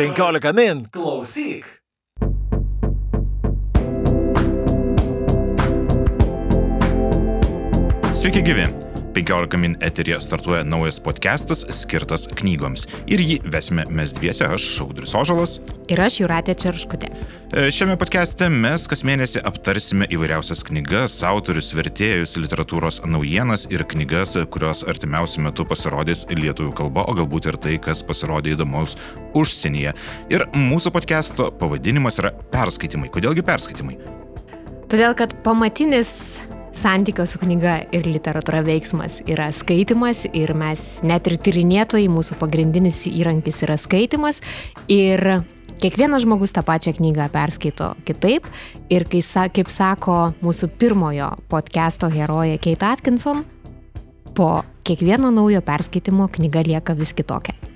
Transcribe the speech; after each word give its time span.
15 0.00 0.52
min. 0.52 0.88
Klausyk. 0.92 1.64
Sveiki 8.12 8.44
gyvi. 8.44 8.89
15 9.24 9.56
min 9.56 9.76
eterija 9.80 10.20
startuoja 10.20 10.64
naujas 10.64 11.00
podcastas 11.00 11.64
skirtas 11.70 12.24
knygoms. 12.40 12.86
Ir 13.06 13.20
jį 13.20 13.36
vesime 13.52 13.84
mes 13.92 14.14
dviese, 14.16 14.46
aš 14.48 14.64
Šaudris 14.78 15.12
Ožalas. 15.14 15.58
Ir 15.92 16.00
aš 16.00 16.20
Juratė 16.22 16.54
Čerškutė. 16.56 17.10
E, 17.52 17.66
Šiame 17.74 17.98
podcast'e 18.00 18.48
mes 18.48 18.86
kas 18.88 19.04
mėnesį 19.04 19.42
aptarsime 19.44 20.08
įvairiausias 20.08 20.62
knygas, 20.64 21.18
autorius, 21.26 21.72
vertėjus, 21.76 22.38
literatūros 22.40 23.02
naujienas 23.04 23.66
ir 23.74 23.84
knygas, 23.92 24.38
kurios 24.54 24.84
artimiausių 24.88 25.44
metų 25.50 25.66
pasirodys 25.68 26.24
lietuvių 26.32 26.72
kalba, 26.80 27.04
o 27.04 27.16
galbūt 27.18 27.50
ir 27.50 27.60
tai, 27.60 27.76
kas 27.82 28.00
pasirodė 28.06 28.54
įdomaus 28.54 28.96
užsienyje. 29.36 29.92
Ir 30.32 30.46
mūsų 30.56 30.94
podcast'o 30.96 31.50
pavadinimas 31.60 32.22
yra 32.22 32.32
perskaitimai. 32.54 33.12
Kodėlgi 33.12 33.44
perskaitimai? 33.44 33.98
Todėl, 34.90 35.12
kad 35.18 35.36
pamatinis 35.44 36.40
santykio 36.72 37.26
su 37.26 37.40
knyga 37.42 37.76
ir 37.94 38.06
literatūra 38.08 38.62
veiksmas 38.66 39.20
yra 39.30 39.50
skaitimas 39.54 40.24
ir 40.32 40.52
mes 40.58 41.00
net 41.06 41.26
ir 41.30 41.38
tyrinėtojai, 41.42 42.10
mūsų 42.12 42.38
pagrindinis 42.40 43.02
įrankis 43.10 43.62
yra 43.66 43.76
skaitimas 43.80 44.40
ir 44.88 45.42
kiekvienas 45.80 46.26
žmogus 46.26 46.54
tą 46.54 46.64
pačią 46.66 46.94
knygą 46.98 47.30
perskaito 47.32 47.94
kitaip 48.08 48.46
ir 48.92 49.06
kai, 49.10 49.22
kaip 49.56 49.72
sako 49.72 50.18
mūsų 50.44 50.70
pirmojo 50.80 51.32
podcast'o 51.50 52.10
herojė 52.12 52.60
Kate 52.62 52.86
Atkinson, 52.92 53.44
po 54.34 54.62
kiekvieno 54.84 55.32
naujo 55.34 55.62
perskaitimo 55.64 56.28
knyga 56.32 56.64
lieka 56.66 56.96
vis 56.98 57.14
kitokia. 57.16 57.69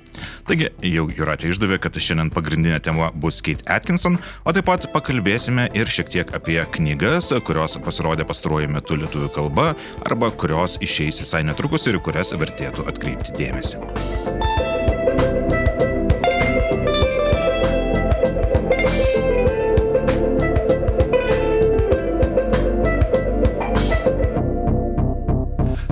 Taigi, 0.48 0.70
jau 0.88 1.06
Juratė 1.12 1.50
išdavė, 1.52 1.78
kad 1.82 1.98
šiandien 1.98 2.32
pagrindinė 2.34 2.80
tema 2.84 3.10
bus 3.14 3.40
Kate 3.44 3.66
Atkinson, 3.70 4.18
o 4.44 4.54
taip 4.54 4.68
pat 4.68 4.88
pakalbėsime 4.94 5.68
ir 5.76 5.90
šiek 5.90 6.12
tiek 6.14 6.34
apie 6.36 6.60
knygas, 6.76 7.32
kurios 7.46 7.78
pasirodė 7.84 8.26
pastaruoju 8.28 8.72
metu 8.76 8.98
lietuvių 9.00 9.30
kalba 9.34 9.70
arba 10.04 10.32
kurios 10.34 10.78
išeis 10.84 11.22
visai 11.24 11.44
netrukus 11.46 11.88
ir 11.90 12.00
kurias 12.04 12.34
vertėtų 12.38 12.88
atkreipti 12.90 13.38
dėmesį. 13.40 14.53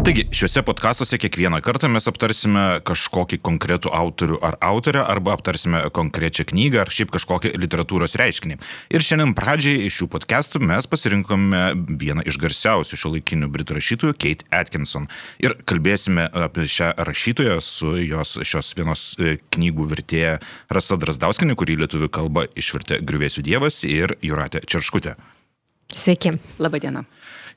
Taigi, 0.02 0.24
šiuose 0.34 0.64
podkastuose 0.66 1.14
kiekvieną 1.22 1.60
kartą 1.62 1.86
mes 1.86 2.08
aptarsime 2.10 2.62
kažkokį 2.82 3.36
konkretų 3.46 3.92
autorių 3.94 4.40
ar 4.42 4.56
autorę, 4.58 5.04
arba 5.06 5.36
aptarsime 5.36 5.78
konkrečią 5.94 6.42
knygą 6.50 6.80
ar 6.82 6.88
šiaip 6.90 7.12
kažkokį 7.14 7.52
literatūros 7.62 8.16
reiškinį. 8.18 8.56
Ir 8.90 9.04
šiandien 9.06 9.30
pradžiai 9.38 9.84
iš 9.86 10.00
šių 10.00 10.08
podkastų 10.16 10.58
mes 10.66 10.90
pasirinkome 10.90 11.60
vieną 12.02 12.24
iš 12.26 12.40
garsiausių 12.42 12.98
šio 12.98 13.12
laikinių 13.14 13.50
britų 13.54 13.76
rašytojų, 13.78 14.16
Kate 14.24 14.48
Atkinson. 14.50 15.06
Ir 15.38 15.54
kalbėsime 15.70 16.26
apie 16.48 16.66
šią 16.66 16.90
rašytoją 16.98 17.60
su 17.62 17.94
jos 18.02 18.40
šios 18.42 18.72
vienos 18.80 19.04
e, 19.22 19.36
knygų 19.54 19.86
vertėja 19.94 20.40
Rasa 20.66 20.98
Drasdauskinė, 20.98 21.54
kurį 21.54 21.78
lietuvių 21.84 22.10
kalba 22.10 22.48
išvertė 22.58 22.98
Griuvėsių 23.06 23.46
dievas 23.46 23.84
ir 23.86 24.16
Juratė 24.18 24.66
Čerškutė. 24.66 25.14
Sveiki. 25.94 26.40
Labadiena. 26.58 27.04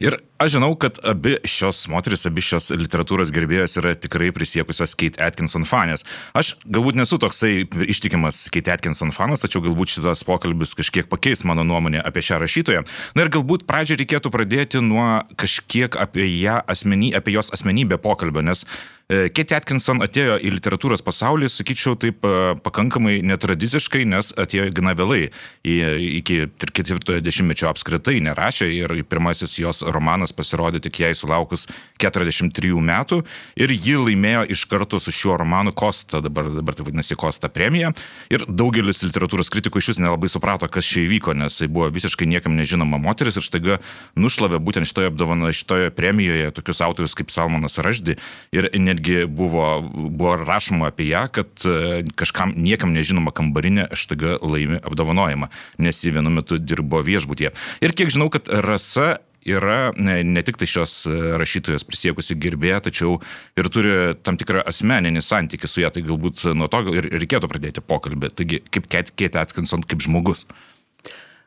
Ir 0.04 0.18
aš 0.40 0.52
žinau, 0.56 0.76
kad 0.76 1.00
abi 1.04 1.36
šios 1.48 1.86
moteris, 1.92 2.26
abi 2.28 2.44
šios 2.44 2.72
literatūros 2.76 3.32
gerbėjos 3.36 3.78
yra 3.80 3.94
tikrai 3.98 4.32
prisiekusios 4.36 4.96
Kate 5.00 5.22
Atkinson 5.24 5.66
fanės. 5.68 6.06
Aš 6.36 6.56
galbūt 6.64 7.00
nesu 7.00 7.20
toksai 7.22 7.66
ištikimas 7.88 8.46
Kate 8.54 8.74
Atkinson 8.74 9.14
fanas, 9.16 9.46
tačiau 9.46 9.64
galbūt 9.66 9.96
šitas 9.96 10.26
pokalbis 10.28 10.76
kažkiek 10.78 11.08
pakeis 11.12 11.46
mano 11.48 11.64
nuomonę 11.68 12.04
apie 12.06 12.24
šią 12.26 12.42
rašytoją. 12.44 12.84
Na 13.16 13.26
ir 13.26 13.32
galbūt 13.34 13.66
pradžiai 13.70 14.02
reikėtų 14.02 14.32
pradėti 14.34 14.84
nuo 14.84 15.24
kažkiek 15.40 15.96
apie 16.00 16.28
ją 16.28 16.60
asmenį, 16.72 17.14
apie 17.18 17.36
jos 17.38 17.54
asmenybę 17.56 18.00
pokalbio, 18.04 18.44
nes 18.46 18.66
e, 19.08 19.30
Kate 19.32 19.56
Atkinson 19.58 20.04
atėjo 20.06 20.38
į 20.42 20.54
literatūros 20.58 21.06
pasaulį, 21.06 21.50
sakyčiau, 21.54 21.96
taip 22.00 22.26
e, 22.28 22.56
pakankamai 22.66 23.22
netradiciškai, 23.26 24.04
nes 24.10 24.34
atėjo 24.36 24.68
gana 24.76 24.96
vėlai. 24.98 25.30
Iki 25.66 26.42
ketvirtojo 26.76 27.24
dešimtmečio 27.24 27.70
apskritai 27.72 28.20
nerašė 28.26 28.70
ir 28.74 28.98
pirmasis 29.10 29.58
jos 29.60 29.84
romanas 29.96 30.25
pasirodė 30.34 30.82
tik 30.82 31.02
jai 31.04 31.12
sulaukus 31.18 31.68
43 32.02 32.74
metų 32.90 33.22
ir 33.60 33.74
ji 33.76 33.98
laimėjo 34.00 34.46
iš 34.56 34.66
karto 34.72 35.00
su 35.02 35.14
šiuo 35.14 35.38
romanu 35.42 35.74
Kosta, 35.76 36.22
dabar, 36.24 36.50
dabar 36.54 36.78
tai 36.78 36.88
vadinasi 36.88 37.18
Kosta 37.20 37.50
premija. 37.52 37.92
Ir 38.34 38.46
daugelis 38.48 39.04
literatūros 39.06 39.52
kritikų 39.54 39.82
iš 39.82 39.94
vis 39.94 40.02
nelabai 40.02 40.30
suprato, 40.32 40.70
kas 40.72 40.88
čia 40.88 41.04
įvyko, 41.06 41.36
nes 41.38 41.60
tai 41.60 41.70
buvo 41.72 41.90
visiškai 41.94 42.28
niekam 42.30 42.56
nežinoma 42.58 43.00
moteris 43.02 43.38
ir 43.38 43.46
štaiga 43.46 43.80
nušlavė 44.20 44.62
būtent 44.64 44.90
šitoje 44.90 45.12
apdovanoje, 45.12 45.58
šitoje 45.60 45.94
premijoje 45.96 46.54
tokius 46.56 46.82
autorius 46.86 47.18
kaip 47.18 47.34
Salmonas 47.34 47.78
Raždi 47.84 48.18
ir 48.56 48.70
netgi 48.80 49.26
buvo, 49.28 49.82
buvo 49.94 50.36
rašoma 50.42 50.90
apie 50.92 51.10
ją, 51.12 51.26
kad 51.36 51.68
e, 51.68 52.04
kažkam 52.18 52.54
niekam 52.56 52.94
nežinoma 52.96 53.34
kambarinė 53.36 53.90
štaiga 53.96 54.40
laimi 54.44 54.80
apdovanojimą, 54.82 55.52
nes 55.84 56.04
ji 56.04 56.14
vienu 56.16 56.34
metu 56.34 56.60
dirbo 56.62 57.02
viešbutyje. 57.06 57.54
Ir 57.86 57.96
kiek 57.98 58.14
žinau, 58.14 58.30
kad 58.34 58.50
Rasa 58.50 59.18
yra 59.46 59.94
ne, 59.98 60.44
tik 60.46 60.60
tai 60.62 60.68
šios 60.70 60.98
e, 61.10 61.16
rašytojos 61.40 61.86
prisiekusi 61.88 62.38
gerbėja, 62.42 62.82
tačiau 62.88 63.20
ir 63.58 63.70
turi 63.74 63.96
tam 64.26 64.40
tikrą 64.42 64.66
asmeninį 64.68 65.24
santykį 65.26 65.70
su 65.70 65.84
ją, 65.84 65.92
tai 65.94 66.06
galbūt 66.06 66.48
nuo 66.58 66.70
to 66.72 66.82
ir 66.96 67.10
reikėtų 67.14 67.50
pradėti 67.52 67.84
pokalbį. 67.86 68.32
Taigi, 68.36 68.62
kaip 68.74 68.90
Kate 68.92 69.42
Atkinson, 69.42 69.86
kaip 69.86 70.04
žmogus. 70.06 70.48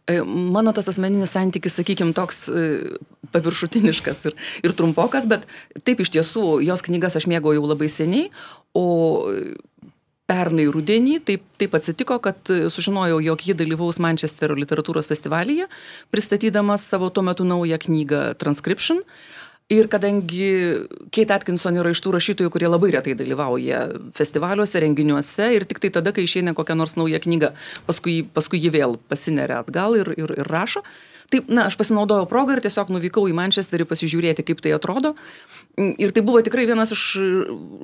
E, 0.09 0.23
Mano 0.25 0.73
tas 0.77 0.89
asmeninis 0.89 1.35
santykis, 1.37 1.77
sakykime, 1.81 2.15
toks 2.17 2.47
e, 2.49 2.69
paviršutiniškas 3.35 4.25
ir, 4.31 4.39
ir 4.65 4.77
trumpokas, 4.77 5.29
bet 5.29 5.45
taip 5.85 6.01
iš 6.01 6.15
tiesų 6.15 6.61
jos 6.65 6.85
knygas 6.87 7.19
aš 7.21 7.29
mėgau 7.29 7.53
jau 7.57 7.67
labai 7.69 7.91
seniai, 7.93 8.31
o 8.77 8.87
pernai 10.29 10.69
rudenį 10.69 11.19
taip, 11.25 11.45
taip 11.61 11.75
atsitiko, 11.79 12.19
kad 12.23 12.53
sužinojau, 12.73 13.19
jog 13.25 13.43
ji 13.49 13.57
dalyvaus 13.57 14.01
Manchesterio 14.03 14.59
literatūros 14.59 15.09
festivalyje, 15.09 15.69
pristatydamas 16.13 16.85
savo 16.85 17.09
tuo 17.11 17.25
metu 17.25 17.49
naują 17.49 17.81
knygą 17.87 18.23
Transcription. 18.41 19.03
Ir 19.69 19.85
kadangi 19.93 20.47
Kate 21.13 21.35
Atkinson 21.35 21.77
yra 21.77 21.91
iš 21.93 22.01
tų 22.01 22.15
rašytojų, 22.15 22.53
kurie 22.55 22.71
labai 22.71 22.89
retai 22.95 23.13
dalyvauja 23.17 23.83
festivaliuose, 24.17 24.81
renginiuose 24.81 25.51
ir 25.53 25.67
tik 25.69 25.83
tai 25.83 25.91
tada, 25.93 26.15
kai 26.17 26.25
išeina 26.25 26.55
kokia 26.57 26.77
nors 26.77 26.97
nauja 26.97 27.21
knyga, 27.21 27.53
paskui, 27.85 28.23
paskui 28.33 28.63
ji 28.63 28.73
vėl 28.73 28.97
pasineria 29.13 29.61
atgal 29.61 29.99
ir, 30.01 30.09
ir, 30.17 30.33
ir 30.41 30.49
rašo. 30.49 30.81
Taip, 31.29 31.51
na, 31.53 31.67
aš 31.69 31.77
pasinaudojau 31.77 32.25
progą 32.29 32.55
ir 32.57 32.63
tiesiog 32.65 32.89
nuvykau 32.95 33.27
į 33.29 33.35
Manchesterį 33.37 33.85
pasižiūrėti, 33.91 34.47
kaip 34.49 34.63
tai 34.65 34.73
atrodo. 34.73 35.13
Ir 35.77 36.15
tai 36.17 36.23
buvo 36.25 36.41
tikrai 36.43 36.65
vienas 36.67 36.95
iš 36.95 37.03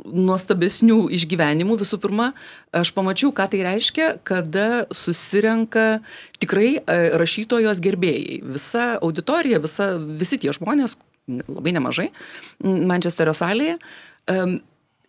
nuostabesnių 0.09 1.10
išgyvenimų. 1.19 1.77
Visų 1.83 1.99
pirma, 2.00 2.31
aš 2.72 2.94
pamačiau, 2.97 3.34
ką 3.37 3.47
tai 3.53 3.60
reiškia, 3.66 4.09
kada 4.25 4.87
susirenka 4.97 6.00
tikrai 6.41 6.71
e, 6.78 6.97
rašytojos 7.21 7.84
gerbėjai. 7.84 8.41
Visa 8.56 8.94
auditorija, 8.97 9.60
visa, 9.60 9.93
visi 10.00 10.41
tie 10.41 10.56
žmonės, 10.56 10.97
labai 11.28 11.77
nemažai, 11.77 12.10
Manchesterio 12.65 13.37
salėje. 13.37 13.77
Um, 14.31 14.62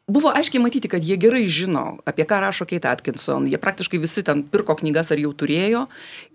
Buvo 0.06 0.30
aiškiai 0.30 0.62
matyti, 0.62 0.86
kad 0.86 1.02
jie 1.02 1.16
gerai 1.18 1.48
žino, 1.50 1.96
apie 2.06 2.28
ką 2.30 2.38
rašo 2.44 2.68
Kate 2.70 2.92
Atkinson. 2.92 3.48
Jie 3.50 3.58
praktiškai 3.58 3.98
visi 3.98 4.22
ten 4.22 4.44
pirko 4.46 4.76
knygas 4.78 5.10
ar 5.10 5.18
jau 5.18 5.32
turėjo. 5.34 5.88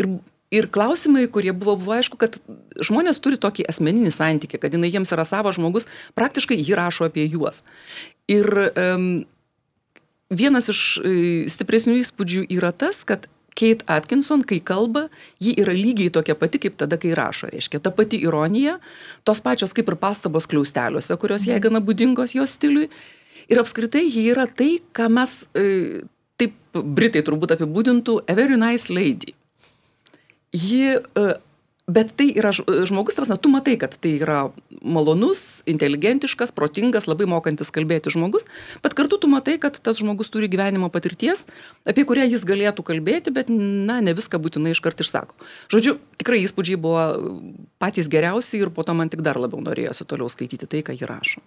Ir, 0.03 0.09
ir 0.51 0.69
klausimai, 0.71 1.27
kurie 1.31 1.53
buvo, 1.57 1.77
buvo 1.79 1.97
aišku, 1.97 2.19
kad 2.21 2.39
žmonės 2.83 3.23
turi 3.23 3.39
tokį 3.41 3.69
asmeninį 3.71 4.13
santykį, 4.15 4.61
kad 4.63 4.75
jinai 4.75 4.91
jiems 4.91 5.13
yra 5.15 5.25
savo 5.29 5.53
žmogus, 5.55 5.89
praktiškai 6.19 6.59
ji 6.59 6.79
rašo 6.79 7.07
apie 7.07 7.27
juos. 7.31 7.63
Ir 8.31 8.49
um, 8.75 9.11
vienas 10.31 10.71
iš 10.73 10.81
e, 10.99 11.13
stipresnių 11.51 12.01
įspūdžių 12.03 12.49
yra 12.57 12.73
tas, 12.75 13.05
kad 13.07 13.31
Kate 13.61 13.85
Atkinson, 13.91 14.45
kai 14.47 14.61
kalba, 14.65 15.09
ji 15.43 15.53
yra 15.61 15.75
lygiai 15.77 16.13
tokia 16.15 16.37
pati, 16.39 16.61
kaip 16.63 16.79
tada, 16.81 16.97
kai 17.01 17.13
rašo. 17.19 17.51
Reiškia, 17.53 17.83
ta 17.83 17.93
pati 17.95 18.21
ironija, 18.23 18.79
tos 19.27 19.43
pačios 19.45 19.75
kaip 19.77 19.91
ir 19.91 19.99
pastabos 20.01 20.47
kliausteliuose, 20.51 21.19
kurios 21.21 21.47
jai 21.49 21.59
gana 21.63 21.83
būdingos 21.85 22.37
jos 22.39 22.55
stiliui. 22.57 22.89
Ir 23.51 23.61
apskritai 23.61 24.07
ji 24.07 24.29
yra 24.31 24.47
tai, 24.47 24.77
ką 24.95 25.11
mes, 25.13 25.43
e, 25.59 26.07
taip 26.41 26.57
Britai 26.71 27.25
turbūt 27.27 27.57
apibūdintų, 27.57 28.21
a 28.31 28.35
very 28.39 28.55
nice 28.55 28.95
lady. 28.95 29.35
Ji, 30.53 30.99
e, 30.99 31.35
bet 31.91 32.13
tai 32.19 32.29
yra 32.39 32.51
ž- 32.55 32.67
žmogus, 32.87 33.15
tarsi, 33.19 33.35
tu 33.43 33.51
matai, 33.51 33.77
kad 33.79 33.95
tai 33.99 34.17
yra 34.19 34.51
malonus, 34.83 35.63
inteligentiškas, 35.71 36.53
protingas, 36.55 37.07
labai 37.11 37.27
mokantis 37.31 37.71
kalbėti 37.75 38.11
žmogus, 38.15 38.47
bet 38.83 38.95
kartu 38.99 39.19
tu 39.19 39.31
matai, 39.31 39.59
kad 39.63 39.79
tas 39.79 39.99
žmogus 39.99 40.31
turi 40.31 40.51
gyvenimo 40.51 40.91
patirties, 40.91 41.47
apie 41.87 42.07
kurią 42.07 42.29
jis 42.31 42.47
galėtų 42.47 42.87
kalbėti, 42.87 43.35
bet, 43.35 43.51
na, 43.51 44.01
ne 44.03 44.15
viską 44.15 44.39
būtinai 44.43 44.75
iškart 44.75 45.03
išsako. 45.03 45.39
Žodžiu, 45.71 45.99
tikrai 46.19 46.43
įspūdžiai 46.47 46.79
buvo 46.79 47.05
patys 47.83 48.11
geriausi 48.11 48.63
ir 48.63 48.71
po 48.71 48.87
to 48.87 48.95
man 48.95 49.11
tik 49.11 49.23
dar 49.27 49.39
labiau 49.39 49.63
norėjosi 49.63 50.07
toliau 50.07 50.31
skaityti 50.31 50.67
tai, 50.71 50.83
ką 50.87 50.95
ji 50.95 51.07
rašo. 51.11 51.43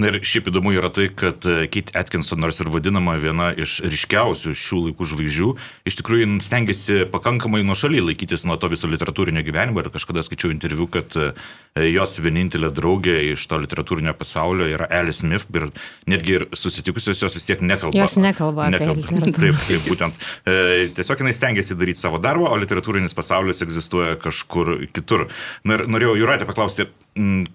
Na 0.00 0.10
ir 0.10 0.20
šiaip 0.24 0.48
įdomu 0.50 0.72
yra 0.74 0.90
tai, 0.94 1.08
kad 1.14 1.44
e, 1.48 1.66
Kate 1.72 1.94
Atkinson, 1.98 2.40
nors 2.42 2.60
ir 2.62 2.70
vadinama 2.72 3.16
viena 3.20 3.50
iš 3.56 3.80
ryškiausių 3.84 4.54
šių 4.58 4.80
laikų 4.88 5.08
žvaigždžių, 5.10 5.50
iš 5.88 5.98
tikrųjų 6.00 6.28
stengiasi 6.44 7.00
pakankamai 7.12 7.62
nuo 7.66 7.76
šaly 7.78 8.02
laikytis 8.04 8.46
nuo 8.48 8.56
to 8.60 8.70
viso 8.72 8.90
literatūrinio 8.90 9.44
gyvenimo 9.46 9.82
ir 9.82 9.90
kažkada 9.94 10.24
skaičiau 10.26 10.52
interviu, 10.54 10.86
kad 10.90 11.16
e, 11.18 11.30
jos 11.90 12.18
vienintelė 12.22 12.70
draugė 12.74 13.16
iš 13.32 13.46
to 13.50 13.58
literatūrinio 13.62 14.14
pasaulio 14.18 14.68
yra 14.70 14.88
Alice 14.94 15.22
Smith 15.22 15.48
ir 15.54 15.68
netgi 16.10 16.38
ir 16.38 16.46
susitikusios 16.54 17.22
jos 17.22 17.38
vis 17.38 17.48
tiek 17.48 17.62
nekalba. 17.64 17.98
Jos 17.98 18.18
nekalba, 18.20 18.68
nekalba. 18.74 18.94
apie 18.94 19.18
literatūrą. 19.18 19.40
Taip, 19.40 19.62
taip, 19.68 19.88
būtent. 19.88 20.22
E, 20.46 20.86
tiesiog 20.96 21.24
jinai 21.24 21.34
stengiasi 21.36 21.78
daryti 21.78 22.02
savo 22.02 22.20
darbą, 22.22 22.50
o 22.50 22.60
literatūrinis 22.60 23.16
pasaulis 23.16 23.62
egzistuoja 23.66 24.18
kažkur 24.22 24.76
kitur. 24.94 25.28
Na 25.66 25.78
ir 25.78 25.88
norėjau 25.90 26.18
Juratė 26.22 26.48
paklausti, 26.48 26.88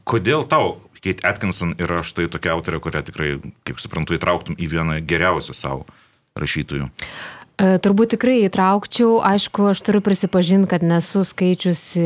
kodėl 0.07 0.45
tau 0.50 0.77
Kate 1.04 1.25
Atkinson 1.28 1.75
yra 1.80 2.04
štai 2.06 2.28
tokia 2.31 2.54
autorė, 2.56 2.81
kurią 2.84 3.04
tikrai, 3.07 3.34
kaip 3.68 3.81
suprantu, 3.81 4.18
įtrauktum 4.18 4.57
į 4.60 4.69
vieną 4.74 5.00
geriausių 5.07 5.56
savo 5.56 5.86
rašytojų. 6.40 6.90
E, 7.60 7.74
turbūt 7.84 8.13
tikrai 8.16 8.38
įtraukčiau, 8.46 9.18
aišku, 9.25 9.69
aš 9.74 9.84
turiu 9.84 10.00
prisipažinti, 10.04 10.69
kad 10.72 10.86
nesu 10.86 11.25
skaičiusi 11.28 12.06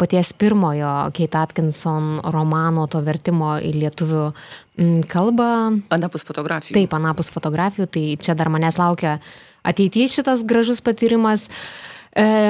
paties 0.00 0.34
pirmojo 0.36 0.92
Kate 1.16 1.40
Atkinson 1.40 2.18
romano, 2.34 2.84
to 2.92 3.00
vertimo 3.04 3.54
į 3.60 3.72
lietuvių 3.80 4.26
kalbą. 5.08 5.48
Anapus 5.94 6.26
fotografijų. 6.28 6.76
Taip, 6.76 6.96
anapus 6.96 7.32
fotografijų, 7.32 7.88
tai 7.88 8.06
čia 8.20 8.36
dar 8.36 8.52
manęs 8.52 8.80
laukia 8.80 9.18
ateityje 9.64 10.18
šitas 10.18 10.44
gražus 10.44 10.84
patyrimas. 10.84 11.48
Uh, 11.48 11.93
E, 11.93 11.93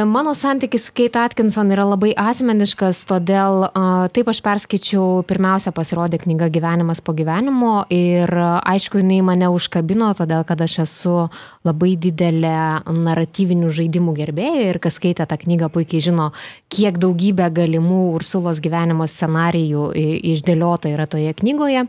mano 0.07 0.35
santykis 0.35 0.85
su 0.85 0.93
Kate 0.93 1.19
Atkinson 1.19 1.71
yra 1.73 1.87
labai 1.89 2.11
asmeniškas, 2.21 2.99
todėl 3.09 3.65
taip 4.13 4.29
aš 4.29 4.43
perskaičiau, 4.45 5.23
pirmiausia 5.25 5.73
pasirodė 5.73 6.21
knyga 6.21 6.51
Gyvenimas 6.53 7.01
po 7.01 7.15
gyvenimo 7.17 7.87
ir 7.89 8.29
aišku, 8.35 9.01
jinai 9.01 9.23
mane 9.25 9.49
užkabino, 9.49 10.11
todėl 10.19 10.45
kad 10.45 10.61
aš 10.61 10.79
esu 10.85 11.17
labai 11.65 11.95
didelė 11.97 12.85
naratyvinių 12.93 13.73
žaidimų 13.73 14.17
gerbėja 14.21 14.69
ir 14.69 14.83
kas 14.85 15.01
skaitė 15.01 15.25
tą 15.25 15.41
knygą 15.41 15.73
puikiai 15.73 16.05
žino, 16.11 16.31
kiek 16.69 17.01
daugybė 17.01 17.49
galimų 17.57 18.05
Ursulos 18.19 18.61
gyvenimo 18.61 19.09
scenarijų 19.09 19.91
išdėliota 20.35 20.93
yra 20.93 21.09
toje 21.09 21.33
knygoje. 21.41 21.87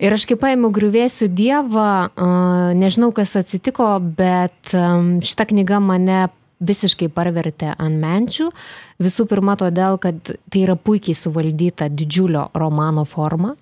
Ir 0.00 0.16
aš 0.16 0.30
kaip 0.30 0.40
paėmiau 0.40 0.72
griuvėsių 0.72 1.28
dievą, 1.28 1.88
nežinau 2.78 3.12
kas 3.12 3.36
atsitiko, 3.36 3.98
bet 4.00 4.72
šita 4.72 5.52
knyga 5.52 5.82
mane 5.82 6.30
visiškai 6.62 7.10
parvertė 7.12 7.74
ant 7.74 7.98
menčių. 8.02 8.48
Visų 9.02 9.26
pirma, 9.30 9.56
todėl, 9.60 9.98
kad 10.02 10.18
tai 10.22 10.64
yra 10.64 10.78
puikiai 10.78 11.16
suvaldyta 11.18 11.90
didžiulio 11.90 12.48
romano 12.54 13.04
forma. 13.08 13.56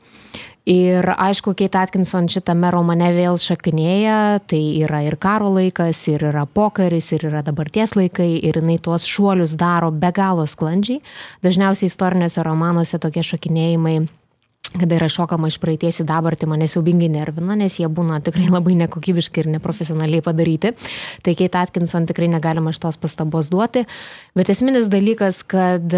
Ir 0.70 1.06
aišku, 1.16 1.54
Kate 1.56 1.80
Atkinson 1.80 2.28
šitame 2.30 2.68
romane 2.70 3.08
vėl 3.16 3.40
šakinėja, 3.40 4.42
tai 4.46 4.60
yra 4.84 5.00
ir 5.06 5.16
karo 5.18 5.48
laikas, 5.56 6.02
ir 6.12 6.26
yra 6.28 6.44
pokaris, 6.44 7.08
ir 7.16 7.24
yra 7.30 7.40
dabarties 7.42 7.96
laikai, 7.96 8.28
ir 8.44 8.60
jinai 8.60 8.76
tuos 8.78 9.08
šuolius 9.08 9.56
daro 9.58 9.88
be 9.90 10.12
galo 10.14 10.44
sklandžiai. 10.46 11.00
Dažniausiai 11.42 11.88
istoriniuose 11.90 12.44
romanuose 12.46 13.00
tokie 13.02 13.24
šakinėjimai 13.24 13.96
kada 14.78 14.98
yra 15.00 15.08
šokama 15.10 15.48
iš 15.50 15.58
praeities 15.62 16.00
į 16.02 16.06
dabartį, 16.08 16.46
mane 16.50 16.68
siaubingai 16.70 17.08
nervina, 17.10 17.56
nes 17.58 17.78
jie 17.80 17.88
būna 17.90 18.20
tikrai 18.24 18.46
labai 18.52 18.76
nekokybiški 18.84 19.42
ir 19.42 19.50
neprofesionaliai 19.56 20.22
padaryti. 20.24 20.74
Tai 21.26 21.34
Kate 21.38 21.62
Atkinson 21.62 22.06
tikrai 22.10 22.30
negalima 22.30 22.72
šitos 22.76 23.00
pastabos 23.00 23.50
duoti. 23.50 23.84
Bet 24.38 24.52
esminis 24.52 24.90
dalykas, 24.92 25.42
kad 25.42 25.94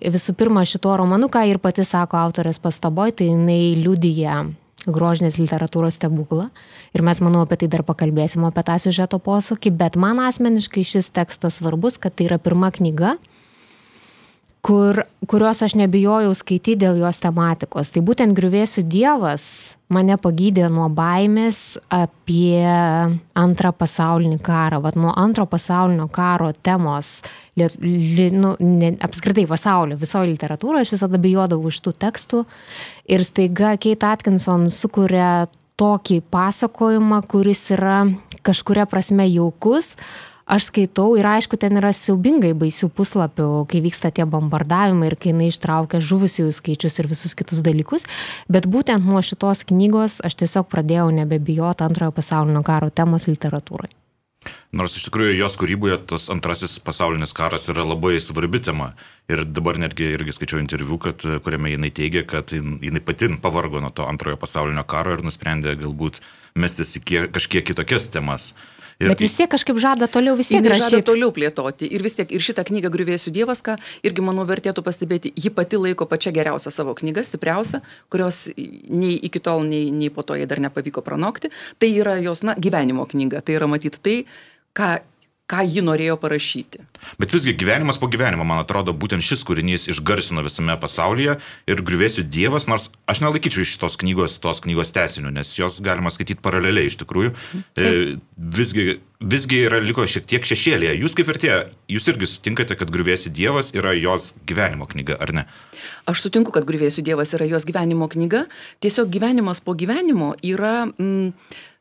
visų 0.00 0.36
pirma 0.36 0.66
šituo 0.68 0.98
romanu, 1.00 1.30
ką 1.32 1.46
ir 1.48 1.62
pati 1.62 1.86
sako 1.88 2.20
autorės 2.20 2.60
pastaboj, 2.62 3.16
tai 3.16 3.30
jinai 3.32 3.62
liudyja 3.80 4.42
grožinės 4.88 5.36
literatūros 5.40 5.98
stebuklą. 5.98 6.48
Ir 6.96 7.04
mes, 7.04 7.20
manau, 7.24 7.44
apie 7.44 7.58
tai 7.60 7.68
dar 7.72 7.84
pakalbėsim, 7.86 8.44
apie 8.48 8.64
tą 8.66 8.78
siužeto 8.80 9.20
posūkį, 9.22 9.72
bet 9.76 9.98
man 10.00 10.22
asmeniškai 10.24 10.84
šis 10.86 11.10
tekstas 11.14 11.60
svarbus, 11.60 11.98
kad 12.00 12.16
tai 12.16 12.30
yra 12.30 12.40
pirma 12.40 12.72
knyga, 12.72 13.16
kur, 14.60 15.02
kurios 15.26 15.62
aš 15.64 15.74
nebijojau 15.80 16.32
skaityti 16.36 16.78
dėl 16.84 17.00
jos 17.00 17.20
tematikos. 17.22 17.92
Tai 17.92 18.02
būtent 18.04 18.36
griuvėsių 18.36 18.84
dievas 18.90 19.44
mane 19.90 20.16
pagydė 20.20 20.68
nuo 20.70 20.86
baimės 20.92 21.78
apie 21.92 22.62
antrą 23.38 23.72
pasaulinį 23.74 24.38
karą. 24.44 24.80
Vat 24.84 24.98
nuo 25.00 25.14
antro 25.18 25.46
pasaulinio 25.50 26.06
karo 26.12 26.52
temos, 26.52 27.18
li, 27.58 27.68
li, 27.82 28.28
nu, 28.34 28.54
ne, 28.60 28.94
apskritai 29.02 29.46
pasaulio, 29.50 29.98
visoje 30.00 30.30
literatūroje 30.34 30.86
aš 30.86 30.94
visada 30.96 31.20
bijodavau 31.20 31.72
iš 31.72 31.80
tų 31.84 31.96
tekstų. 32.06 32.44
Ir 33.10 33.26
staiga 33.26 33.74
Kate 33.80 34.12
Atkinson 34.12 34.68
sukuria 34.70 35.48
tokį 35.80 36.20
pasakojimą, 36.30 37.22
kuris 37.28 37.64
yra 37.72 38.02
kažkuria 38.46 38.84
prasme 38.88 39.24
jaukus, 39.30 39.94
aš 40.50 40.66
skaitau 40.70 41.14
ir 41.18 41.28
aišku, 41.30 41.58
ten 41.60 41.78
yra 41.78 41.92
siaubingai 41.94 42.52
baisių 42.58 42.90
puslapių, 42.96 43.48
kai 43.70 43.82
vyksta 43.84 44.10
tie 44.14 44.26
bombardavimai 44.26 45.10
ir 45.10 45.16
kai 45.20 45.30
jinai 45.32 45.50
ištraukia 45.52 46.02
žuvusiųjų 46.02 46.56
skaičius 46.56 46.98
ir 47.00 47.10
visus 47.10 47.36
kitus 47.38 47.62
dalykus, 47.66 48.08
bet 48.50 48.66
būtent 48.66 49.06
nuo 49.06 49.22
šitos 49.22 49.64
knygos 49.70 50.20
aš 50.26 50.40
tiesiog 50.42 50.68
pradėjau 50.72 51.08
nebebijoti 51.22 51.86
antrojo 51.86 52.14
pasaulinio 52.18 52.64
karo 52.66 52.90
temos 52.90 53.30
literatūrai. 53.30 53.92
Nors 54.72 54.94
iš 54.96 55.08
tikrųjų 55.08 55.34
jos 55.36 55.56
kūryboje 55.60 55.96
tas 56.12 56.28
antrasis 56.32 56.78
pasaulinis 56.80 57.34
karas 57.36 57.66
yra 57.72 57.84
labai 57.84 58.14
svarbi 58.24 58.62
tema. 58.64 58.92
Ir 59.28 59.42
dabar 59.44 59.76
netgi 59.82 60.12
irgi 60.14 60.32
skaičiau 60.36 60.62
interviu, 60.62 60.96
kad, 61.02 61.26
kuriame 61.44 61.74
jinai 61.74 61.90
teigia, 61.92 62.22
kad 62.24 62.54
jinai 62.54 63.02
pati 63.04 63.28
pavargo 63.42 63.82
nuo 63.84 63.90
to 63.92 64.06
antrojo 64.08 64.38
pasaulinio 64.40 64.86
karo 64.88 65.18
ir 65.18 65.24
nusprendė 65.26 65.74
galbūt 65.82 66.22
mestis 66.56 66.96
į 66.96 67.02
kiek, 67.04 67.32
kažkiek 67.34 67.66
kitokias 67.68 68.08
temas. 68.14 68.54
Ir, 69.00 69.08
Bet 69.08 69.22
vis 69.24 69.32
tiek 69.32 69.48
kažkaip 69.48 69.78
žada 69.80 70.04
toliau 70.12 70.36
vis 70.36 70.50
tiek 70.50 70.60
rašyti. 70.60 71.00
Žada 71.00 71.06
toliau 71.08 71.32
plėtoti. 71.32 71.88
Ir 71.88 72.04
vis 72.04 72.18
tiek, 72.18 72.28
ir 72.36 72.42
šitą 72.44 72.66
knygą 72.68 72.90
Griuvėsių 72.92 73.32
Dievas, 73.32 73.62
ką 73.64 73.78
irgi, 74.04 74.24
manau, 74.24 74.44
vertėtų 74.48 74.84
pastebėti, 74.84 75.32
ji 75.32 75.52
pati 75.56 75.80
laiko 75.80 76.04
pačią 76.10 76.34
geriausią 76.36 76.72
savo 76.74 76.92
knygą, 76.98 77.24
stipriausią, 77.24 77.80
kurios 78.12 78.42
nei 78.52 79.14
iki 79.16 79.40
tol, 79.40 79.64
nei, 79.64 79.88
nei 79.88 80.12
po 80.12 80.20
to 80.20 80.36
jai 80.36 80.44
dar 80.50 80.60
nepavyko 80.60 81.00
pranokti. 81.06 81.48
Tai 81.80 81.90
yra 81.96 82.18
jos, 82.20 82.44
na, 82.44 82.58
gyvenimo 82.60 83.08
knyga. 83.08 83.40
Tai 83.40 83.56
yra 83.56 83.70
matyti 83.72 84.04
tai, 84.04 84.18
ką 84.76 84.92
ką 85.50 85.64
ji 85.66 85.82
norėjo 85.84 86.16
parašyti. 86.20 86.84
Bet 87.20 87.34
visgi 87.34 87.56
gyvenimas 87.58 87.98
po 88.00 88.08
gyvenimo, 88.12 88.44
man 88.46 88.62
atrodo, 88.62 88.94
būtent 88.94 89.24
šis 89.24 89.42
kūrinys 89.48 89.88
išgarsino 89.90 90.44
visame 90.46 90.76
pasaulyje 90.80 91.38
ir 91.70 91.84
griuvėsių 91.86 92.26
dievas, 92.30 92.68
nors 92.70 92.90
aš 93.10 93.22
nelaikyčiau 93.24 93.64
iš 93.64 93.74
šitos 93.74 93.98
knygos, 94.00 94.38
tos 94.42 94.62
knygos 94.64 94.94
tesinių, 94.94 95.32
nes 95.40 95.54
jos 95.58 95.80
galima 95.84 96.12
skaityti 96.12 96.42
paraleliai 96.44 96.90
iš 96.90 97.00
tikrųjų. 97.02 97.32
E, 97.80 97.94
visgi, 98.36 99.00
visgi 99.20 99.62
yra 99.66 99.80
liko 99.82 100.06
šiek 100.06 100.28
tiek 100.30 100.46
šešėlėje. 100.46 100.98
Jūs 101.02 101.16
kaip 101.18 101.30
vertėja, 101.32 101.64
jūs 101.90 102.06
irgi 102.12 102.28
sutinkate, 102.30 102.76
kad 102.78 102.92
griuvėsių 102.92 103.32
dievas 103.34 103.74
yra 103.76 103.96
jos 103.98 104.34
gyvenimo 104.46 104.86
knyga, 104.90 105.18
ar 105.20 105.34
ne? 105.34 105.46
Aš 106.10 106.26
sutinku, 106.26 106.52
kad 106.54 106.68
griuvėsių 106.68 107.04
dievas 107.06 107.34
yra 107.36 107.48
jos 107.48 107.66
gyvenimo 107.68 108.08
knyga. 108.12 108.44
Tiesiog 108.84 109.10
gyvenimas 109.12 109.64
po 109.64 109.74
gyvenimo 109.78 110.34
yra... 110.46 110.84
Mm, 110.92 111.34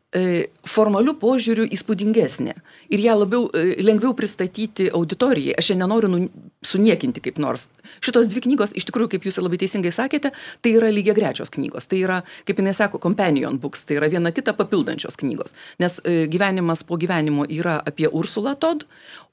E, 0.10 0.48
formaliu 0.66 1.14
požiūriu 1.22 1.68
įspūdingesnė 1.70 2.56
ir 2.96 3.02
ją 3.04 3.14
labiau 3.14 3.44
e, 3.54 3.76
lengviau 3.86 4.16
pristatyti 4.18 4.88
auditorijai. 4.90 5.54
Aš 5.62 5.68
čia 5.70 5.76
nenoriu 5.78 6.10
nu, 6.10 6.22
suniekinti 6.66 7.22
kaip 7.22 7.38
nors. 7.38 7.68
Šitos 8.02 8.32
dvi 8.32 8.42
knygos, 8.48 8.74
iš 8.74 8.88
tikrųjų, 8.90 9.12
kaip 9.14 9.28
jūs 9.30 9.38
labai 9.38 9.60
teisingai 9.62 9.92
sakėte, 9.94 10.32
tai 10.66 10.74
yra 10.80 10.90
lygiai 10.90 11.14
grečios 11.14 11.54
knygos. 11.54 11.86
Tai 11.92 12.02
yra, 12.02 12.18
kaip 12.50 12.58
jinai 12.58 12.74
sako, 12.74 12.98
companion 13.04 13.62
books, 13.62 13.86
tai 13.86 14.00
yra 14.00 14.10
viena 14.10 14.34
kita 14.34 14.56
papildančios 14.58 15.20
knygos. 15.22 15.54
Nes 15.78 16.00
e, 16.02 16.24
gyvenimas 16.32 16.82
po 16.90 16.98
gyvenimo 16.98 17.46
yra 17.46 17.78
apie 17.78 18.10
Ursulą 18.10 18.56
Tod, 18.58 18.88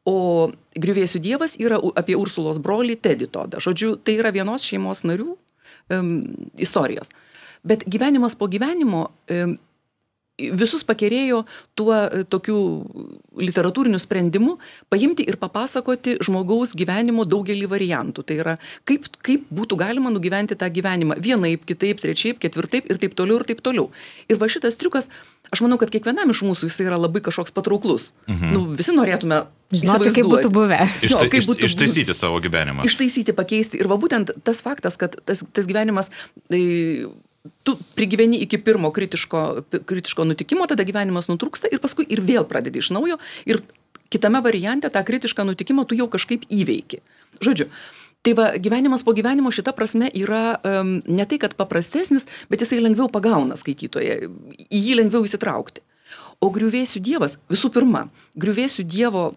o 0.04 0.52
Griuvėsių 0.76 1.24
dievas 1.24 1.56
yra 1.56 1.80
apie 1.96 2.20
Ursulos 2.20 2.60
brolį 2.60 2.98
Teddy 3.00 3.30
Todą. 3.32 3.64
Žodžiu, 3.64 3.94
tai 3.96 4.20
yra 4.20 4.28
vienos 4.36 4.68
šeimos 4.68 5.06
narių 5.08 5.32
um, 5.32 6.18
istorijos. 6.60 7.16
Bet 7.66 7.82
gyvenimas 7.88 8.36
po 8.36 8.46
gyvenimo 8.52 9.08
um, 9.32 9.56
visus 10.36 10.84
pakerėjo 10.84 11.42
tuo 11.78 11.94
e, 11.96 12.24
tokiu 12.28 12.58
literatūriniu 13.40 13.98
sprendimu 14.00 14.56
paimti 14.92 15.24
ir 15.28 15.38
papasakoti 15.40 16.18
žmogaus 16.24 16.74
gyvenimo 16.76 17.24
daugelį 17.28 17.68
variantų. 17.72 18.26
Tai 18.26 18.38
yra, 18.42 18.56
kaip, 18.88 19.08
kaip 19.24 19.46
būtų 19.54 19.80
galima 19.80 20.12
nugyventi 20.12 20.58
tą 20.58 20.68
gyvenimą 20.72 21.18
vienaip, 21.24 21.64
kitaip, 21.68 22.00
trečiaip, 22.04 22.40
ketvirtaip 22.42 22.90
ir 22.90 23.00
taip 23.00 23.16
toliau 23.16 23.40
ir 23.40 23.48
taip 23.48 23.64
toliau. 23.64 23.90
Ir 24.28 24.40
va 24.40 24.50
šitas 24.52 24.76
triukas, 24.80 25.08
aš 25.52 25.64
manau, 25.64 25.80
kad 25.80 25.92
kiekvienam 25.94 26.32
iš 26.32 26.44
mūsų 26.46 26.70
jis 26.70 26.80
yra 26.84 27.00
labai 27.00 27.24
kažkoks 27.24 27.54
patrauklus. 27.56 28.12
Mhm. 28.28 28.52
Nu, 28.52 28.66
visi 28.76 28.96
norėtume 28.96 29.46
Žinoti, 29.74 30.12
kaip 30.14 30.28
būtų 30.30 30.50
buvę. 30.54 30.78
Išta, 31.02 31.24
jo, 31.24 31.30
kaip 31.32 31.46
būtų 31.48 31.66
ištaisyti 31.66 32.14
savo 32.14 32.38
gyvenimą. 32.44 32.84
Ištaisyti, 32.86 33.34
pakeisti. 33.34 33.80
Ir 33.80 33.88
va 33.90 33.96
būtent 33.98 34.30
tas 34.46 34.62
faktas, 34.62 34.94
kad 35.00 35.16
tas, 35.26 35.42
tas 35.42 35.66
gyvenimas 35.66 36.12
tai, 36.46 36.60
tu 37.66 37.76
prigyveni 37.98 38.40
iki 38.44 38.58
pirmo 38.62 38.90
kritiško, 38.94 39.42
kritiško 39.88 40.26
nutikimo, 40.28 40.66
tada 40.70 40.86
gyvenimas 40.86 41.30
nutrūksta 41.30 41.70
ir 41.72 41.82
paskui 41.82 42.06
ir 42.08 42.22
vėl 42.24 42.46
pradedi 42.48 42.82
iš 42.82 42.92
naujo 42.96 43.20
ir 43.48 43.62
kitame 44.12 44.42
variante 44.44 44.90
tą 44.92 45.02
kritišką 45.06 45.46
nutikimą 45.46 45.86
tu 45.86 45.98
jau 45.98 46.08
kažkaip 46.10 46.46
įveiki. 46.50 47.02
Žodžiu, 47.42 47.70
Tai 48.26 48.32
va, 48.34 48.46
gyvenimas 48.58 49.04
po 49.06 49.12
gyvenimo 49.14 49.52
šita 49.54 49.70
prasme 49.70 50.08
yra 50.18 50.56
um, 50.66 50.96
ne 51.06 51.24
tai, 51.30 51.36
kad 51.38 51.52
paprastesnis, 51.54 52.24
bet 52.50 52.64
jisai 52.64 52.80
lengviau 52.82 53.06
pagauna 53.06 53.54
skaitytoje, 53.54 54.16
į 54.66 54.80
jį 54.82 54.96
lengviau 54.98 55.22
įsitraukti. 55.28 55.84
O 56.42 56.50
griuvėsių 56.50 57.04
dievas, 57.06 57.36
visų 57.46 57.70
pirma, 57.76 58.08
griuvėsių 58.34 58.82
dievo 58.82 59.28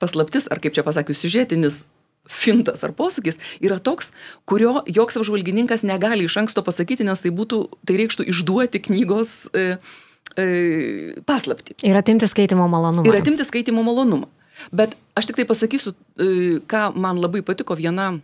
paslaptis, 0.00 0.48
ar 0.48 0.62
kaip 0.64 0.72
čia 0.72 0.86
pasakius, 0.86 1.20
siužetinis 1.20 1.90
fintas 2.28 2.84
ar 2.86 2.94
posūkis 2.96 3.40
yra 3.64 3.78
toks, 3.82 4.12
kurio 4.48 4.82
joks 4.86 5.18
apžvalgininkas 5.20 5.84
negali 5.88 6.28
iš 6.28 6.38
anksto 6.42 6.64
pasakyti, 6.66 7.06
nes 7.08 7.24
tai, 7.24 7.32
būtų, 7.34 7.64
tai 7.88 7.98
reikštų 8.02 8.28
išduoti 8.32 8.82
knygos 8.88 9.34
e, 9.52 9.66
e, 10.36 10.48
paslapti. 11.28 11.78
Ir 11.88 11.98
atimti 11.98 12.28
skaitimo 12.30 12.68
malonumą. 12.70 13.08
Ir 13.08 13.20
atimti 13.20 13.46
skaitimo 13.48 13.84
malonumą. 13.86 14.30
Bet 14.74 14.96
aš 15.18 15.30
tik 15.30 15.38
tai 15.40 15.46
pasakysiu, 15.48 15.94
e, 16.18 16.58
ką 16.68 16.90
man 16.98 17.20
labai 17.22 17.44
patiko 17.46 17.76
viena 17.78 18.16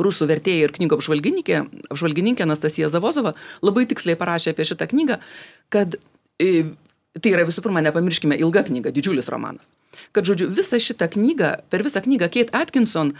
rusų 0.00 0.28
vertėja 0.30 0.68
ir 0.68 0.72
knygų 0.72 0.98
apžvalgininkė, 0.98 1.58
apžvalgininkė 1.92 2.46
Anastasija 2.46 2.88
Zavozova, 2.92 3.34
labai 3.64 3.84
tiksliai 3.90 4.16
parašė 4.18 4.54
apie 4.54 4.66
šitą 4.68 4.88
knygą, 4.88 5.18
kad 5.72 5.98
e, 6.40 6.72
tai 7.20 7.34
yra 7.34 7.44
visų 7.48 7.64
pirma, 7.64 7.82
nepamirškime, 7.84 8.38
ilga 8.40 8.64
knyga, 8.68 8.94
didžiulis 8.94 9.28
romanas. 9.32 9.72
Kad, 10.12 10.28
žodžiu, 10.28 10.48
visą 10.52 10.80
šitą 10.82 11.08
knygą, 11.12 11.54
per 11.72 11.84
visą 11.86 12.02
knygą 12.04 12.28
Kate 12.32 12.54
Atkinson 12.56 13.12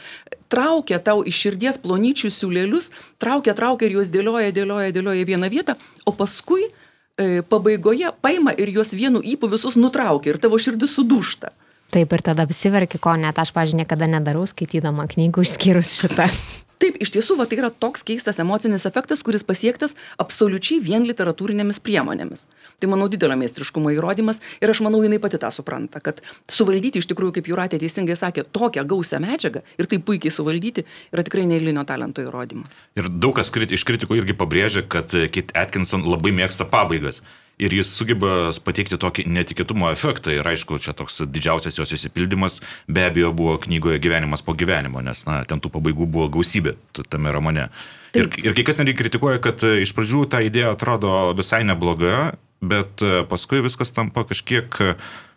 traukia 0.53 1.01
tau 1.03 1.25
iš 1.25 1.39
širdies 1.47 1.81
plonyčių 1.83 2.31
siūlelius, 2.33 2.91
traukia, 3.23 3.57
traukia 3.57 3.89
ir 3.89 3.99
juos 3.99 4.13
dėlioja, 4.13 4.53
dėlioja, 4.55 4.93
dėlioja 4.95 5.29
vieną 5.29 5.51
vietą, 5.53 5.77
o 6.05 6.15
paskui 6.17 6.69
e, 6.69 7.43
pabaigoje 7.43 8.13
paima 8.25 8.55
ir 8.57 8.73
juos 8.73 8.93
vienu 8.97 9.23
įpu 9.23 9.51
visus 9.53 9.79
nutraukia 9.81 10.35
ir 10.35 10.41
tavo 10.43 10.61
širdis 10.61 10.97
sudūšta. 10.99 11.53
Taip 11.93 12.13
ir 12.17 12.25
tada 12.25 12.47
apsiverki, 12.49 13.01
ko 13.01 13.19
net 13.21 13.37
aš, 13.37 13.53
pažiūrėjau, 13.53 13.85
niekada 13.85 14.09
nedarau 14.09 14.47
skaitydama 14.49 15.05
knygų 15.13 15.45
išskyrus 15.45 15.97
šitą. 16.01 16.29
Taip, 16.83 16.97
iš 16.99 17.13
tiesų, 17.15 17.37
va, 17.39 17.45
tai 17.47 17.61
yra 17.61 17.69
toks 17.71 18.03
keistas 18.03 18.41
emocinis 18.43 18.89
efektas, 18.89 19.21
kuris 19.23 19.45
pasiektas 19.47 19.93
absoliučiai 20.23 20.81
vien 20.83 21.05
literatūrinėmis 21.07 21.79
priemonėmis. 21.87 22.49
Tai, 22.83 22.89
manau, 22.91 23.07
didelio 23.13 23.37
meistriškumo 23.39 23.93
įrodymas 23.95 24.41
ir 24.59 24.73
aš 24.73 24.81
manau, 24.83 24.99
jinai 25.05 25.21
pati 25.23 25.39
tą 25.39 25.53
supranta, 25.55 26.03
kad 26.03 26.19
suvaldyti 26.51 26.99
iš 26.99 27.07
tikrųjų, 27.13 27.37
kaip 27.37 27.51
Juratė 27.53 27.79
teisingai 27.79 28.17
sakė, 28.19 28.43
tokią 28.51 28.83
gausią 28.91 29.23
medžiagą 29.23 29.63
ir 29.79 29.91
taip 29.93 30.03
puikiai 30.09 30.35
suvaldyti 30.35 30.83
yra 31.15 31.23
tikrai 31.23 31.47
neįlinio 31.53 31.87
talento 31.87 32.25
įrodymas. 32.27 32.83
Ir 32.99 33.07
daug 33.07 33.39
kas 33.39 33.55
iš 33.63 33.87
kritikų 33.87 34.19
irgi 34.19 34.35
pabrėžia, 34.35 34.83
kad 34.83 35.15
Kit 35.31 35.55
Atkinson 35.55 36.03
labai 36.03 36.35
mėgsta 36.35 36.67
pabaigas 36.67 37.23
ir 37.63 37.75
jis 37.79 37.93
sugeba 37.95 38.51
pateikti 38.65 38.99
tokį 39.01 39.27
netikėtumo 39.31 39.91
efektą. 39.93 40.35
Ir 40.35 40.49
aišku, 40.53 40.81
čia 40.83 40.95
toks 40.97 41.23
didžiausias 41.31 41.79
jos 41.79 41.95
įsipildymas 41.97 42.61
be 42.91 43.07
abejo 43.09 43.33
buvo 43.37 43.57
knygoje 43.63 44.01
gyvenimas 44.03 44.45
po 44.45 44.57
gyvenimo, 44.59 45.03
nes 45.05 45.25
na, 45.29 45.43
ten 45.49 45.63
tų 45.63 45.73
pabaigų 45.77 46.09
buvo 46.11 46.29
gausybė 46.39 46.77
tame 47.03 47.35
romane. 47.35 47.69
Taip. 48.13 48.37
Ir, 48.37 48.51
ir 48.51 48.57
kai 48.59 48.67
kas 48.69 48.83
netgi 48.83 48.99
kritikuoja, 48.99 49.41
kad 49.43 49.63
e, 49.65 49.79
iš 49.87 49.95
pradžių 49.97 50.27
ta 50.33 50.43
idėja 50.45 50.75
atrodo 50.75 51.33
visai 51.39 51.63
nebloga, 51.65 52.33
bet 52.61 53.05
e, 53.05 53.23
paskui 53.29 53.63
viskas 53.65 53.95
tampa 53.95 54.27
kažkiek, 54.29 54.83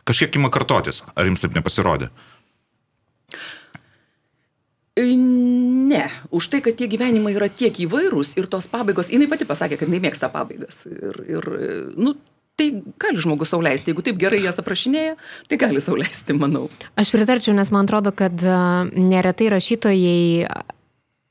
kažkiek 0.08 0.40
ima 0.40 0.52
kartotis. 0.54 1.06
Ar 1.16 1.30
jums 1.30 1.46
taip 1.46 1.56
nepasirodė? 1.56 2.12
Ne, 4.96 6.06
už 6.32 6.48
tai, 6.48 6.62
kad 6.64 6.78
tie 6.80 6.88
gyvenimai 6.88 7.34
yra 7.36 7.50
tiek 7.52 7.76
įvairūs 7.84 8.38
ir 8.40 8.48
tos 8.48 8.70
pabaigos, 8.72 9.10
jinai 9.12 9.28
pati 9.28 9.44
pasakė, 9.48 9.76
kad 9.82 9.90
jinai 9.90 10.00
mėgsta 10.08 10.30
pabaigas. 10.32 10.86
Ir, 10.88 11.20
ir 11.28 11.50
nu, 12.00 12.14
tai 12.56 12.70
gali 13.04 13.20
žmogus 13.20 13.52
sauliaisti, 13.52 13.92
jeigu 13.92 14.06
taip 14.06 14.22
gerai 14.22 14.40
jas 14.46 14.62
aprašinėja, 14.64 15.18
tai 15.52 15.60
gali 15.60 15.84
sauliaisti, 15.84 16.38
manau. 16.40 16.70
Aš 16.96 17.12
pritarčiau, 17.12 17.58
nes 17.58 17.74
man 17.76 17.90
atrodo, 17.90 18.16
kad 18.16 18.40
neretai 18.96 19.52
rašytojai 19.52 20.48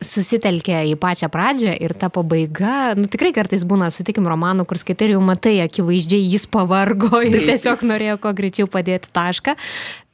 susitelkia 0.02 0.82
į 0.88 0.96
pačią 1.00 1.28
pradžią 1.32 1.74
ir 1.82 1.94
ta 1.98 2.10
pabaiga, 2.12 2.94
nu 2.98 3.06
tikrai 3.10 3.32
kartais 3.36 3.64
būna, 3.68 3.90
sutikim, 3.94 4.26
romanų, 4.28 4.66
kur 4.68 4.80
skaitai 4.80 5.08
ir 5.08 5.14
jau 5.14 5.22
matai, 5.24 5.54
akivaizdžiai 5.64 6.26
jis 6.34 6.46
pavargo 6.50 7.22
ir 7.24 7.38
tiesiog 7.46 7.86
norėjo 7.86 8.18
kuo 8.22 8.34
greičiau 8.36 8.70
padėti 8.70 9.12
tašką. 9.14 9.56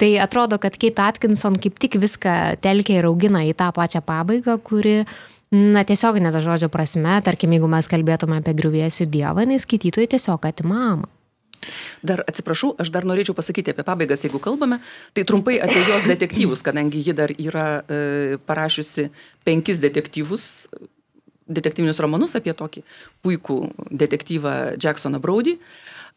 Tai 0.00 0.10
atrodo, 0.24 0.60
kad 0.62 0.78
Kate 0.80 1.06
Atkinson 1.08 1.58
kaip 1.60 1.80
tik 1.82 1.98
viską 2.00 2.60
telkia 2.64 3.00
ir 3.00 3.10
augina 3.10 3.44
į 3.48 3.56
tą 3.58 3.70
pačią 3.76 4.04
pabaigą, 4.06 4.60
kuri 4.62 5.02
Na, 5.50 5.80
tiesiog 5.82 6.20
net 6.22 6.36
žodžio 6.38 6.68
prasme, 6.70 7.16
tarkim, 7.26 7.50
jeigu 7.50 7.66
mes 7.66 7.88
kalbėtume 7.90 8.36
apie 8.38 8.52
griuvėsių 8.54 9.08
dievą, 9.10 9.48
tai 9.50 9.56
skaitytojai 9.58 10.12
tiesiog 10.12 10.46
atimama. 10.46 11.10
Dar 12.06 12.22
atsiprašau, 12.24 12.72
aš 12.80 12.92
dar 12.94 13.06
norėčiau 13.08 13.36
pasakyti 13.36 13.74
apie 13.74 13.84
pabaigas, 13.86 14.24
jeigu 14.24 14.40
kalbame, 14.42 14.80
tai 15.16 15.26
trumpai 15.28 15.58
apie 15.60 15.82
jos 15.88 16.06
detektyvus, 16.08 16.64
kadangi 16.66 17.02
ji 17.04 17.16
dar 17.16 17.32
yra 17.36 17.66
e, 17.82 18.38
parašiusi 18.48 19.10
penkis 19.44 19.82
detektyvus, 19.82 20.46
detektyvinius 21.50 22.00
romanus 22.00 22.36
apie 22.38 22.54
tokį 22.56 22.84
puikų 23.24 23.58
detektyvą 23.90 24.56
Jacksoną 24.80 25.20
Brody. 25.22 25.58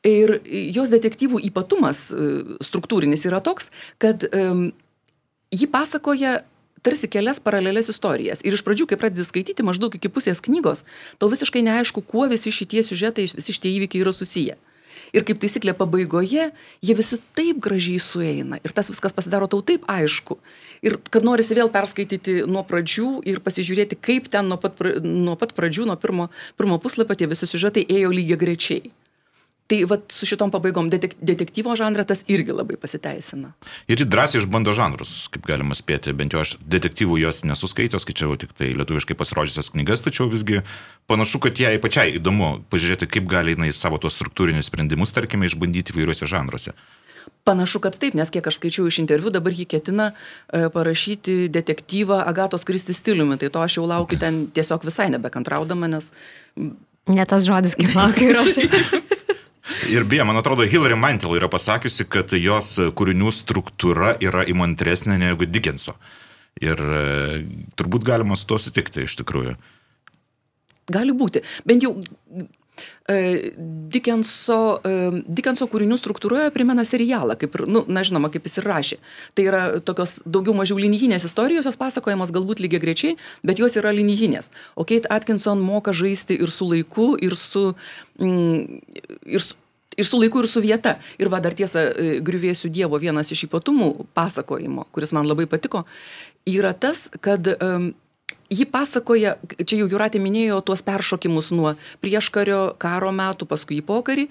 Ir 0.03 0.41
jos 0.75 0.91
detektyvų 0.91 1.39
ypatumas 1.47 2.09
e, 2.11 2.31
struktūrinis 2.63 3.23
yra 3.27 3.39
toks, 3.43 3.71
kad 4.03 4.25
e, 4.27 4.47
ji 5.53 5.69
pasakoja 5.71 6.41
tarsi 6.83 7.07
kelias 7.07 7.39
paralelės 7.39 7.89
istorijas. 7.93 8.41
Ir 8.43 8.57
iš 8.57 8.63
pradžių, 8.65 8.89
kai 8.91 8.99
pradedi 8.99 9.23
skaityti 9.23 9.63
maždaug 9.63 9.95
iki 9.95 10.11
pusės 10.11 10.43
knygos, 10.43 10.83
tau 11.21 11.31
visiškai 11.31 11.63
neaišku, 11.63 12.03
kuo 12.03 12.27
visi 12.31 12.51
šitie 12.51 12.83
siužetai, 12.83 13.29
visi 13.31 13.55
šitie 13.55 13.71
įvykiai 13.77 14.03
yra 14.03 14.11
susiję. 14.15 14.57
Ir 15.13 15.25
kaip 15.27 15.37
taisyklė 15.43 15.75
pabaigoje, 15.77 16.47
jie 16.81 16.95
visi 16.97 17.19
taip 17.37 17.59
gražiai 17.61 18.01
sueina. 18.01 18.57
Ir 18.65 18.73
tas 18.73 18.89
viskas 18.89 19.13
pasidaro 19.13 19.45
tau 19.51 19.61
taip 19.61 19.85
aišku. 19.85 20.39
Ir 20.81 20.97
kad 21.13 21.27
norisi 21.27 21.53
vėl 21.53 21.69
perskaityti 21.73 22.41
nuo 22.49 22.65
pradžių 22.65 23.21
ir 23.29 23.37
pasižiūrėti, 23.45 23.99
kaip 24.01 24.31
ten 24.33 24.49
nuo 24.49 24.57
pat, 24.57 24.81
nuo 25.05 25.37
pat 25.37 25.53
pradžių, 25.53 25.85
nuo 25.91 25.99
pirmo, 26.01 26.31
pirmo 26.57 26.81
puslapio 26.81 27.15
tie 27.19 27.29
visi 27.29 27.47
siužetai 27.49 27.85
ėjo 27.85 28.09
lygiai 28.09 28.41
grečiai. 28.41 28.91
Tai 29.73 29.85
vat, 29.89 30.11
su 30.13 30.27
šitom 30.29 30.51
pabaigom 30.53 30.89
detek 30.93 31.15
detektyvo 31.17 31.73
žanrą 31.73 32.03
tas 32.05 32.19
irgi 32.29 32.53
labai 32.53 32.75
pasiteisina. 32.77 33.55
Ir 33.89 34.03
ji 34.03 34.05
drąsiai 34.05 34.43
išbando 34.43 34.75
žanrus, 34.77 35.13
kaip 35.33 35.47
galima 35.49 35.73
spėti. 35.73 36.13
Bent 36.13 36.35
jau 36.35 36.43
aš 36.43 36.51
detektyvų 36.61 37.17
jos 37.23 37.41
nesuskaitęs, 37.49 38.05
skaičiau 38.05 38.35
tik 38.37 38.53
tai 38.53 38.69
lietuviškai 38.77 39.17
pasirodžiusias 39.17 39.71
knygas, 39.73 40.03
tačiau 40.05 40.27
visgi 40.29 40.61
panašu, 41.09 41.41
kad 41.41 41.57
jai 41.57 41.79
pačiai 41.81 42.19
įdomu 42.19 42.59
pažiūrėti, 42.69 43.07
kaip 43.15 43.25
gali 43.31 43.55
jinai 43.55 43.71
savo 43.73 43.97
tos 43.97 44.13
struktūrinius 44.19 44.69
sprendimus, 44.69 45.15
tarkime, 45.15 45.49
išbandyti 45.49 45.95
įvairiuose 45.95 46.29
žanruose. 46.29 46.75
Panašu, 47.49 47.81
kad 47.81 47.97
taip, 47.97 48.13
nes 48.13 48.29
kiek 48.29 48.45
aš 48.45 48.61
skaičiau 48.61 48.85
iš 48.91 49.01
interviu, 49.01 49.33
dabar 49.33 49.57
jį 49.57 49.65
ketina 49.73 50.11
e, 50.13 50.67
parašyti 50.69 51.47
detektyvą 51.49 52.21
Agatos 52.29 52.67
Kristi 52.69 52.93
stiliumi, 52.93 53.41
tai 53.41 53.49
to 53.49 53.65
aš 53.65 53.79
jau 53.81 53.89
laukiu 53.89 54.21
ten 54.21 54.43
tiesiog 54.53 54.85
visai 54.85 55.09
nebekantraudama, 55.17 55.89
nes... 55.97 56.13
Ne 57.09 57.25
tas 57.27 57.43
žodis, 57.43 57.73
kaip 57.75 57.97
laukiu 57.97 58.37
aš. 58.37 58.61
Ir 59.91 60.03
beje, 60.03 60.25
man 60.27 60.37
atrodo, 60.39 60.65
Hillary 60.67 60.97
Mantel 60.99 61.37
yra 61.37 61.47
pasakiusi, 61.51 62.05
kad 62.11 62.33
jos 62.35 62.75
kūrinių 62.97 63.31
struktūra 63.31 64.17
yra 64.23 64.43
įmantresnė 64.51 65.15
negu 65.21 65.47
Dickenso. 65.47 65.95
Ir 66.61 66.79
e, 66.83 67.05
turbūt 67.79 68.03
galima 68.05 68.35
su 68.37 68.49
to 68.49 68.59
sutikti 68.59 69.07
iš 69.07 69.15
tikrųjų. 69.21 69.55
Gali 70.91 71.15
būti. 71.15 71.41
Bent 71.65 71.85
jau 71.85 71.95
e, 73.09 73.51
Dickenso, 73.93 74.79
e, 74.83 75.23
Dickenso 75.27 75.67
kūrinių 75.71 75.97
struktūroje 75.99 76.51
primena 76.55 76.85
serialą, 76.87 77.35
kaip, 77.39 77.57
nu, 77.67 77.83
na, 77.87 78.03
žinoma, 78.07 78.31
kaip 78.33 78.47
jis 78.47 78.59
ir 78.61 78.67
rašė. 78.69 78.99
Tai 79.35 79.47
yra 79.47 79.63
tokios 79.85 80.19
daugiau 80.25 80.55
mažiau 80.57 80.79
linijinės 80.81 81.27
istorijos, 81.27 81.67
jos 81.67 81.79
pasakojamos 81.79 82.33
galbūt 82.35 82.63
lygiai 82.63 82.83
grečiai, 82.83 83.17
bet 83.43 83.59
jos 83.61 83.75
yra 83.79 83.93
linijinės. 83.95 84.51
O 84.75 84.87
Kate 84.87 85.09
Atkinson 85.13 85.61
moka 85.63 85.93
žaisti 85.95 86.39
ir 86.39 86.53
su 86.53 86.69
laiku, 86.69 87.13
ir 87.19 87.35
su, 87.39 87.73
mm, 88.19 88.79
ir 89.25 89.43
su, 89.43 89.59
ir 89.97 90.07
su 90.07 90.19
laiku, 90.19 90.43
ir 90.43 90.47
su 90.49 90.63
vieta. 90.63 90.97
Ir 91.19 91.29
va 91.29 91.41
dar 91.43 91.53
tiesa, 91.53 91.89
e, 91.91 92.19
griuvėsių 92.23 92.71
Dievo 92.73 92.99
vienas 92.99 93.31
iš 93.31 93.45
ypatumų 93.49 94.07
pasakojimo, 94.15 94.87
kuris 94.91 95.13
man 95.13 95.27
labai 95.27 95.45
patiko, 95.45 95.85
yra 96.49 96.73
tas, 96.73 97.09
kad 97.21 97.47
um, 97.59 97.93
ji 98.53 98.67
pasakoja, 98.69 99.35
čia 99.65 99.81
jau 99.81 99.89
Juratė 99.91 100.21
minėjo 100.21 100.61
tuos 100.65 100.83
peršokimus 100.85 101.51
nuo 101.55 101.75
prieškario, 102.03 102.75
karo 102.81 103.11
metų, 103.15 103.49
paskui 103.49 103.81
į 103.81 103.85
pokarį. 103.87 104.29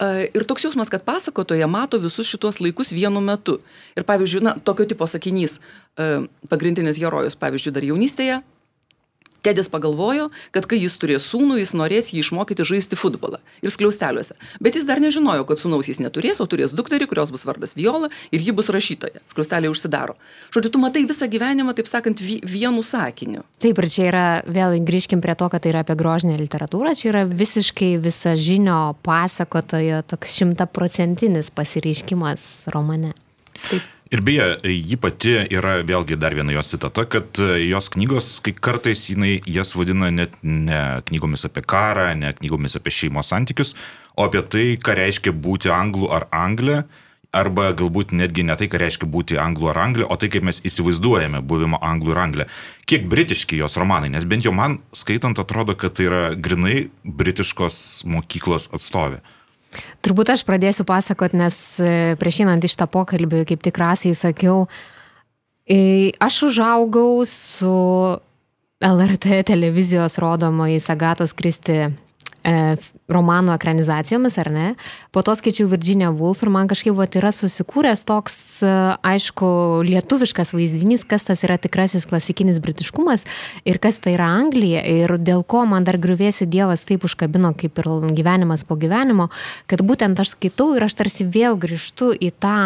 Uh, 0.00 0.24
ir 0.32 0.46
toks 0.48 0.64
jausmas, 0.64 0.88
kad 0.88 1.04
pasakotoja 1.04 1.68
mato 1.68 2.00
visus 2.00 2.28
šituos 2.30 2.62
laikus 2.64 2.94
vienu 2.96 3.20
metu. 3.20 3.58
Ir 3.98 4.06
pavyzdžiui, 4.08 4.40
na, 4.46 4.54
tokio 4.56 4.88
tipo 4.88 5.04
sakinys, 5.04 5.58
uh, 6.00 6.24
pagrindinis 6.48 7.00
herojus, 7.00 7.36
pavyzdžiui, 7.40 7.74
dar 7.76 7.84
jaunystėje 7.84 8.40
Tedis 9.40 9.70
pagalvojo, 9.72 10.28
kad 10.54 10.66
kai 10.68 10.80
jis 10.82 10.96
turės 11.00 11.24
sūnų, 11.30 11.60
jis 11.62 11.72
norės 11.78 12.10
jį 12.12 12.20
išmokyti 12.24 12.66
žaisti 12.68 12.98
futbolą 12.98 13.40
ir 13.64 13.72
skliausteliuose. 13.72 14.36
Bet 14.60 14.76
jis 14.76 14.86
dar 14.88 15.00
nežinojo, 15.00 15.46
kad 15.48 15.60
sūnaus 15.60 15.88
jis 15.88 16.02
neturės, 16.02 16.42
o 16.42 16.46
turės 16.50 16.74
dukterį, 16.76 17.08
kurios 17.10 17.32
bus 17.32 17.46
vardas 17.48 17.72
Viola 17.78 18.10
ir 18.30 18.44
ji 18.44 18.54
bus 18.56 18.68
rašytoja. 18.72 19.22
Skliausteliai 19.30 19.72
užsidaro. 19.72 20.16
Žodžiu, 20.52 20.74
tu 20.74 20.82
matai 20.82 21.06
visą 21.08 21.28
gyvenimą, 21.30 21.72
taip 21.78 21.88
sakant, 21.88 22.20
vienu 22.20 22.84
sakiniu. 22.84 23.46
Taip, 23.62 23.80
ir 23.80 23.88
čia 23.92 24.08
yra, 24.10 24.26
vėl 24.44 24.76
grįžkim 24.84 25.22
prie 25.24 25.36
to, 25.38 25.48
kad 25.52 25.64
tai 25.64 25.72
yra 25.72 25.84
apie 25.86 25.96
grožinę 25.98 26.36
literatūrą, 26.40 26.92
čia 26.98 27.10
yra 27.14 27.24
visiškai 27.28 27.94
visa 28.02 28.34
žinio 28.36 28.96
pasakotojo 29.06 30.02
toks 30.10 30.36
šimtaprocentinis 30.40 31.52
pasireiškimas 31.56 32.50
romane. 32.74 33.14
Taip. 33.68 33.88
Ir 34.10 34.24
beje, 34.26 34.46
ji 34.66 34.96
pati 34.98 35.36
yra 35.54 35.76
vėlgi 35.86 36.16
dar 36.18 36.34
viena 36.34 36.50
jos 36.50 36.72
citata, 36.72 37.04
kad 37.06 37.38
e, 37.38 37.60
jos 37.68 37.86
knygos, 37.94 38.30
kai 38.42 38.50
kartais 38.58 39.04
jinai 39.06 39.36
jas 39.46 39.70
vadina 39.78 40.08
net 40.10 40.32
ne 40.42 40.80
knygomis 41.06 41.46
apie 41.46 41.62
karą, 41.62 42.08
ne 42.18 42.32
knygomis 42.40 42.74
apie 42.74 42.90
šeimos 42.90 43.30
santykius, 43.30 43.76
o 44.18 44.26
apie 44.26 44.42
tai, 44.42 44.64
ką 44.82 44.96
reiškia 44.98 45.30
būti 45.30 45.70
anglų 45.70 46.10
ar 46.16 46.26
anglė, 46.34 46.80
arba 47.30 47.68
galbūt 47.78 48.10
netgi 48.18 48.42
ne 48.50 48.58
tai, 48.58 48.66
ką 48.66 48.82
reiškia 48.82 49.06
būti 49.06 49.38
anglų 49.38 49.70
ar 49.70 49.78
anglė, 49.84 50.08
o 50.10 50.18
tai, 50.18 50.26
kaip 50.34 50.42
mes 50.48 50.58
įsivaizduojame 50.66 51.44
buvimą 51.46 51.78
anglų 51.78 52.16
ir 52.16 52.22
anglė. 52.24 52.48
Kiek 52.90 53.06
britiški 53.14 53.62
jos 53.62 53.78
romanai, 53.78 54.10
nes 54.10 54.26
bent 54.26 54.42
jau 54.42 54.50
man 54.50 54.80
skaitant 54.90 55.38
atrodo, 55.38 55.78
kad 55.78 55.94
tai 55.94 56.10
yra 56.10 56.24
grinai 56.34 56.88
britiškos 57.06 58.02
mokyklos 58.10 58.72
atstovė. 58.74 59.22
Turbūt 60.02 60.32
aš 60.34 60.42
pradėsiu 60.48 60.86
pasakoti, 60.88 61.38
nes 61.38 61.56
e, 61.78 61.92
prieš 62.20 62.42
einant 62.44 62.64
iš 62.66 62.74
tą 62.80 62.88
pokalbį, 62.90 63.44
kaip 63.48 63.62
tikrasiai 63.62 64.16
sakiau, 64.18 64.64
e, 65.68 66.10
aš 66.18 66.42
užaugau 66.50 67.22
su 67.28 67.74
LRT 68.80 69.44
televizijos 69.46 70.18
rodomais 70.18 70.88
Agatos 70.90 71.36
Kristi 71.36 71.84
e, 72.44 72.76
romanų 73.10 73.54
ekranizacijomis, 73.54 74.36
ar 74.42 74.50
ne. 74.54 74.66
Po 75.14 75.22
to 75.26 75.34
skaičiau 75.38 75.68
Virginia 75.70 76.10
Woolf 76.14 76.42
ir 76.44 76.52
man 76.52 76.70
kažkaip 76.70 76.96
vat, 76.98 77.16
yra 77.18 77.32
susikūręs 77.34 78.04
toks, 78.08 78.36
e, 78.62 78.74
aišku, 79.12 79.50
lietuviškas 79.88 80.54
vaizdinys, 80.56 81.06
kas 81.08 81.26
tas 81.28 81.44
yra 81.46 81.58
tikrasis 81.60 82.08
klasikinis 82.10 82.60
britiškumas 82.62 83.26
ir 83.64 83.80
kas 83.82 84.00
tai 84.02 84.16
yra 84.16 84.30
Anglija 84.40 84.84
ir 84.84 85.16
dėl 85.18 85.44
ko 85.44 85.64
man 85.68 85.86
dar 85.88 86.00
griuvėsiu 86.00 86.48
Dievas 86.50 86.86
taip 86.88 87.06
užkabino 87.08 87.52
kaip 87.58 87.80
ir 87.82 87.90
gyvenimas 88.16 88.64
po 88.68 88.78
gyvenimo, 88.80 89.30
kad 89.70 89.82
būtent 89.86 90.20
aš 90.20 90.36
skaitau 90.36 90.74
ir 90.76 90.86
aš 90.86 90.98
tarsi 91.00 91.26
vėl 91.28 91.58
grįžtu 91.60 92.12
į 92.16 92.32
tą 92.40 92.60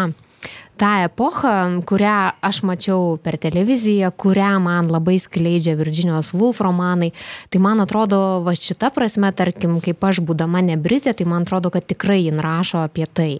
tą 0.77 0.91
epochą, 1.05 1.81
kurią 1.87 2.15
aš 2.41 2.61
mačiau 2.67 3.17
per 3.23 3.37
televiziją, 3.41 4.11
kurią 4.11 4.59
man 4.63 4.91
labai 4.91 5.17
skleidžia 5.19 5.75
Virginijos 5.79 6.33
Woolf 6.35 6.61
romanai. 6.63 7.11
Tai 7.49 7.61
man 7.63 7.83
atrodo, 7.83 8.41
va 8.45 8.55
šita 8.55 8.91
prasme, 8.95 9.31
tarkim, 9.31 9.79
kaip 9.83 10.03
aš 10.03 10.21
būdama 10.25 10.63
ne 10.65 10.77
Britė, 10.77 11.15
tai 11.15 11.27
man 11.29 11.47
atrodo, 11.47 11.71
kad 11.73 11.87
tikrai 11.87 12.25
jin 12.25 12.43
rašo 12.43 12.83
apie 12.83 13.07
tai. 13.07 13.31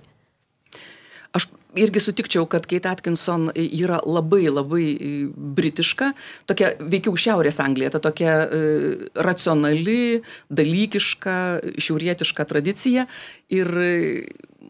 Aš 1.35 1.49
irgi 1.75 1.99
sutikčiau, 1.99 2.45
kad 2.47 2.65
Kate 2.69 2.87
Atkinson 2.89 3.49
yra 3.55 3.99
labai 4.07 4.45
labai 4.47 4.85
britiška, 5.35 6.13
tokia 6.47 6.71
veikiau 6.79 7.17
Šiaurės 7.19 7.59
Anglija, 7.63 7.91
ta 7.91 7.99
tokia 8.03 8.35
e, 8.45 8.61
racionali, 9.15 10.21
dalykiška, 10.47 11.35
šiaurietiška 11.75 12.47
tradicija. 12.47 13.09
Ir 13.53 13.69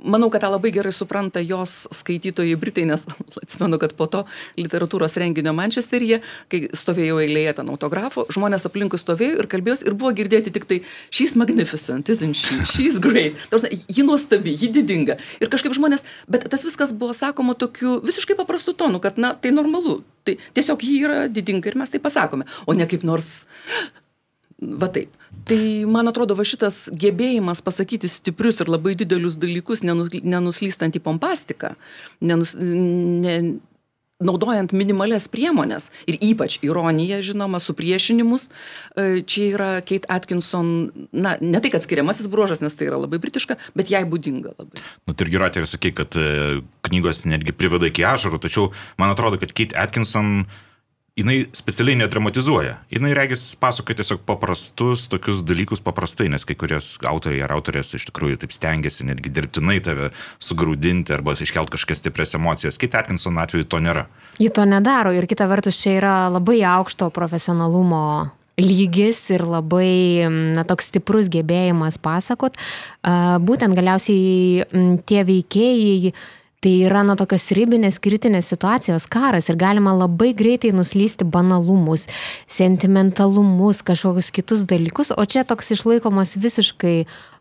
manau, 0.05 0.29
kad 0.33 0.43
tą 0.45 0.51
labai 0.53 0.71
gerai 0.75 0.93
supranta 0.95 1.41
jos 1.43 1.87
skaitytojai 1.95 2.55
Britai, 2.59 2.85
nes 2.89 3.05
atsimenu, 3.43 3.79
kad 3.81 3.95
po 3.97 4.07
to 4.11 4.23
literatūros 4.59 5.17
renginio 5.21 5.53
Mančesteryje, 5.57 6.21
kai 6.51 6.61
stovėjau 6.77 7.19
eilėje 7.23 7.57
ten 7.59 7.71
autografo, 7.73 8.25
žmonės 8.33 8.67
aplinkui 8.69 8.99
stovėjo 9.01 9.41
ir 9.41 9.49
kalbėjos 9.51 9.85
ir 9.85 9.97
buvo 9.97 10.13
girdėti 10.15 10.53
tik 10.55 10.69
tai 10.69 10.81
She's 11.09 11.35
magnificent, 11.39 12.09
isn't 12.09 12.37
she? 12.37 12.61
She's 12.69 12.99
great. 13.01 13.39
Tarsi, 13.51 13.71
ji 13.89 14.05
nuostabi, 14.07 14.55
ji 14.55 14.71
didinga. 14.75 15.19
Ir 15.41 15.51
kažkaip 15.51 15.75
žmonės, 15.77 16.05
bet 16.31 16.47
tas 16.51 16.65
viskas 16.65 16.93
buvo 16.95 17.15
sakoma 17.17 17.57
tokiu 17.57 17.99
visiškai 18.05 18.37
paprastu 18.39 18.75
tonu, 18.77 19.01
kad, 19.03 19.19
na, 19.21 19.33
tai 19.33 19.53
normalu. 19.55 20.01
Tai 20.25 20.39
tiesiog 20.57 20.81
ji 20.81 20.97
yra 21.05 21.27
didinga 21.29 21.69
ir 21.69 21.77
mes 21.77 21.91
tai 21.93 22.01
pasakome, 22.01 22.47
o 22.65 22.73
ne 22.73 22.87
kaip 22.89 23.05
nors 23.05 23.45
Va 24.61 24.87
taip. 24.87 25.11
Tai 25.45 25.59
man 25.91 26.07
atrodo, 26.07 26.35
va 26.37 26.45
šitas 26.47 26.85
gebėjimas 26.95 27.59
pasakyti 27.65 28.07
stiprius 28.09 28.61
ir 28.63 28.71
labai 28.71 28.95
didelius 28.95 29.35
dalykus, 29.37 29.83
nenuslystant 29.83 30.95
į 30.95 31.01
pompastiką, 31.03 31.73
nenus, 32.23 32.55
ne, 32.55 33.35
naudojant 34.23 34.71
minimales 34.71 35.27
priemonės 35.27 35.89
ir 36.07 36.15
ypač 36.23 36.61
ironiją, 36.63 37.19
žinoma, 37.27 37.59
supriešinimus, 37.59 38.47
e, 38.95 39.23
čia 39.27 39.49
yra 39.51 39.69
Kate 39.83 40.07
Atkinson, 40.07 40.69
na, 41.11 41.35
ne 41.43 41.59
tai, 41.59 41.73
kad 41.73 41.83
skiriamasis 41.83 42.31
bruožas, 42.31 42.63
nes 42.63 42.79
tai 42.79 42.87
yra 42.87 43.01
labai 43.01 43.19
britiška, 43.19 43.59
bet 43.75 43.91
jai 43.91 44.05
būdinga 44.07 44.55
labai. 44.55 44.79
Na, 44.79 45.11
nu, 45.11 45.17
tai 45.17 45.27
ir 45.27 45.35
Juratė 45.35 45.65
ir 45.65 45.67
sakė, 45.67 45.91
kad 45.99 46.15
e, 46.15 46.61
knygos 46.87 47.25
netgi 47.27 47.53
priveda 47.59 47.91
iki 47.91 48.07
ašarų, 48.07 48.39
tačiau 48.47 48.71
man 49.01 49.11
atrodo, 49.11 49.41
kad 49.41 49.51
Kate 49.51 49.75
Atkinson 49.83 50.45
uh, 50.45 50.63
jinai 51.15 51.45
specialiai 51.55 51.95
nedramatizuoja. 51.95 52.75
Jinai 52.91 53.13
regis 53.15 53.55
pasakoja 53.59 54.01
tiesiog 54.01 54.25
paprastus 54.27 55.07
tokius 55.07 55.43
dalykus 55.47 55.81
paprastai, 55.83 56.27
nes 56.31 56.43
kai 56.45 56.57
kurios 56.59 56.95
autoriai 57.07 57.45
ar 57.45 57.55
autorės 57.55 57.93
iš 57.95 58.09
tikrųjų 58.09 58.41
taip 58.43 58.55
stengiasi 58.55 59.07
netgi 59.07 59.31
dirbtinai 59.31 59.79
tave 59.83 60.11
sugrūdinti 60.43 61.15
arba 61.15 61.37
iškelt 61.39 61.71
kažkokias 61.71 62.03
stipres 62.03 62.35
emocijas. 62.35 62.79
Kit 62.81 62.99
Atkinson 62.99 63.39
atveju 63.39 63.69
to 63.71 63.79
nėra. 63.79 64.09
Ji 64.43 64.51
to 64.51 64.67
nedaro 64.67 65.15
ir 65.15 65.27
kita 65.31 65.47
vertus 65.47 65.79
čia 65.79 65.95
yra 66.01 66.15
labai 66.33 66.59
aukšto 66.75 67.07
profesionalumo 67.15 68.05
lygis 68.59 69.19
ir 69.35 69.43
labai 69.47 70.27
na, 70.31 70.63
toks 70.67 70.91
stiprus 70.91 71.31
gebėjimas 71.31 71.99
pasakot. 71.99 72.55
Būtent 73.03 73.75
galiausiai 73.75 74.67
tie 75.07 75.23
veikėjai 75.27 76.11
tai 76.65 76.79
yra 76.81 77.03
na 77.05 77.13
tokios 77.13 77.51
ribinės 77.53 77.99
kritinės 78.01 78.47
situacijos 78.49 79.03
karas 79.13 79.51
ir 79.51 79.57
galima 79.61 79.91
labai 79.93 80.31
greitai 80.33 80.71
nuslysti 80.73 81.27
banalumus, 81.29 82.07
sentimentalumus, 82.49 83.83
kažkokius 83.85 84.31
kitus 84.33 84.63
dalykus, 84.65 85.11
o 85.13 85.25
čia 85.29 85.43
toks 85.45 85.75
išlaikomas 85.75 86.33
visiškai 86.41 86.95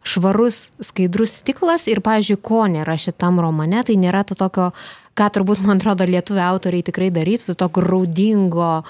švarus, 0.04 0.66
skaidrus 0.84 1.38
stiklas 1.40 1.88
ir, 1.88 2.02
pavyzdžiui, 2.04 2.36
ko 2.44 2.66
nėra 2.68 2.98
šitam 3.00 3.40
romane, 3.40 3.80
tai 3.88 3.96
nėra 3.96 4.26
to 4.28 4.36
tokio 4.36 4.74
ką 5.18 5.28
turbūt, 5.36 5.62
man 5.64 5.78
atrodo, 5.78 6.06
lietuvių 6.08 6.42
autoriai 6.42 6.84
tikrai 6.86 7.10
darytų, 7.14 7.54
to 7.58 7.68
graudingo, 7.72 8.82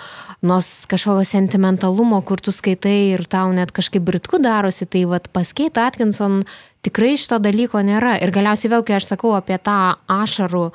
nors 0.45 0.71
kažkokio 0.91 1.27
sentimentalumo, 1.29 2.21
kur 2.25 2.41
tu 2.41 2.55
skaitai 2.55 3.15
ir 3.15 3.27
tau 3.29 3.53
net 3.57 3.75
kažkaip 3.77 4.05
britku 4.05 4.41
darosi, 4.43 4.89
tai 4.89 5.05
vad 5.11 5.29
paskeit 5.37 5.79
Atkinson 5.81 6.43
tikrai 6.85 7.15
šito 7.21 7.41
dalyko 7.45 7.85
nėra. 7.85 8.17
Ir 8.25 8.33
galiausiai 8.35 8.73
vėl, 8.73 8.85
kai 8.87 8.99
aš 8.99 9.13
sakau 9.13 9.35
apie 9.37 9.61
tą 9.61 9.97
ašarų 10.09 10.71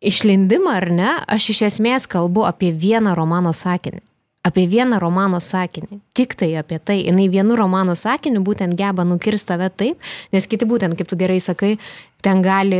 išlindimą 0.00 0.76
ar 0.80 0.90
ne, 0.94 1.14
aš 1.28 1.52
iš 1.54 1.64
esmės 1.72 2.06
kalbu 2.10 2.46
apie 2.48 2.72
vieną 2.72 3.16
romano 3.18 3.52
sakinį 3.56 4.07
apie 4.48 4.66
vieną 4.70 4.98
romano 5.02 5.40
sakinį. 5.44 6.00
Tik 6.16 6.34
tai 6.38 6.50
apie 6.60 6.80
tai. 6.80 6.98
Jis 7.06 7.32
vienu 7.32 7.56
romano 7.58 7.94
sakiniu 7.98 8.42
būtent 8.46 8.76
geba 8.78 9.04
nukirsti 9.06 9.52
tave 9.52 9.68
taip, 9.70 10.02
nes 10.34 10.48
kiti 10.50 10.66
būtent, 10.68 10.96
kaip 10.98 11.08
tu 11.08 11.18
gerai 11.20 11.38
sakai, 11.40 11.76
ten 12.24 12.42
gali 12.42 12.78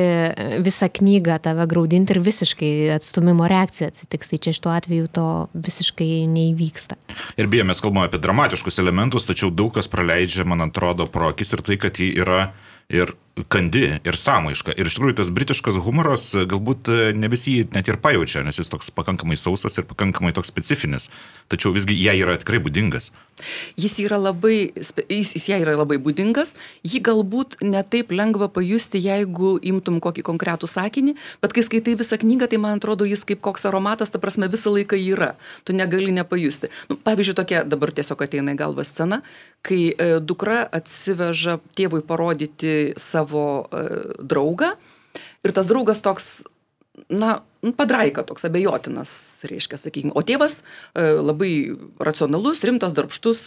visą 0.64 0.88
knygą 0.90 1.38
tave 1.44 1.66
graudinti 1.70 2.14
ir 2.14 2.22
visiškai 2.24 2.72
atstumimo 2.96 3.46
reakcija 3.50 3.92
atsitiks. 3.92 4.32
Tai 4.32 4.40
čia 4.46 4.56
šituo 4.56 4.72
atveju 4.74 5.10
to 5.14 5.28
visiškai 5.54 6.10
neįvyksta. 6.32 6.98
Ir 7.38 7.50
beje, 7.50 7.68
mes 7.68 7.84
kalbame 7.84 8.08
apie 8.10 8.20
dramatiškus 8.22 8.80
elementus, 8.82 9.28
tačiau 9.28 9.52
daug 9.54 9.72
kas 9.76 9.90
praleidžia, 9.92 10.48
man 10.48 10.66
atrodo, 10.68 11.06
pro 11.10 11.32
akis 11.32 11.54
ir 11.54 11.64
tai, 11.66 11.78
kad 11.80 12.00
ji 12.00 12.10
yra 12.18 12.50
ir 12.88 13.14
kandi 13.52 13.84
ir 14.02 14.18
samaiška. 14.18 14.74
Ir 14.74 14.88
iš 14.88 14.98
tikrųjų 14.98 15.18
tas 15.20 15.30
britiškas 15.34 15.78
humoras 15.84 16.30
galbūt 16.50 16.90
e, 16.90 16.98
ne 17.14 17.30
visi 17.30 17.58
jį 17.58 17.68
net 17.76 17.90
ir 17.90 18.00
pajaučia, 18.02 18.42
nes 18.46 18.58
jis 18.58 18.70
toks 18.72 18.90
pakankamai 18.94 19.38
sausas 19.38 19.78
ir 19.78 19.86
pakankamai 19.88 20.34
toks 20.36 20.50
specifinis. 20.50 21.08
Tačiau 21.52 21.72
visgi 21.76 21.96
jai 21.96 22.18
yra 22.20 22.38
tikrai 22.40 22.60
būdingas. 22.64 23.12
Jis 23.78 23.98
yra 24.02 24.18
labai, 24.20 24.72
jis, 24.74 25.34
jis 25.36 25.48
jai 25.50 25.60
yra 25.62 25.76
labai 25.78 26.00
būdingas, 26.02 26.54
jį 26.86 27.02
galbūt 27.06 27.60
netaip 27.62 28.10
lengva 28.14 28.50
pajusti, 28.52 29.00
jeigu 29.02 29.54
imtum 29.62 30.00
kokį 30.02 30.24
konkretų 30.26 30.70
sakinį, 30.70 31.14
bet 31.42 31.54
kai 31.54 31.64
skaitai 31.66 31.94
visą 32.00 32.18
knygą, 32.20 32.50
tai 32.50 32.60
man 32.62 32.80
atrodo, 32.80 33.06
jis 33.08 33.22
kaip 33.28 33.42
koks 33.44 33.68
aromatas, 33.70 34.10
ta 34.10 34.20
prasme, 34.22 34.50
visą 34.50 34.74
laiką 34.74 34.98
yra. 34.98 35.34
Tu 35.64 35.76
negali 35.76 36.10
nepajusti. 36.14 36.72
Nu, 36.90 36.98
pavyzdžiui, 36.98 37.38
tokia 37.38 37.62
dabar 37.68 37.94
tiesiog 37.94 38.26
ateina 38.26 38.56
į 38.56 38.60
galvą 38.60 38.86
scena, 38.88 39.22
kai 39.66 39.80
e, 39.92 40.08
dukra 40.24 40.64
atsiveža 40.74 41.58
tėvui 41.78 42.02
parodyti 42.06 42.94
savo 42.98 43.27
e, 43.34 43.82
draugą 44.22 44.72
ir 45.44 45.54
tas 45.54 45.68
draugas 45.70 46.00
toks, 46.04 46.28
na, 47.10 47.40
nu, 47.64 47.72
padraika 47.78 48.24
toks 48.26 48.46
abejotinas, 48.48 49.12
reiškia, 49.48 49.80
sakykime. 49.80 50.14
O 50.18 50.24
tėvas 50.26 50.60
e, 50.60 51.10
labai 51.18 51.52
racionalus, 52.02 52.64
rimtas, 52.66 52.94
darbštus 52.96 53.42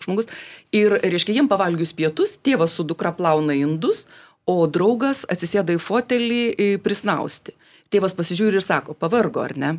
žmogus. 0.00 0.30
Ir, 0.72 0.96
reiškia, 0.96 1.36
jiem 1.36 1.48
pavalgius 1.50 1.92
pietus, 1.96 2.38
tėvas 2.40 2.72
su 2.76 2.86
dukra 2.88 3.12
plauna 3.16 3.56
indus, 3.58 4.06
o 4.48 4.64
draugas 4.66 5.26
atsisėda 5.30 5.76
į 5.76 5.82
fotelį 5.82 6.42
prisnausti. 6.84 7.54
Tėvas 7.92 8.14
pasižiūri 8.16 8.58
ir 8.58 8.64
sako, 8.64 8.94
pavargo 8.96 9.42
ar 9.44 9.56
ne? 9.58 9.74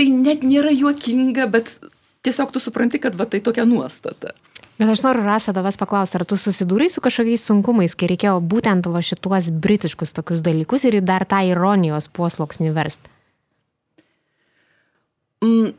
Tai 0.00 0.06
net 0.14 0.46
nėra 0.46 0.70
juokinga, 0.72 1.44
bet 1.52 1.74
tiesiog 2.22 2.52
tu 2.52 2.62
supranti, 2.62 3.00
kad 3.02 3.16
va 3.18 3.26
tai 3.26 3.40
tokia 3.44 3.64
nuostata. 3.68 4.34
Bet 4.80 4.88
aš 4.88 5.02
noriu 5.04 5.24
Rasa 5.26 5.52
tavęs 5.52 5.76
paklausti, 5.76 6.16
ar 6.16 6.24
tu 6.24 6.38
susidūrai 6.40 6.88
su 6.88 7.02
kažkokiais 7.04 7.42
sunkumais, 7.44 7.92
kai 7.92 8.08
reikėjo 8.14 8.38
būtent 8.40 8.88
va 8.88 9.02
šituos 9.04 9.50
britiškus 9.52 10.14
tokius 10.16 10.40
dalykus 10.40 10.86
ir 10.88 11.02
dar 11.04 11.26
tą 11.28 11.42
ironijos 11.50 12.08
posloksnį 12.16 12.72
versti? 12.72 13.12
Mm, 15.44 15.74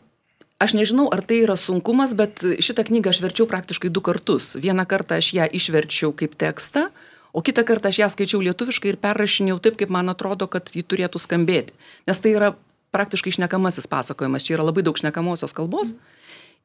aš 0.62 0.75
nežinau, 0.77 1.08
ar 1.13 1.25
tai 1.25 1.41
yra 1.41 1.58
sunkumas, 1.58 2.13
bet 2.17 2.45
šitą 2.62 2.86
knygą 2.86 3.13
aš 3.13 3.23
verčiau 3.25 3.49
praktiškai 3.49 3.89
du 3.89 4.06
kartus. 4.06 4.54
Vieną 4.62 4.86
kartą 4.89 5.17
aš 5.17 5.34
ją 5.34 5.49
išverčiau 5.49 6.13
kaip 6.17 6.38
tekstą, 6.38 6.89
o 7.34 7.41
kitą 7.41 7.65
kartą 7.65 7.89
aš 7.89 8.04
ją 8.04 8.13
skaičiau 8.13 8.45
lietuviškai 8.45 8.93
ir 8.93 9.01
perrašinėjau 9.01 9.58
taip, 9.65 9.82
kaip 9.82 9.93
man 9.93 10.13
atrodo, 10.13 10.45
kad 10.45 10.69
ji 10.73 10.86
turėtų 10.86 11.21
skambėti. 11.21 11.73
Nes 12.06 12.21
tai 12.21 12.38
yra 12.38 12.54
praktiškai 12.93 13.34
šnekamasis 13.38 13.89
pasakojimas, 13.89 14.45
čia 14.45 14.60
yra 14.60 14.67
labai 14.67 14.86
daug 14.86 14.97
šnekamosios 14.99 15.58
kalbos. 15.58 15.95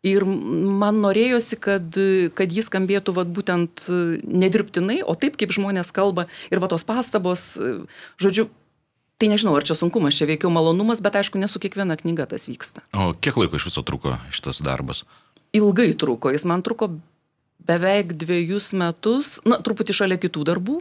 Ir 0.06 0.22
man 0.26 1.00
norėjosi, 1.02 1.58
kad, 1.58 1.96
kad 2.38 2.52
jis 2.54 2.68
skambėtų 2.70 3.14
vat, 3.16 3.30
būtent 3.32 3.88
nedirbtinai, 4.22 5.00
o 5.02 5.16
taip, 5.18 5.38
kaip 5.40 5.54
žmonės 5.56 5.90
kalba 5.96 6.28
ir 6.52 6.62
va 6.62 6.70
tos 6.70 6.86
pastabos, 6.86 7.56
žodžiu, 8.22 8.46
tai 9.18 9.30
nežinau, 9.32 9.56
ar 9.56 9.64
čia 9.66 9.76
sunkumas, 9.78 10.16
čia 10.16 10.28
veikiau 10.28 10.52
malonumas, 10.52 11.02
bet 11.04 11.16
aišku, 11.18 11.40
ne 11.40 11.48
su 11.50 11.60
kiekviena 11.62 11.96
knyga 11.98 12.28
tas 12.30 12.46
vyksta. 12.50 12.84
O 12.92 13.12
kiek 13.18 13.38
laiko 13.40 13.58
iš 13.58 13.70
viso 13.70 13.82
truko 13.86 14.16
šitas 14.30 14.62
darbas? 14.64 15.02
Ilgai 15.56 15.90
truko, 15.98 16.30
jis 16.34 16.44
man 16.48 16.62
truko 16.66 16.92
beveik 17.66 18.12
dviejus 18.20 18.70
metus, 18.76 19.38
na, 19.48 19.58
truputį 19.64 19.96
šalia 19.96 20.20
kitų 20.22 20.44
darbų, 20.46 20.80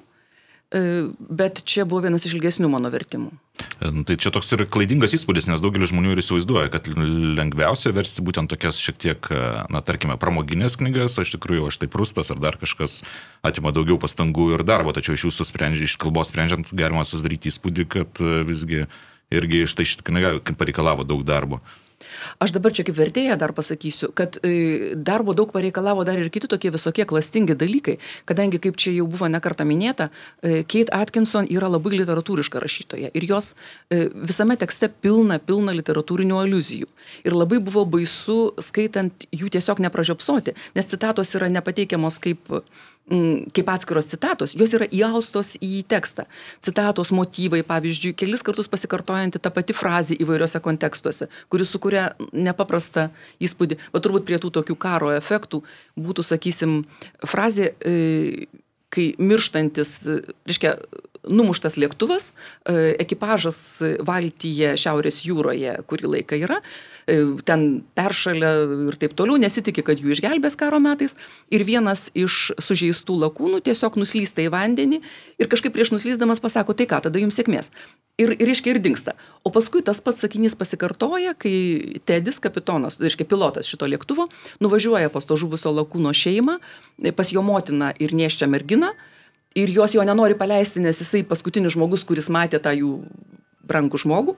bet 0.75 1.61
čia 1.67 1.85
buvo 1.87 2.03
vienas 2.03 2.25
iš 2.27 2.35
ilgesnių 2.37 2.69
mano 2.71 2.89
vertimų. 2.93 3.31
E, 3.79 3.89
nu, 3.93 4.03
tai 4.07 4.17
čia 4.19 4.31
toks 4.35 4.51
ir 4.55 4.65
klaidingas 4.71 5.15
įspūdis, 5.15 5.47
nes 5.47 5.63
daugelis 5.63 5.91
žmonių 5.93 6.15
ir 6.15 6.21
įsivaizduoja, 6.23 6.71
kad 6.73 6.89
lengviausia 6.91 7.93
versti 7.95 8.25
būtent 8.25 8.51
tokias 8.51 8.79
šiek 8.81 8.99
tiek, 8.99 9.31
e, 9.31 9.41
na, 9.71 9.81
tarkime, 9.85 10.17
pramoginės 10.21 10.77
knygas, 10.81 11.17
o 11.17 11.25
iš 11.25 11.35
tikrųjų 11.37 11.69
aš 11.69 11.79
tai 11.83 11.89
prustas 11.91 12.33
ar 12.33 12.41
dar 12.43 12.59
kažkas 12.61 13.03
atima 13.45 13.71
daugiau 13.75 13.99
pastangų 14.01 14.51
ir 14.57 14.65
darbo, 14.67 14.95
tačiau 14.95 15.15
iš 15.15 15.29
jūsų 15.29 15.47
sprendžia, 15.51 15.87
iš 15.87 15.97
kalbos 16.01 16.33
sprendžiant 16.33 16.73
galima 16.75 17.05
susidaryti 17.07 17.53
įspūdį, 17.53 17.87
kad 17.95 18.23
visgi 18.49 18.85
irgi 19.33 19.65
štai 19.69 19.87
šitą 19.89 20.05
knygą 20.11 20.55
pareikalavo 20.59 21.07
daug 21.07 21.23
darbo. 21.25 21.61
Aš 22.43 22.51
dabar 22.55 22.73
čia 22.75 22.83
kaip 22.87 22.97
vertėja 22.97 23.37
dar 23.39 23.53
pasakysiu, 23.55 24.11
kad 24.15 24.37
e, 24.43 24.93
darbo 24.95 25.35
daug 25.37 25.51
pareikalavo 25.55 26.03
dar 26.07 26.19
ir 26.19 26.29
kiti 26.33 26.49
tokie 26.51 26.71
visokie 26.73 27.05
klastingi 27.07 27.55
dalykai, 27.57 27.97
kadangi, 28.29 28.59
kaip 28.61 28.79
čia 28.81 28.93
jau 28.97 29.07
buvo 29.11 29.29
nekarta 29.31 29.67
minėta, 29.67 30.09
e, 30.41 30.63
Kate 30.67 30.93
Atkinson 30.95 31.47
yra 31.51 31.69
labai 31.71 31.95
literatūriška 32.01 32.61
rašytoja 32.63 33.13
ir 33.15 33.27
jos 33.29 33.53
e, 33.89 34.07
visame 34.11 34.57
tekste 34.59 34.91
pilna, 35.01 35.39
pilna 35.39 35.75
literatūrinių 35.77 36.41
aluzijų. 36.43 36.89
Ir 37.25 37.37
labai 37.37 37.61
buvo 37.63 37.85
baisu 37.97 38.39
skaitant 38.63 39.27
jų 39.31 39.51
tiesiog 39.55 39.81
nepražiopsoti, 39.87 40.55
nes 40.75 40.91
citatos 40.91 41.31
yra 41.37 41.49
nepateikiamos 41.53 42.19
kaip 42.23 42.51
kaip 43.05 43.69
atskiros 43.69 44.07
citatos, 44.09 44.55
jos 44.57 44.71
yra 44.73 44.87
įaustos 44.89 45.53
į 45.61 45.83
tekstą. 45.89 46.25
Citatos 46.65 47.11
motyvai, 47.13 47.61
pavyzdžiui, 47.67 48.15
kelis 48.17 48.41
kartus 48.45 48.69
pasikartojanti 48.71 49.41
ta 49.41 49.51
pati 49.53 49.75
frazė 49.77 50.17
įvairiose 50.25 50.61
kontekstuose, 50.65 51.29
kuris 51.53 51.69
sukuria 51.69 52.07
nepaprastą 52.33 53.11
įspūdį. 53.45 53.77
Bet 53.93 54.05
turbūt 54.05 54.25
prie 54.25 54.41
tų 54.41 54.49
tokių 54.57 54.77
karo 54.81 55.11
efektų 55.13 55.61
būtų, 56.01 56.25
sakysim, 56.25 56.79
frazė, 57.21 57.75
e, 57.85 58.47
kai 58.89 59.11
mirštantis, 59.21 59.99
reiškia, 60.49 60.77
numuštas 61.29 61.79
lėktuvas, 61.81 62.31
e, 62.31 62.95
ekipažas 63.05 63.59
valtyje 64.05 64.75
Šiaurės 64.81 65.23
jūroje 65.27 65.79
kurį 65.89 66.13
laiką 66.17 66.41
yra, 66.45 66.61
E, 67.05 67.21
ten 67.45 67.83
peršalia 67.93 68.51
ir 68.89 68.95
taip 68.97 69.13
toliau, 69.17 69.37
nesitikė, 69.37 69.83
kad 69.85 70.01
jų 70.01 70.15
išgelbės 70.15 70.57
karo 70.57 70.79
metais. 70.81 71.13
Ir 71.53 71.61
vienas 71.67 72.07
iš 72.17 72.49
sužeistų 72.57 73.19
lakūnų 73.27 73.61
tiesiog 73.67 73.99
nuslysta 74.01 74.41
į 74.41 74.49
vandenį 74.53 75.01
ir 75.37 75.51
kažkaip 75.51 75.75
prieš 75.75 75.93
nuslysdamas 75.93 76.41
pasako, 76.41 76.73
tai 76.73 76.89
ką, 76.89 77.03
tada 77.05 77.21
jums 77.21 77.37
sėkmės. 77.37 77.69
Ir, 78.17 78.33
ir 78.33 78.49
reiškia, 78.49 78.73
ir 78.73 78.81
dinksta. 78.81 79.13
O 79.45 79.51
paskui 79.53 79.83
tas 79.85 80.01
pats 80.01 80.23
sakinys 80.23 80.57
pasikartoja, 80.57 81.35
kai 81.37 81.99
Tedis, 82.09 82.41
kapitonas, 82.41 82.97
reiškia, 83.03 83.27
pilotas 83.29 83.69
šito 83.69 83.85
lėktuvo, 83.91 84.25
nuvažiuoja 84.63 85.13
pas 85.13 85.27
to 85.29 85.37
žuvusio 85.37 85.75
lakūno 85.75 86.15
šeimą, 86.15 86.57
pas 87.13 87.33
jo 87.35 87.45
motiną 87.45 87.91
ir 88.01 88.17
nieščią 88.17 88.49
merginą. 88.49 88.95
Ir 89.55 89.71
jos 89.71 89.95
jo 89.95 90.03
nenori 90.03 90.35
paleisti, 90.35 90.81
nes 90.83 90.99
jisai 90.99 91.23
paskutinis 91.27 91.75
žmogus, 91.77 92.03
kuris 92.07 92.27
matė 92.33 92.59
tą 92.59 92.73
jų 92.75 92.91
brangų 93.63 94.01
žmogų. 94.03 94.35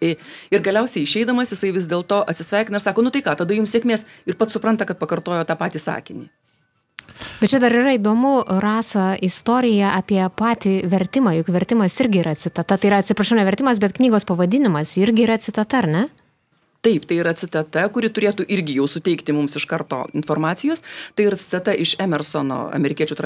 Ir 0.00 0.62
galiausiai 0.64 1.04
išeidamas 1.04 1.52
jisai 1.52 1.74
vis 1.76 1.88
dėlto 1.88 2.22
atsisveikina 2.24 2.80
ir 2.80 2.84
sako, 2.84 3.04
nu 3.04 3.12
tai 3.12 3.20
ką, 3.24 3.34
tada 3.36 3.56
jums 3.56 3.72
sėkmės 3.74 4.06
ir 4.24 4.38
pats 4.40 4.56
supranta, 4.56 4.86
kad 4.88 4.96
pakartojo 5.00 5.44
tą 5.44 5.56
patį 5.60 5.82
sakinį. 5.84 6.30
Bet 7.40 7.52
čia 7.52 7.60
dar 7.60 7.74
yra 7.76 7.92
įdomu, 7.96 8.40
rasa, 8.62 9.12
istorija 9.20 9.92
apie 9.96 10.22
patį 10.36 10.74
vertimą, 10.88 11.34
juk 11.36 11.50
vertimas 11.52 11.98
irgi 12.00 12.22
yra 12.22 12.34
citata. 12.38 12.78
Tai 12.80 12.90
yra, 12.90 13.00
atsiprašau, 13.04 13.36
ne 13.36 13.44
vertimas, 13.48 13.80
bet 13.82 13.96
knygos 13.98 14.24
pavadinimas 14.28 14.96
irgi 15.00 15.26
yra 15.26 15.36
citata, 15.40 15.82
ar 15.82 15.88
ne? 15.90 16.04
Taip, 16.80 17.04
tai 17.04 17.18
yra 17.20 17.34
citata, 17.36 17.84
kuri 17.92 18.08
turėtų 18.08 18.46
irgi 18.48 18.78
jau 18.78 18.86
suteikti 18.88 19.34
mums 19.36 19.56
iš 19.58 19.66
karto 19.68 20.02
informacijos. 20.16 20.80
Tai 21.12 21.28
yra 21.28 21.36
citata 21.40 21.74
iš 21.76 21.98
Emersono, 22.00 22.70
amerikiečių 22.72 23.18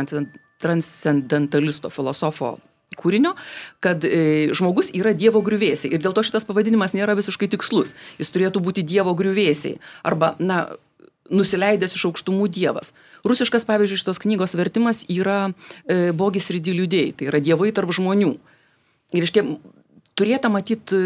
transcendentalisto 0.62 1.90
filosofo 1.94 2.56
kūrinio, 2.98 3.34
kad 3.82 4.04
e, 4.06 4.50
žmogus 4.54 4.92
yra 4.94 5.14
Dievo 5.16 5.42
griuvėsiai 5.44 5.92
ir 5.94 6.02
dėl 6.02 6.14
to 6.16 6.22
šitas 6.26 6.46
pavadinimas 6.48 6.94
nėra 6.94 7.16
visiškai 7.18 7.48
tikslus. 7.54 7.94
Jis 8.20 8.30
turėtų 8.34 8.62
būti 8.64 8.84
Dievo 8.86 9.14
griuvėsiai 9.18 9.78
arba, 10.06 10.34
na, 10.38 10.64
nusileidęs 11.30 11.96
iš 11.96 12.06
aukštumų 12.10 12.48
Dievas. 12.52 12.92
Rusiškas, 13.24 13.66
pavyzdžiui, 13.68 14.00
šitos 14.02 14.20
knygos 14.22 14.56
vertimas 14.58 15.04
yra 15.08 15.46
e, 15.50 16.12
Bogis 16.16 16.50
ir 16.52 16.60
Diliudėjai, 16.64 17.14
tai 17.18 17.30
yra 17.30 17.40
Dievai 17.42 17.72
tarp 17.76 17.94
žmonių. 17.96 18.34
Ir, 19.14 19.24
iškia, 19.26 19.46
turėta 20.18 20.50
matyti, 20.52 20.98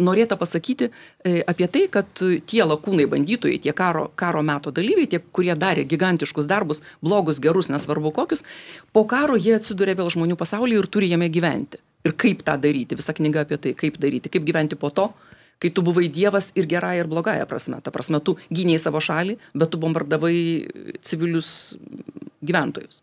norėta 0.00 0.36
pasakyti 0.40 0.88
e, 0.88 1.42
apie 1.46 1.68
tai, 1.70 1.84
kad 1.92 2.08
tie 2.48 2.62
lakūnai 2.64 3.06
bandytojai, 3.10 3.60
tie 3.62 3.74
karo, 3.76 4.08
karo 4.16 4.42
meto 4.46 4.72
dalyviai, 4.74 5.08
tie, 5.10 5.20
kurie 5.20 5.54
darė 5.58 5.84
gigantiškus 5.88 6.48
darbus, 6.50 6.82
blogus, 7.04 7.40
gerus, 7.44 7.70
nesvarbu 7.72 8.14
kokius, 8.16 8.44
po 8.96 9.04
karo 9.10 9.36
jie 9.36 9.56
atsiduria 9.58 9.96
vėl 9.98 10.10
žmonių 10.14 10.38
pasaulyje 10.40 10.82
ir 10.82 10.90
turi 10.90 11.12
jame 11.12 11.30
gyventi. 11.32 11.80
Ir 12.04 12.16
kaip 12.20 12.42
tą 12.44 12.56
daryti, 12.60 12.96
visa 12.98 13.14
knyga 13.16 13.46
apie 13.46 13.60
tai, 13.60 13.72
kaip 13.78 13.96
daryti, 14.00 14.32
kaip 14.32 14.44
gyventi 14.44 14.76
po 14.76 14.90
to, 14.92 15.08
kai 15.62 15.70
tu 15.72 15.84
buvai 15.86 16.10
dievas 16.12 16.50
ir 16.58 16.68
gerąją 16.68 17.04
ir 17.04 17.08
blogąją 17.08 17.46
prasme. 17.48 17.80
Ta 17.80 17.92
prasme, 17.94 18.20
tu 18.20 18.36
gyniai 18.52 18.80
savo 18.82 19.00
šalį, 19.00 19.38
bet 19.56 19.72
tu 19.72 19.80
bombardavai 19.80 20.36
civilius 21.00 21.50
gyventojus. 22.44 23.00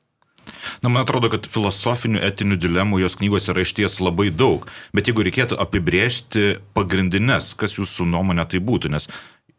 Na, 0.81 0.89
man 0.89 1.03
atrodo, 1.03 1.29
kad 1.33 1.45
filosofinių, 1.49 2.21
etinių 2.25 2.57
dilemų 2.61 3.01
jos 3.03 3.17
knygose 3.19 3.51
yra 3.53 3.65
išties 3.65 3.99
labai 4.01 4.29
daug, 4.33 4.67
bet 4.95 5.09
jeigu 5.09 5.25
reikėtų 5.27 5.59
apibriežti 5.61 6.57
pagrindinės, 6.77 7.53
kas 7.59 7.77
jūsų 7.77 8.09
nuomonė 8.09 8.47
tai 8.49 8.61
būtų, 8.63 8.91
nes 8.93 9.09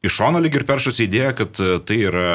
iš 0.02 0.18
šono 0.18 0.42
lyg 0.42 0.58
ir 0.58 0.66
peršas 0.68 1.00
idėja, 1.04 1.32
kad 1.38 1.58
e, 1.62 1.78
tai 1.86 2.00
yra 2.08 2.32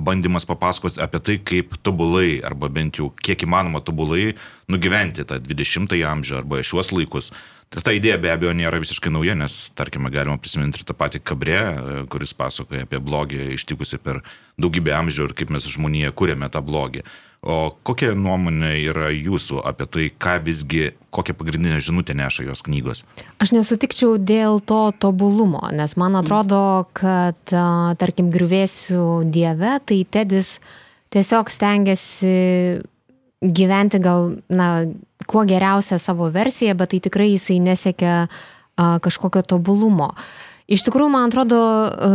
bandymas 0.00 0.46
papasakoti 0.48 1.00
apie 1.02 1.20
tai, 1.20 1.36
kaip 1.44 1.74
tobulai, 1.84 2.40
arba 2.46 2.70
bent 2.72 3.00
jau 3.00 3.10
kiek 3.20 3.44
įmanoma 3.44 3.82
tobulai 3.84 4.34
nugyventi 4.70 5.26
tą 5.28 5.40
20-ąjį 5.44 6.04
amžių 6.08 6.38
arba 6.40 6.62
šiuos 6.64 6.92
laikus. 6.94 7.32
Tai 7.70 7.84
ta 7.86 7.94
idėja 7.94 8.16
be 8.18 8.32
abejo 8.32 8.52
nėra 8.56 8.80
visiškai 8.82 9.12
nauja, 9.14 9.36
nes, 9.38 9.68
tarkime, 9.78 10.10
galima 10.10 10.40
prisiminti 10.42 10.80
ir 10.80 10.86
tą 10.88 10.96
patį 10.98 11.22
Kabrė, 11.22 11.58
e, 11.60 11.98
kuris 12.10 12.34
pasakoja 12.36 12.86
apie 12.86 13.00
blogį 13.02 13.52
ištikusi 13.56 14.00
per 14.02 14.22
daugybę 14.60 14.94
amžių 14.96 15.28
ir 15.28 15.36
kaip 15.38 15.52
mes 15.54 15.68
žmonėje 15.70 16.14
kūrėme 16.16 16.50
tą 16.50 16.64
blogį. 16.66 17.04
O 17.40 17.70
kokia 17.88 18.12
nuomonė 18.12 18.74
yra 18.90 19.08
jūsų 19.14 19.62
apie 19.64 19.86
tai, 19.88 20.06
ką 20.12 20.34
visgi, 20.44 20.90
kokią 21.08 21.32
pagrindinę 21.38 21.78
žinutę 21.80 22.12
neša 22.12 22.44
jos 22.50 22.60
knygos? 22.66 23.00
Aš 23.40 23.54
nesutikčiau 23.56 24.18
dėl 24.20 24.60
to 24.60 24.82
tobulumo, 25.00 25.62
nes 25.72 25.96
man 25.96 26.18
atrodo, 26.20 26.84
kad, 26.92 27.40
tarkim, 27.96 28.28
griuvėsių 28.34 29.06
dieve, 29.32 29.78
tai 29.88 30.02
Tedis 30.04 30.58
tiesiog 31.16 31.48
stengiasi 31.48 32.34
gyventi 33.40 34.02
gal, 34.04 34.34
na, 34.52 34.84
kuo 35.24 35.46
geriausią 35.48 35.96
savo 35.96 36.28
versiją, 36.34 36.76
bet 36.76 36.92
tai 36.92 37.00
tikrai 37.08 37.32
jisai 37.32 37.56
nesiekia 37.64 38.26
kažkokio 38.76 39.40
tobulumo. 39.48 40.12
Uh, 40.12 40.49
Iš 40.70 40.84
tikrųjų, 40.86 41.10
man 41.10 41.26
atrodo, 41.26 41.60
e, 41.90 42.10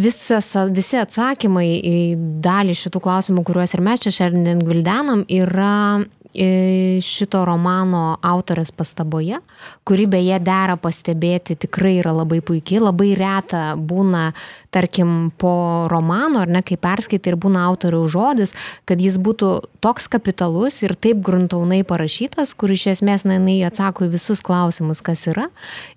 visas, 0.00 0.46
visi 0.72 0.96
atsakymai 0.96 1.68
į 1.84 1.96
dalį 2.44 2.76
šitų 2.80 3.02
klausimų, 3.04 3.44
kuriuos 3.44 3.76
ir 3.76 3.82
mes 3.84 4.00
čia 4.00 4.12
šiandien 4.22 4.62
gvildenam, 4.64 5.26
yra 5.28 6.00
šito 6.34 7.44
romano 7.46 8.16
autorės 8.22 8.72
pastaboje, 8.74 9.38
kuri 9.86 10.06
beje 10.10 10.40
dera 10.42 10.74
pastebėti 10.80 11.54
tikrai 11.64 11.98
yra 12.00 12.14
labai 12.16 12.40
puikiai, 12.44 12.82
labai 12.82 13.12
reta 13.18 13.62
būna, 13.78 14.32
tarkim, 14.74 15.30
po 15.38 15.86
romano, 15.90 16.42
ar 16.42 16.50
ne, 16.50 16.64
kai 16.66 16.76
perskaitai 16.80 17.32
ir 17.32 17.38
būna 17.40 17.62
autoriaus 17.68 18.10
žodis, 18.10 18.54
kad 18.88 19.00
jis 19.00 19.20
būtų 19.22 19.52
toks 19.84 20.10
kapitalus 20.10 20.80
ir 20.82 20.96
taip 20.98 21.22
gruntaunai 21.24 21.84
parašytas, 21.86 22.56
kur 22.58 22.74
iš 22.74 22.88
esmės, 22.96 23.26
na, 23.28 23.38
jinai 23.38 23.60
atsako 23.68 24.08
į 24.08 24.14
visus 24.16 24.42
klausimus, 24.44 25.04
kas 25.06 25.26
yra. 25.30 25.46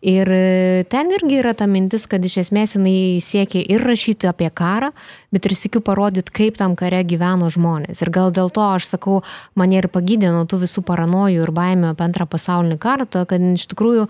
Ir 0.05 0.29
ten 0.91 1.13
irgi 1.17 1.41
yra 1.41 1.55
ta 1.57 1.65
mintis, 1.65 2.05
kad 2.05 2.21
iš 2.21 2.43
esmės 2.45 2.77
jinai 2.77 3.17
siekia 3.25 3.65
ir 3.65 3.81
rašyti 3.87 4.29
apie 4.29 4.51
karą, 4.53 4.93
bet 5.33 5.47
ir 5.47 5.55
sėkiu 5.59 5.81
parodyti, 5.83 6.33
kaip 6.33 6.57
tam 6.59 6.75
kare 6.79 7.03
gyveno 7.07 7.51
žmonės. 7.53 8.01
Ir 8.03 8.11
gal 8.13 8.33
dėl 8.35 8.51
to 8.53 8.63
aš 8.77 8.87
sakau, 8.93 9.21
mane 9.59 9.79
ir 9.79 9.89
pagydė 9.91 10.31
nuo 10.33 10.45
tų 10.47 10.63
visų 10.65 10.83
paranojų 10.87 11.45
ir 11.45 11.53
baimė 11.55 11.93
apie 11.93 12.07
antrą 12.07 12.27
pasaulinį 12.29 12.79
karą, 12.81 13.09
kad 13.27 13.49
iš 13.53 13.67
tikrųjų 13.73 14.07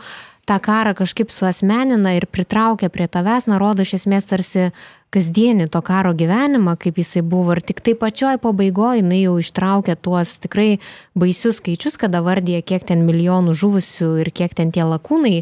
tą 0.47 0.59
karą 0.63 0.93
kažkaip 0.95 1.33
suasmenina 1.33 2.15
ir 2.15 2.27
pritraukia 2.31 2.89
prie 2.89 3.09
tavęs, 3.11 3.49
na, 3.51 3.57
rodo 3.59 3.83
iš 3.83 3.97
esmės 3.99 4.29
tarsi 4.29 4.69
kasdienį 5.11 5.69
to 5.71 5.81
karo 5.83 6.13
gyvenimą, 6.15 6.75
kaip 6.79 6.99
jisai 6.99 7.23
buvo. 7.23 7.55
Ir 7.55 7.61
tik 7.63 7.81
tai 7.83 7.95
pačioj 7.99 8.39
pabaigoje 8.43 9.01
jinai 9.01 9.21
jau 9.21 9.37
ištraukė 9.41 9.95
tuos 9.99 10.35
tikrai 10.43 10.79
baisius 11.15 11.61
skaičius, 11.61 11.99
kada 11.99 12.23
vardė, 12.23 12.59
kiek 12.61 12.87
ten 12.87 13.05
milijonų 13.07 13.55
žuvusių 13.59 14.11
ir 14.23 14.31
kiek 14.35 14.55
ten 14.55 14.71
tie 14.75 14.87
lakūnai 14.87 15.41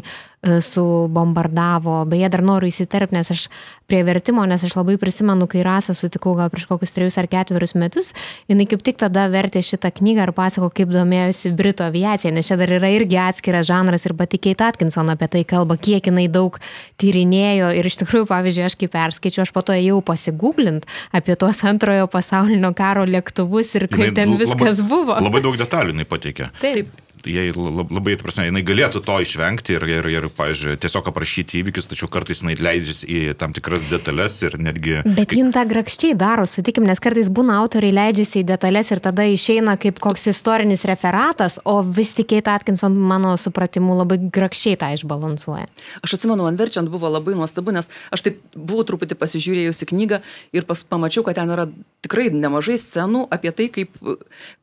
subombardavo. 0.60 2.04
Beje, 2.10 2.28
dar 2.32 2.42
noriu 2.46 2.70
įsiterpti, 2.70 3.16
nes 3.16 3.30
aš 3.34 3.46
prie 3.86 4.02
vertimo, 4.06 4.44
nes 4.46 4.62
aš 4.66 4.74
labai 4.76 4.96
prisimenu, 4.98 5.46
kai 5.50 5.62
Rasą 5.66 5.94
sutikau 5.94 6.34
gal 6.38 6.50
prieš 6.50 6.66
kokius 6.70 6.94
trejus 6.94 7.18
ar 7.20 7.28
ketverius 7.30 7.76
metus, 7.78 8.12
jinai 8.50 8.66
kaip 8.70 8.82
tik 8.86 8.98
tada 9.02 9.26
vertė 9.30 9.62
šitą 9.64 9.92
knygą 9.94 10.26
ir 10.26 10.32
pasako, 10.36 10.70
kaip 10.74 10.90
domėjosi 10.94 11.54
Brito 11.56 11.86
aviacija, 11.86 12.32
nes 12.34 12.48
čia 12.48 12.58
dar 12.58 12.72
yra 12.78 12.90
irgi 12.94 13.20
atskiras 13.22 13.68
žanras 13.70 14.06
ir 14.08 14.16
pati 14.18 14.40
Kate 14.42 14.66
Atkinson 14.66 15.12
apie 15.14 15.30
tai 15.30 15.44
kalba, 15.48 15.78
kiek 15.78 16.10
jinai 16.10 16.26
daug 16.32 16.58
tyrinėjo 17.00 17.70
ir 17.78 17.90
iš 17.90 18.00
tikrųjų, 18.02 18.28
pavyzdžiui, 18.32 18.66
aš 18.66 18.78
kai 18.82 18.90
perskaičiu, 18.92 19.44
aš 19.46 19.54
po 19.54 19.62
to 19.66 19.76
ėjau 19.76 20.02
pasigūglint 20.06 20.86
apie 21.14 21.38
tuos 21.38 21.62
antrojo 21.66 22.10
pasaulinio 22.10 22.74
karo 22.76 23.06
lėktuvus 23.06 23.76
ir 23.78 23.90
kaip 23.90 24.08
jinai 24.08 24.18
ten 24.18 24.38
viskas 24.40 24.82
labai, 24.82 24.90
buvo. 24.90 25.18
Labai 25.30 25.44
daug 25.46 25.58
detalių 25.60 25.94
jinai 25.94 26.08
pateikė. 26.10 26.52
Taip. 26.58 26.86
Taip 26.86 27.05
jai 27.26 27.48
labai, 27.54 28.16
prasme, 28.20 28.46
jinai 28.48 28.62
galėtų 28.66 29.02
to 29.04 29.18
išvengti 29.24 29.76
ir, 29.76 29.86
ir, 29.90 30.08
ir 30.10 30.28
pavyzdžiui, 30.36 30.76
tiesiog 30.82 31.10
aprašyti 31.10 31.60
įvykius, 31.60 31.88
tačiau 31.90 32.08
kartais 32.12 32.42
jinai 32.42 32.56
leidžiasi 32.58 33.06
į 33.06 33.34
tam 33.40 33.54
tikras 33.56 33.86
detalės 33.90 34.38
ir 34.46 34.58
netgi... 34.62 35.00
Bet 35.06 35.34
jin 35.36 35.52
tą 35.54 35.64
grakščiai 35.68 36.16
daro, 36.18 36.46
sutikim, 36.50 36.86
nes 36.88 37.02
kartais 37.02 37.30
būna 37.32 37.58
autoriai 37.62 37.94
leidžiasi 37.96 38.42
į 38.42 38.46
detalės 38.52 38.92
ir 38.94 39.02
tada 39.04 39.26
išeina 39.28 39.76
kaip 39.80 40.00
koks 40.02 40.28
istorinis 40.32 40.86
referatas, 40.88 41.58
o 41.64 41.80
vis 41.82 42.14
tik 42.16 42.30
Kate 42.32 42.52
Atkinson, 42.52 42.96
mano 42.96 43.36
supratimu, 43.40 43.94
labai 44.02 44.18
grakščiai 44.32 44.78
tą 44.80 44.92
išbalansuoja. 44.96 45.66
Aš 46.02 46.18
atsimenu, 46.18 46.46
man 46.46 46.58
verčiant 46.58 46.90
buvo 46.92 47.10
labai 47.12 47.36
nuostabu, 47.38 47.74
nes 47.74 47.90
aš 48.14 48.26
taip 48.26 48.40
buvau 48.54 48.86
truputį 48.86 49.18
pasižiūrėjusi 49.18 49.88
knygą 49.92 50.22
ir 50.56 50.66
pas, 50.68 50.82
pamačiau, 50.86 51.24
kad 51.26 51.38
ten 51.38 51.52
yra 51.54 51.68
tikrai 52.06 52.28
nemažai 52.34 52.76
scenų 52.80 53.26
apie 53.34 53.52
tai, 53.56 53.68
kaip, 53.72 53.94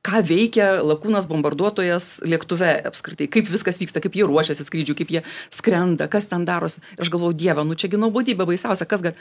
ką 0.05 0.21
veikia 0.27 0.67
lakūnas 0.85 1.27
bombarduotojas 1.29 2.21
lėktuvu 2.27 2.52
lėktuve 2.53 2.87
apskritai, 2.87 3.27
kaip 3.27 3.49
viskas 3.49 3.79
vyksta, 3.79 4.01
kaip 4.01 4.15
jie 4.15 4.25
ruošiasi 4.27 4.65
skrydžiui, 4.65 4.95
kaip 4.97 5.11
jie 5.11 5.23
skrenda, 5.51 6.07
kas 6.07 6.27
ten 6.27 6.45
darosi. 6.45 6.81
Aš 6.99 7.09
galvoju, 7.09 7.33
Dieve, 7.33 7.63
nu 7.63 7.75
čiagi 7.75 7.97
nuobodybė 7.97 8.45
baisiausia, 8.45 8.85
kas 8.85 9.01
gali. 9.01 9.15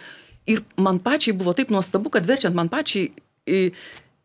Ir 0.47 0.63
man 0.77 0.99
pačiai 0.99 1.35
buvo 1.37 1.53
taip 1.55 1.71
nuostabu, 1.71 2.11
kad 2.11 2.27
verčiant 2.27 2.55
man 2.55 2.69
pačiai 2.69 3.13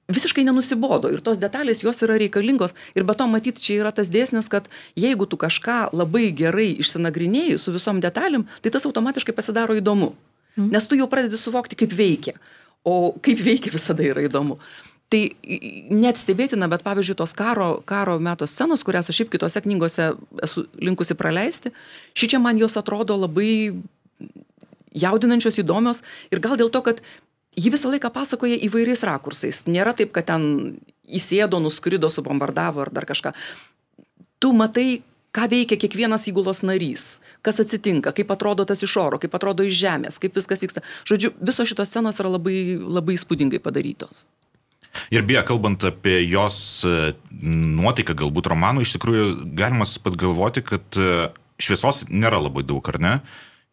visiškai 0.08 0.44
nenusibodo 0.46 1.10
ir 1.12 1.22
tos 1.22 1.38
detalės 1.38 1.84
jos 1.84 2.00
yra 2.02 2.18
reikalingos 2.18 2.74
ir 2.96 3.04
be 3.04 3.14
to 3.14 3.28
matyt 3.28 3.60
čia 3.60 3.82
yra 3.82 3.92
tas 3.92 4.10
dėsnis, 4.10 4.48
kad 4.50 4.70
jeigu 4.96 5.28
tu 5.28 5.38
kažką 5.38 5.92
labai 5.92 6.32
gerai 6.32 6.78
išsinagrinėjai 6.80 7.58
su 7.60 7.74
visom 7.76 8.00
detalėm, 8.00 8.48
tai 8.62 8.72
tas 8.72 8.86
automatiškai 8.88 9.36
pasidaro 9.36 9.76
įdomu. 9.76 10.14
Mm. 10.56 10.72
Nes 10.74 10.88
tu 10.88 10.98
jau 10.98 11.10
pradedi 11.12 11.38
suvokti, 11.38 11.78
kaip 11.78 11.94
veikia. 11.94 12.38
O 12.88 13.14
kaip 13.22 13.42
veikia 13.44 13.74
visada 13.74 14.06
yra 14.06 14.24
įdomu. 14.26 14.62
Tai 15.08 15.22
net 15.96 16.20
stebėtina, 16.20 16.68
bet 16.68 16.84
pavyzdžiui, 16.84 17.16
tos 17.22 17.32
karo, 17.38 17.78
karo 17.88 18.18
meto 18.20 18.44
scenos, 18.50 18.84
kurias 18.84 19.08
aš 19.08 19.22
šiaip 19.22 19.30
kitose 19.32 19.62
knygose 19.64 20.10
esu 20.44 20.66
linkusi 20.84 21.16
praleisti, 21.16 21.72
ši 22.12 22.34
čia 22.34 22.42
man 22.44 22.60
jos 22.60 22.76
atrodo 22.76 23.16
labai 23.16 23.72
jaudinančios, 24.98 25.62
įdomios 25.64 26.04
ir 26.32 26.44
gal 26.44 26.60
dėl 26.60 26.72
to, 26.74 26.84
kad 26.84 27.00
ji 27.58 27.72
visą 27.72 27.92
laiką 27.94 28.12
pasakoja 28.14 28.60
įvairiais 28.68 29.06
rakursais. 29.08 29.64
Nėra 29.72 29.96
taip, 29.98 30.12
kad 30.16 30.28
ten 30.28 30.44
įsėdo, 31.08 31.62
nuskrido, 31.64 32.12
subombardavo 32.12 32.84
ar 32.84 32.92
dar 32.92 33.08
kažką. 33.08 33.32
Tu 34.44 34.52
matai, 34.54 35.02
ką 35.32 35.48
veikia 35.52 35.78
kiekvienas 35.80 36.28
įgulos 36.30 36.64
narys, 36.68 37.22
kas 37.46 37.62
atsitinka, 37.64 38.12
kaip 38.12 38.32
atrodo 38.34 38.66
tas 38.68 38.84
iš 38.84 38.98
oro, 39.02 39.22
kaip 39.22 39.34
atrodo 39.38 39.66
iš 39.66 39.78
žemės, 39.80 40.20
kaip 40.22 40.36
viskas 40.38 40.62
vyksta. 40.64 40.84
Žodžiu, 41.10 41.32
visos 41.40 41.72
šitos 41.72 41.94
scenos 41.94 42.20
yra 42.22 42.36
labai, 42.36 42.58
labai 42.76 43.18
įspūdingai 43.18 43.62
padarytos. 43.64 44.28
Ir 45.14 45.26
beje, 45.28 45.44
kalbant 45.48 45.84
apie 45.88 46.20
jos 46.28 46.60
e, 46.88 47.12
nuotaiką, 47.42 48.16
galbūt 48.24 48.50
romanų, 48.52 48.86
iš 48.86 48.96
tikrųjų 48.98 49.28
galima 49.58 49.88
pat 50.04 50.18
galvoti, 50.20 50.64
kad 50.66 51.00
e, 51.00 51.30
šviesos 51.62 52.06
nėra 52.10 52.42
labai 52.44 52.66
daug, 52.68 52.86
ar 52.94 53.00
ne? 53.02 53.14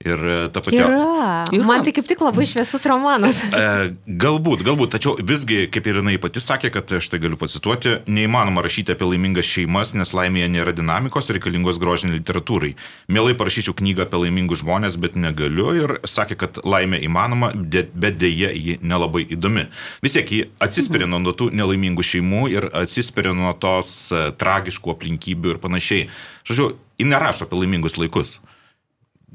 Ir 0.05 0.21
e, 0.29 0.37
ta 0.53 0.61
pati. 0.61 0.77
Yra. 0.77 1.47
yra. 1.49 1.65
Man 1.65 1.85
tai 1.85 1.95
kaip 1.97 2.09
tik 2.09 2.21
labai 2.21 2.45
šviesus 2.49 2.85
romanas. 2.91 3.41
E, 3.55 3.95
galbūt, 4.21 4.65
galbūt, 4.67 4.91
tačiau 4.97 5.15
visgi, 5.23 5.69
kaip 5.73 5.87
ir 5.87 6.01
jinai 6.01 6.17
pati 6.21 6.41
sakė, 6.43 6.73
kad 6.75 6.91
aš 6.99 7.07
tai 7.13 7.21
galiu 7.23 7.39
pacituoti, 7.39 7.93
neįmanoma 8.11 8.65
rašyti 8.65 8.93
apie 8.93 9.07
laimingas 9.07 9.47
šeimas, 9.47 9.93
nes 9.97 10.11
laimėje 10.17 10.49
nėra 10.53 10.75
dinamikos 10.77 11.31
reikalingos 11.33 11.79
grožiniai 11.81 12.19
literatūrai. 12.19 12.73
Mielai 13.15 13.37
parašyčiau 13.39 13.77
knygą 13.79 14.09
apie 14.09 14.21
laimingus 14.25 14.65
žmonės, 14.65 14.99
bet 15.01 15.17
negaliu 15.17 15.71
ir 15.79 15.95
sakė, 16.03 16.39
kad 16.43 16.61
laimė 16.67 16.99
įmanoma, 17.07 17.53
bet 17.55 18.19
dėje 18.21 18.51
ji 18.59 18.79
nelabai 18.83 19.25
įdomi. 19.39 19.69
Vis 20.05 20.19
tiek 20.19 20.35
ji 20.35 20.43
atsispiria 20.67 21.09
nuo 21.09 21.33
tų 21.33 21.53
nelaimingų 21.55 22.05
šeimų 22.11 22.49
ir 22.53 22.69
atsispiria 22.75 23.33
nuo 23.37 23.55
tos 23.61 23.95
e, 24.11 24.27
tragiškų 24.41 24.97
aplinkybių 24.97 25.55
ir 25.55 25.63
panašiai. 25.63 26.09
Žodžiu, 26.49 26.75
ji 27.01 27.09
nerašo 27.09 27.47
apie 27.47 27.63
laimingus 27.63 27.97
laikus. 28.01 28.41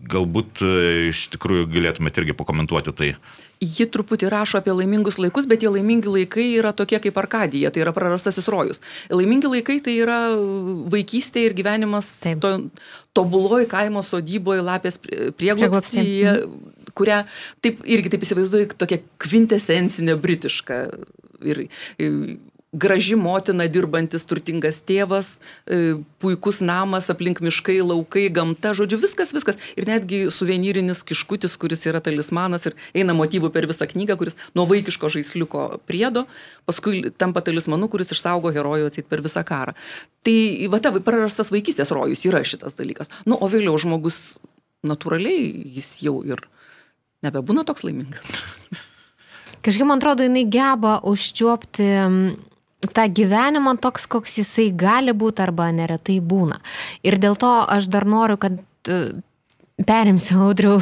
Galbūt 0.10 0.62
e, 0.64 0.72
iš 1.10 1.26
tikrųjų 1.36 1.68
galėtumėte 1.74 2.22
irgi 2.22 2.36
pakomentuoti 2.38 2.94
tai. 2.96 3.10
Ji 3.60 3.90
truputį 3.92 4.30
rašo 4.32 4.62
apie 4.62 4.72
laimingus 4.72 5.18
laikus, 5.20 5.48
bet 5.50 5.60
tie 5.60 5.72
laimingi 5.72 6.08
laikai 6.08 6.46
yra 6.56 6.72
tokie 6.72 7.02
kaip 7.04 7.18
Arkadija, 7.20 7.74
tai 7.76 7.84
yra 7.84 7.92
prarastasis 7.96 8.48
rojus. 8.48 8.80
Laimingi 9.12 9.52
laikai 9.52 9.82
tai 9.84 9.98
yra 10.00 10.20
vaikystė 10.94 11.44
ir 11.50 11.58
gyvenimas 11.58 12.14
Taip. 12.24 12.40
to, 12.46 12.54
tobuloji 13.18 13.68
kaimo 13.72 14.04
sodyboje, 14.06 14.64
lapės 14.64 15.02
prieglobstyje, 15.02 16.38
kurią 16.96 17.26
taip 17.66 17.84
irgi 17.84 18.14
taip 18.16 18.24
įsivaizduoju, 18.24 18.72
tokia 18.80 19.02
kvintesencinė 19.20 20.16
britiška. 20.24 20.86
Ir, 21.48 21.68
ir 22.00 22.16
graži 22.72 23.16
motina, 23.18 23.66
dirbantis 23.68 24.26
turtingas 24.30 24.82
tėvas, 24.86 25.38
e, 25.66 25.98
puikus 26.22 26.62
namas, 26.62 27.10
aplink 27.10 27.42
miškai, 27.42 27.80
laukai, 27.82 28.28
gamta, 28.34 28.76
žodžiu, 28.78 29.00
viskas, 29.02 29.34
viskas. 29.34 29.58
Ir 29.80 29.88
netgi 29.90 30.28
suvenyrinis 30.34 31.02
kiškutis, 31.08 31.58
kuris 31.58 31.86
yra 31.90 32.02
talismanas 32.04 32.68
ir 32.70 32.78
eina 32.94 33.16
motyvų 33.18 33.50
per 33.54 33.66
visą 33.70 33.88
knygą, 33.90 34.18
kuris 34.20 34.38
nuo 34.54 34.68
vaikiško 34.70 35.10
žaisliuko 35.10 35.80
priedo, 35.90 36.28
paskui 36.70 37.10
tampa 37.18 37.42
talismanu, 37.42 37.90
kuris 37.90 38.14
išsaugo 38.14 38.54
herojų 38.54 38.92
atsit 38.92 39.10
per 39.10 39.26
visą 39.26 39.44
karą. 39.48 39.74
Tai, 40.24 40.38
va, 40.70 40.82
ta 40.84 40.94
prarastas 40.94 41.50
vaikystės 41.54 41.94
rojus 41.96 42.26
yra 42.30 42.44
šitas 42.46 42.78
dalykas. 42.78 43.10
Nu, 43.26 43.40
o 43.40 43.50
vėliau 43.50 43.80
žmogus 43.82 44.38
natūraliai 44.86 45.74
jis 45.74 45.98
jau 46.06 46.20
ir 46.28 46.46
nebebūna 47.26 47.66
toks 47.66 47.84
laimingas. 47.88 48.38
Kažkaip 49.66 49.90
man 49.90 50.00
atrodo, 50.00 50.24
jinai 50.24 50.46
geba 50.48 51.00
užčiuopti 51.04 51.90
tą 52.88 53.08
gyvenimą 53.12 53.76
toks, 53.82 54.08
koks 54.08 54.40
jisai 54.40 54.70
gali 54.72 55.12
būti 55.12 55.44
arba 55.44 55.70
neretai 55.76 56.20
būna. 56.24 56.60
Ir 57.04 57.20
dėl 57.20 57.36
to 57.40 57.52
aš 57.68 57.90
dar 57.92 58.08
noriu, 58.08 58.40
kad 58.40 58.60
perimsiu, 59.86 60.40
Audriu, 60.48 60.80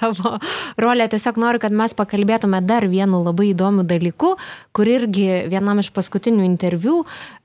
tavo 0.00 0.38
rolę. 0.78 1.08
Tiesiog 1.08 1.38
noriu, 1.40 1.60
kad 1.62 1.74
mes 1.74 1.94
pakalbėtume 1.98 2.60
dar 2.66 2.86
vienu 2.90 3.22
labai 3.24 3.50
įdomiu 3.52 3.86
dalyku, 3.86 4.34
kur 4.76 4.90
irgi 4.90 5.46
vienam 5.50 5.82
iš 5.82 5.92
paskutinių 5.94 6.46
interviu 6.46 7.04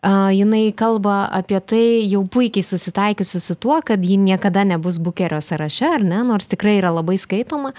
jinai 0.10 0.72
kalba 0.74 1.28
apie 1.30 1.60
tai 1.62 2.10
jau 2.10 2.24
puikiai 2.26 2.66
susitaikiusi 2.66 3.40
su 3.40 3.56
tuo, 3.56 3.82
kad 3.86 4.02
ji 4.02 4.18
niekada 4.18 4.64
nebus 4.66 4.98
bukerio 4.98 5.42
sąraše, 5.42 5.86
ar 5.86 6.04
ne, 6.04 6.24
nors 6.26 6.50
tikrai 6.50 6.80
yra 6.80 6.90
labai 6.90 7.20
skaitoma. 7.22 7.74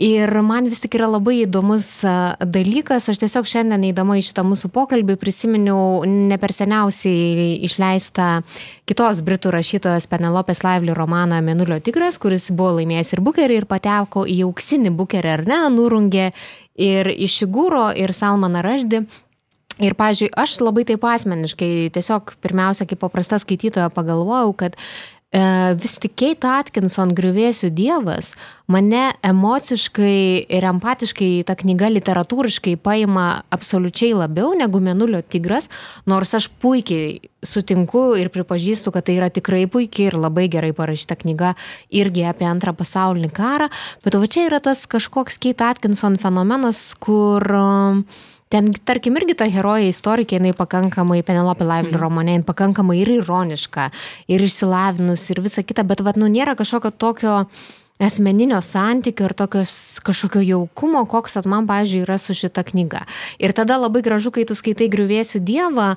Ir 0.00 0.32
man 0.42 0.70
vis 0.72 0.80
tik 0.80 0.96
yra 0.96 1.10
labai 1.12 1.42
įdomus 1.42 2.00
dalykas, 2.40 3.10
aš 3.12 3.20
tiesiog 3.20 3.44
šiandien 3.48 3.84
eidama 3.90 4.16
į 4.16 4.24
šitą 4.30 4.46
mūsų 4.48 4.72
pokalbį 4.72 5.18
prisiminiau 5.20 6.06
ne 6.08 6.40
per 6.40 6.56
seniausiai 6.56 7.60
išleistą 7.68 8.30
kitos 8.88 9.20
britų 9.20 9.52
rašytojos 9.52 10.08
Penelopės 10.08 10.64
Laivly 10.64 10.96
romaną 10.96 11.42
Menulio 11.44 11.82
tigras, 11.84 12.16
kuris 12.16 12.48
buvo 12.48 12.78
laimėjęs 12.80 13.12
ir 13.12 13.24
bukerį 13.28 13.60
ir 13.60 13.68
pateko 13.68 14.24
į 14.24 14.40
auksinį 14.48 14.96
bukerį, 14.96 15.36
ar 15.36 15.44
ne, 15.44 15.62
nurungė 15.76 16.30
ir 16.80 17.12
iš 17.12 17.42
Igūro, 17.44 17.90
ir 17.92 18.16
Salmaną 18.16 18.64
Raždį. 18.64 19.04
Ir, 19.78 19.94
pažiūrėjau, 19.94 20.34
aš 20.42 20.56
labai 20.64 20.82
taip 20.88 21.04
asmeniškai, 21.06 21.70
tiesiog 21.94 22.34
pirmiausia, 22.42 22.88
kaip 22.90 22.98
paprasta 23.04 23.38
skaitytoja 23.38 23.92
pagalvojau, 23.94 24.56
kad 24.58 24.78
E, 25.28 25.40
vis 25.76 25.98
tik 26.00 26.14
Kate 26.16 26.48
Atkinson 26.48 27.10
Griuvėsių 27.12 27.68
dievas 27.76 28.30
mane 28.72 29.10
emociškai 29.20 30.46
ir 30.56 30.66
empatiškai 30.70 31.28
ta 31.44 31.52
knyga 31.52 31.90
literatūriškai 31.92 32.78
paima 32.80 33.42
absoliučiai 33.52 34.14
labiau 34.16 34.54
negu 34.56 34.80
Menulio 34.80 35.20
tigras, 35.20 35.68
nors 36.08 36.32
aš 36.32 36.46
puikiai 36.64 37.18
sutinku 37.44 38.14
ir 38.16 38.32
pripažįstu, 38.32 38.88
kad 38.94 39.04
tai 39.04 39.18
yra 39.18 39.28
tikrai 39.28 39.66
puikiai 39.68 40.08
ir 40.08 40.16
labai 40.16 40.46
gerai 40.48 40.72
parašyta 40.72 41.18
knyga 41.20 41.52
irgi 41.92 42.24
apie 42.24 42.48
antrą 42.48 42.72
pasaulinį 42.80 43.28
karą, 43.36 43.68
bet 44.08 44.16
va 44.16 44.32
čia 44.32 44.48
yra 44.48 44.62
tas 44.64 44.86
kažkoks 44.88 45.36
Kate 45.44 45.68
Atkinson 45.68 46.16
fenomenas, 46.16 46.80
kur 46.96 47.44
uh, 47.52 48.24
ten, 48.52 48.70
tarkim, 48.88 49.18
irgi 49.20 49.36
ta 49.38 49.48
herojė 49.50 49.90
istorikė, 49.92 50.38
jinai 50.38 50.54
pakankamai, 50.56 51.20
Penelope 51.26 51.66
Lively 51.66 51.94
mm. 51.94 52.02
romane, 52.02 52.36
jinai 52.38 52.48
pakankamai 52.48 53.00
ir 53.02 53.12
ironiška, 53.20 53.90
ir 54.30 54.46
išsilavinus, 54.46 55.28
ir 55.32 55.42
visa 55.44 55.66
kita, 55.66 55.86
bet, 55.88 56.04
vad, 56.06 56.20
nu, 56.20 56.30
nėra 56.32 56.56
kažkokio 56.58 56.94
tokio 56.96 57.42
asmeninio 57.98 58.60
santykio 58.62 59.26
ir 59.26 59.34
tokios 59.34 59.72
kažkokio 60.06 60.42
jaukumo, 60.42 61.02
koks 61.10 61.36
at 61.40 61.48
man, 61.50 61.66
pavyzdžiui, 61.66 62.04
yra 62.06 62.18
su 62.18 62.34
šita 62.34 62.62
knyga. 62.70 63.02
Ir 63.42 63.52
tada 63.56 63.78
labai 63.80 64.02
gražu, 64.06 64.30
kai 64.34 64.44
tu 64.46 64.54
skaitai 64.58 64.86
Griuvėsių 64.92 65.40
Dievą, 65.42 65.88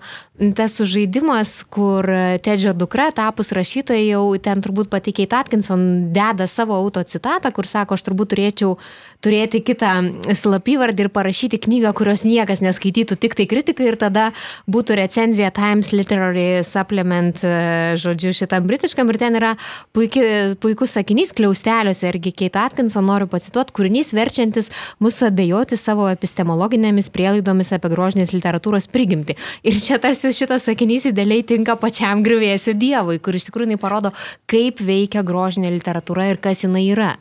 tas 0.57 0.79
sužaidimas, 0.79 1.53
kur 1.69 2.07
Tedžio 2.41 2.73
dukra, 2.73 3.11
tapus 3.13 3.53
rašytoja, 3.53 4.01
jau 4.15 4.23
ten 4.41 4.65
turbūt 4.65 4.89
patikėjai 4.93 5.43
Atkinson 5.43 5.83
deda 6.15 6.49
savo 6.49 6.77
autocitatą, 6.81 7.53
kur 7.53 7.69
sako, 7.69 7.97
aš 7.97 8.07
turbūt 8.09 8.33
turėčiau 8.33 8.75
turėti 9.21 9.61
kitą 9.65 9.91
slapyvardį 10.37 11.05
ir 11.05 11.09
parašyti 11.13 11.59
knygą, 11.61 11.93
kurios 11.97 12.23
niekas 12.27 12.61
neskaitytų, 12.65 13.17
tik 13.21 13.35
tai 13.37 13.47
kritikai 13.49 13.87
ir 13.91 13.97
tada 14.01 14.29
būtų 14.71 14.97
recenzija 14.99 15.51
Times 15.55 15.91
Literary 15.95 16.63
Supplement, 16.67 17.43
e, 17.45 17.53
žodžiu, 18.01 18.33
šitam 18.41 18.67
britiškam 18.69 19.09
ir 19.13 19.19
ten 19.21 19.37
yra 19.39 19.53
puiki, 19.95 20.57
puikus 20.61 20.97
sakinys 20.97 21.33
kliausteliuose 21.37 22.09
irgi 22.09 22.33
Kate 22.43 22.61
Atkinson 22.65 23.05
noriu 23.07 23.29
pacituoti, 23.31 23.75
kūrinys 23.77 24.13
verčiantis 24.17 24.71
mūsų 25.03 25.29
abejoti 25.29 25.79
savo 25.79 26.09
epistemologinėmis 26.11 27.11
prielaidomis 27.13 27.73
apie 27.77 27.93
grožinės 27.93 28.33
literatūros 28.35 28.89
prigimti. 28.91 29.37
Ir 29.67 29.81
čia 29.83 30.01
tarsi 30.01 30.33
šitas 30.35 30.69
sakinys 30.69 31.09
idealiai 31.11 31.45
tinka 31.47 31.77
pačiam 31.79 32.25
griuvėsiu 32.25 32.75
Dievui, 32.77 33.19
kur 33.21 33.37
iš 33.37 33.49
tikrųjų 33.49 33.77
parodo, 33.81 34.13
kaip 34.49 34.81
veikia 34.81 35.25
grožinė 35.25 35.73
literatūra 35.75 36.31
ir 36.31 36.41
kas 36.41 36.65
jinai 36.65 36.87
yra. 36.89 37.13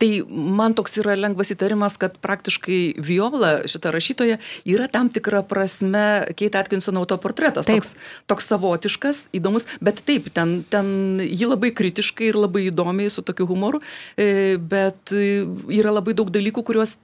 Tai 0.00 0.08
man 0.32 0.72
toks 0.72 0.96
yra 1.02 1.12
lengvas 1.18 1.50
įtarimas, 1.52 1.98
kad 2.00 2.14
praktiškai 2.24 3.02
Viola, 3.04 3.50
šita 3.68 3.90
rašytoja, 3.92 4.38
yra 4.64 4.86
tam 4.88 5.10
tikra 5.12 5.42
prasme 5.44 6.24
Kate 6.32 6.56
Atkinson 6.56 6.96
autoportretas. 6.96 7.68
Toks, 7.68 7.92
toks 8.30 8.48
savotiškas, 8.48 9.26
įdomus, 9.36 9.68
bet 9.84 10.00
taip, 10.08 10.30
ten, 10.32 10.62
ten 10.72 11.20
ji 11.20 11.50
labai 11.50 11.68
kritiškai 11.76 12.30
ir 12.30 12.38
labai 12.40 12.70
įdomiai 12.70 13.12
su 13.12 13.20
tokiu 13.26 13.44
humoru, 13.50 13.82
e, 14.16 14.56
bet 14.56 15.12
yra 15.12 15.92
labai 15.92 16.16
daug 16.16 16.32
dalykų, 16.32 16.64
kuriuos 16.64 16.96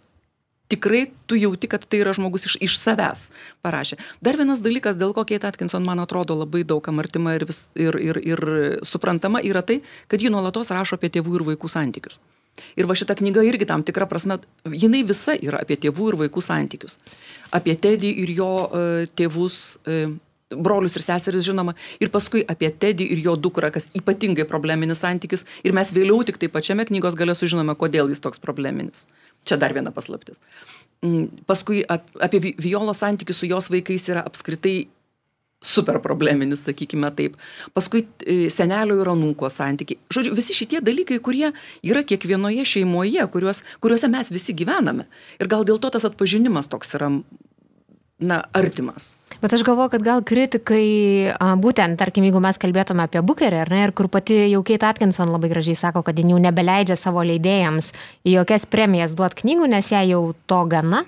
tikrai 0.73 1.11
tu 1.29 1.37
jauti, 1.37 1.69
kad 1.69 1.85
tai 1.85 2.01
yra 2.01 2.15
žmogus 2.17 2.49
iš, 2.49 2.57
iš 2.65 2.79
savęs 2.81 3.27
parašė. 3.67 3.99
Dar 4.25 4.41
vienas 4.41 4.63
dalykas, 4.65 4.97
dėl 4.97 5.13
ko 5.13 5.27
Kate 5.29 5.51
Atkinson, 5.51 5.85
man 5.85 6.01
atrodo, 6.03 6.39
labai 6.41 6.65
daug 6.65 6.81
kam 6.85 7.05
artima 7.05 7.37
ir, 7.37 7.45
vis, 7.45 7.67
ir, 7.77 8.01
ir, 8.01 8.23
ir 8.25 8.43
suprantama, 8.89 9.45
yra 9.45 9.61
tai, 9.61 9.83
kad 10.09 10.25
ji 10.25 10.33
nuolatos 10.33 10.73
rašo 10.73 10.99
apie 10.99 11.13
tėvų 11.13 11.39
ir 11.39 11.47
vaikų 11.53 11.71
santykius. 11.77 12.19
Ir 12.77 12.88
va 12.88 12.97
šita 12.97 13.16
knyga 13.19 13.45
irgi 13.47 13.69
tam 13.69 13.85
tikra 13.87 14.09
prasme, 14.11 14.38
jinai 14.64 15.03
visa 15.07 15.37
yra 15.37 15.61
apie 15.64 15.79
tėvų 15.81 16.12
ir 16.12 16.21
vaikų 16.25 16.45
santykius. 16.45 16.99
Apie 17.55 17.77
Tedį 17.77 18.12
ir 18.25 18.33
jo 18.37 18.53
uh, 18.66 19.05
tėvus, 19.19 19.61
uh, 19.87 20.14
brolius 20.51 20.97
ir 20.97 21.05
seseris 21.05 21.47
žinoma, 21.47 21.75
ir 22.01 22.12
paskui 22.14 22.45
apie 22.49 22.71
Tedį 22.71 23.09
ir 23.16 23.23
jo 23.25 23.37
dukrą, 23.37 23.73
kas 23.75 23.90
ypatingai 23.99 24.47
probleminis 24.49 25.03
santykis. 25.05 25.47
Ir 25.66 25.77
mes 25.77 25.92
vėliau 25.95 26.23
tik 26.27 26.40
tai 26.42 26.51
pačiame 26.53 26.87
knygos 26.88 27.19
gale 27.19 27.37
sužinome, 27.38 27.77
kodėl 27.79 28.12
jis 28.12 28.25
toks 28.25 28.42
probleminis. 28.42 29.07
Čia 29.47 29.59
dar 29.62 29.75
viena 29.77 29.92
paslaptis. 29.95 30.40
Mm, 31.05 31.45
paskui 31.47 31.83
ap, 31.85 32.07
apie 32.25 32.55
Violos 32.57 33.03
santykius 33.03 33.42
su 33.42 33.51
jos 33.51 33.69
vaikais 33.71 34.09
yra 34.11 34.25
apskritai 34.27 34.87
super 35.62 35.99
probleminis, 36.05 36.64
sakykime 36.66 37.11
taip. 37.16 37.37
Paskui 37.75 38.05
e, 38.05 38.47
senelio 38.53 39.01
ir 39.01 39.11
anūko 39.12 39.51
santykiai. 39.53 39.99
Žodžiu, 40.12 40.35
visi 40.37 40.57
šitie 40.57 40.83
dalykai, 40.85 41.19
kurie 41.25 41.51
yra 41.87 42.05
kiekvienoje 42.07 42.66
šeimoje, 42.69 43.25
kuriuos, 43.33 43.64
kuriuose 43.83 44.11
mes 44.12 44.33
visi 44.35 44.57
gyvename. 44.57 45.09
Ir 45.40 45.51
gal 45.51 45.66
dėl 45.69 45.81
to 45.83 45.90
tas 45.95 46.07
atpažinimas 46.09 46.71
toks 46.73 46.95
yra, 46.99 47.11
na, 48.19 48.42
artimas. 48.57 49.16
Bet 49.40 49.53
aš 49.53 49.62
galvoju, 49.66 49.90
kad 49.92 50.05
gal 50.05 50.23
kritikai, 50.25 51.33
būtent, 51.61 51.99
tarkim, 52.01 52.25
jeigu 52.25 52.40
mes 52.40 52.57
kalbėtume 52.61 53.05
apie 53.05 53.21
Bukerį, 53.21 53.59
ar 53.66 53.73
ne, 53.73 53.83
ir 53.85 53.92
kur 53.97 54.09
pati 54.12 54.38
jau 54.47 54.62
Kate 54.64 54.88
Atkinson 54.88 55.29
labai 55.29 55.51
gražiai 55.53 55.77
sako, 55.77 56.01
kad 56.07 56.16
ji 56.16 56.25
jau 56.25 56.38
nebeleidžia 56.40 56.97
savo 56.97 57.25
leidėjams 57.27 57.90
į 58.25 58.38
jokias 58.38 58.64
premijas 58.73 59.16
duoti 59.19 59.42
knygų, 59.42 59.69
nes 59.75 59.92
ją 59.92 60.01
jau 60.09 60.23
to 60.49 60.62
gana. 60.73 61.05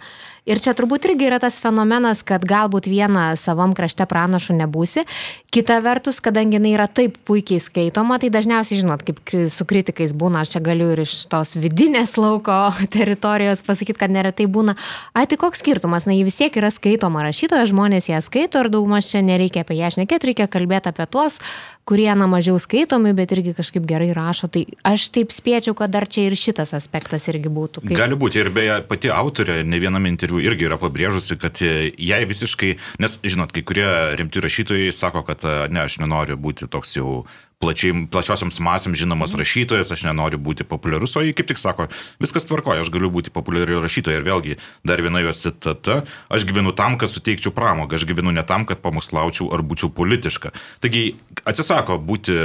Ir 0.48 0.62
čia 0.64 0.72
turbūt 0.72 1.04
irgi 1.04 1.26
yra 1.28 1.36
tas 1.42 1.58
fenomenas, 1.60 2.22
kad 2.24 2.46
galbūt 2.48 2.86
vieną 2.88 3.34
savam 3.36 3.74
krašte 3.76 4.06
pranašu 4.08 4.56
nebūsi. 4.56 5.04
Kita 5.52 5.76
vertus, 5.84 6.22
kadangi 6.24 6.56
jinai 6.56 6.72
yra 6.72 6.86
taip 6.88 7.18
puikiai 7.28 7.60
skaitoma, 7.60 8.16
tai 8.20 8.30
dažniausiai, 8.32 8.80
žinot, 8.80 9.04
kaip 9.04 9.20
su 9.52 9.66
kritikais 9.68 10.14
būna, 10.16 10.46
aš 10.46 10.54
čia 10.56 10.64
galiu 10.64 10.88
ir 10.94 11.04
iš 11.04 11.26
tos 11.28 11.52
vidinės 11.60 12.16
lauko 12.16 12.56
teritorijos 12.96 13.60
pasakyti, 13.66 13.98
kad 14.00 14.14
neretai 14.14 14.48
būna, 14.48 14.72
ai 15.12 15.26
tai 15.28 15.36
koks 15.40 15.60
skirtumas, 15.60 16.08
na, 16.08 16.16
ji 16.16 16.24
vis 16.24 16.40
tiek 16.40 16.56
yra 16.56 16.72
skaitoma 16.72 17.26
rašytoja, 17.28 17.68
žmonės 17.68 18.08
ją 18.08 18.22
skaito 18.24 18.64
ir 18.64 18.72
daugmaž 18.72 19.12
čia 19.12 19.20
nereikia 19.24 19.66
apie 19.66 19.76
ją 19.76 19.92
šnekėti, 19.98 20.32
reikia 20.32 20.48
kalbėti 20.48 20.94
apie 20.94 21.08
tuos, 21.12 21.42
kurie, 21.88 22.08
na, 22.16 22.28
mažiau 22.28 22.56
skaitomi, 22.60 23.14
bet 23.16 23.32
irgi 23.36 23.54
kažkaip 23.56 23.86
gerai 23.88 24.10
rašo. 24.16 24.50
Tai 24.52 24.64
aš 24.88 25.08
taip 25.14 25.32
spėčiau, 25.32 25.76
kad 25.76 25.92
dar 25.92 26.04
čia 26.08 26.26
ir 26.28 26.36
šitas 26.36 26.74
aspektas 26.76 27.28
irgi 27.32 27.48
būtų. 27.52 27.86
Kaip... 27.86 27.96
Gali 27.96 28.18
būti 28.20 28.42
ir 28.42 28.52
beje 28.52 28.80
pati 28.88 29.12
autorė 29.12 29.62
ne 29.64 29.80
viename 29.80 30.12
interviu 30.12 30.37
irgi 30.42 30.68
yra 30.68 30.78
pabrėžusi, 30.80 31.38
kad 31.40 31.60
jai 31.62 32.22
visiškai, 32.28 32.76
nes, 33.02 33.18
žinot, 33.24 33.52
kai 33.54 33.64
kurie 33.66 33.88
rimti 34.18 34.42
rašytojai 34.44 34.94
sako, 34.96 35.24
kad 35.28 35.44
ne, 35.72 35.84
aš 35.86 36.00
nenoriu 36.02 36.38
būti 36.40 36.70
toks 36.70 36.96
jau 36.98 37.22
plačiai, 37.62 38.06
plačiosioms 38.10 38.60
masėms 38.62 39.00
žinomas 39.00 39.34
mhm. 39.34 39.42
rašytojas, 39.42 39.92
aš 39.94 40.04
nenoriu 40.06 40.40
būti 40.42 40.66
populiarus, 40.68 41.16
o 41.18 41.24
jį 41.26 41.34
kaip 41.36 41.50
tik 41.50 41.60
sako, 41.60 41.88
viskas 42.22 42.46
tvarkoja, 42.48 42.84
aš 42.84 42.92
galiu 42.94 43.10
būti 43.12 43.34
populiari 43.34 43.78
rašytoja. 43.82 44.20
Ir 44.20 44.26
vėlgi, 44.26 44.58
dar 44.86 45.02
viena 45.04 45.22
jos 45.24 45.42
citata, 45.44 46.02
aš 46.32 46.46
gyvenu 46.48 46.74
tam, 46.78 46.98
kad 47.00 47.10
suteikčiau 47.12 47.54
pramogą, 47.54 47.98
aš 47.98 48.06
gyvenu 48.08 48.34
ne 48.34 48.44
tam, 48.46 48.66
kad 48.68 48.82
pamokslaučiau 48.84 49.50
ar 49.54 49.64
būčiau 49.66 49.90
politiška. 49.94 50.54
Taigi 50.84 51.12
atsisako 51.48 51.98
būti 52.02 52.36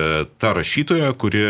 ta 0.41 0.55
rašytoja, 0.57 1.13
kuri 1.19 1.45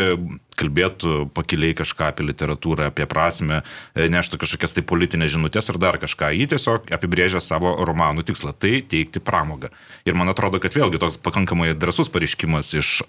kalbėtų 0.57 1.29
pakiliai 1.33 1.75
kažką 1.77 2.11
apie 2.11 2.25
literatūrą, 2.27 2.87
apie 2.89 3.07
prasme, 3.09 3.61
neštų 3.95 4.39
kažkokias 4.43 4.75
tai 4.77 4.83
politinės 4.85 5.33
žinutės 5.35 5.69
ar 5.73 5.79
dar 5.81 5.97
kažką. 6.01 6.29
Ji 6.37 6.49
tiesiog 6.53 6.91
apibrėžia 6.93 7.41
savo 7.43 7.73
romanų 7.85 8.25
tikslą- 8.27 8.53
tai 8.61 8.81
teikti 8.81 9.19
pramogą. 9.19 9.69
Ir 10.05 10.13
man 10.13 10.29
atrodo, 10.29 10.59
kad 10.59 10.73
vėlgi 10.73 10.99
toks 10.99 11.17
pakankamai 11.17 11.73
drasus 11.73 12.09
pareiškimas 12.09 12.73
iš 12.77 13.01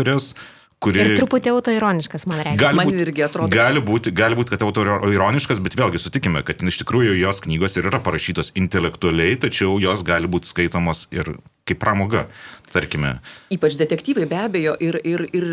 autorės, 0.00 0.34
kuri... 0.80 1.02
Ir 1.02 1.18
truputį 1.18 1.52
autoironiškas, 1.52 2.26
man 2.30 2.40
reikia. 2.40 2.60
Gali 2.60 2.78
man 2.78 2.88
būt, 2.88 3.00
irgi 3.04 3.24
atrodo. 3.26 3.52
Gali 3.52 3.82
būti, 3.84 4.12
gali 4.16 4.38
būti, 4.38 4.54
kad 4.54 4.64
autoironiškas, 4.64 5.60
bet 5.64 5.76
vėlgi 5.76 6.00
sutikime, 6.00 6.42
kad 6.46 6.62
iš 6.64 6.80
tikrųjų 6.82 7.18
jos 7.20 7.42
knygos 7.44 7.76
ir 7.76 7.90
yra 7.90 8.00
parašytos 8.02 8.54
intelektualiai, 8.60 9.36
tačiau 9.40 9.78
jos 9.82 10.04
gali 10.06 10.30
būti 10.30 10.50
skaitomos 10.50 11.06
ir 11.12 11.36
kaip 11.68 11.80
pramoga 11.82 12.26
tarkime. 12.72 13.18
Ypač 13.52 13.76
detektyvai 13.78 14.26
be 14.30 14.40
abejo. 14.40 14.74
Ir, 14.80 15.00
ir, 15.04 15.26
ir 15.36 15.46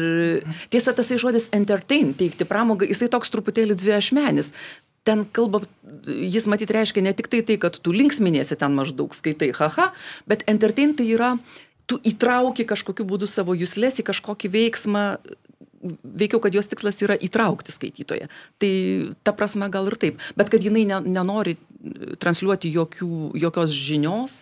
tiesa, 0.72 0.96
tasai 0.96 1.20
žodis 1.22 1.50
entertain, 1.56 2.14
teikti 2.18 2.48
pramogą, 2.48 2.88
jisai 2.88 3.10
toks 3.12 3.34
truputėlį 3.34 3.78
dvi 3.78 3.98
ašmenis. 3.98 4.54
Ten 5.08 5.24
kalba, 5.32 5.62
jis 6.08 6.46
matyt 6.52 6.72
reiškia 6.76 7.02
ne 7.04 7.14
tik 7.16 7.30
tai 7.32 7.40
tai, 7.48 7.56
kad 7.62 7.78
tu 7.80 7.94
linksminėsi 7.96 8.58
ten 8.60 8.76
maždaug 8.76 9.16
skaitai, 9.16 9.54
haha, 9.56 9.92
bet 10.28 10.44
entertain 10.52 10.94
tai 10.98 11.08
yra, 11.16 11.30
tu 11.88 12.00
įtrauki 12.04 12.68
kažkokiu 12.68 13.08
būdu 13.08 13.30
savo 13.30 13.56
jūslės 13.58 14.02
į 14.02 14.08
kažkokį 14.12 14.52
veiksmą, 14.54 15.04
veikiau, 16.04 16.42
kad 16.44 16.56
jos 16.58 16.68
tikslas 16.68 17.00
yra 17.06 17.16
įtraukti 17.16 17.72
skaitytoją. 17.72 18.28
Tai 18.60 18.72
ta 19.24 19.34
prasme 19.36 19.70
gal 19.72 19.88
ir 19.88 19.96
taip. 20.00 20.24
Bet 20.40 20.52
kad 20.52 20.64
jinai 20.64 20.84
ne, 20.90 21.00
nenori 21.06 21.56
transliuoti 22.20 22.72
jokių, 22.74 23.38
jokios 23.38 23.72
žinios, 23.72 24.42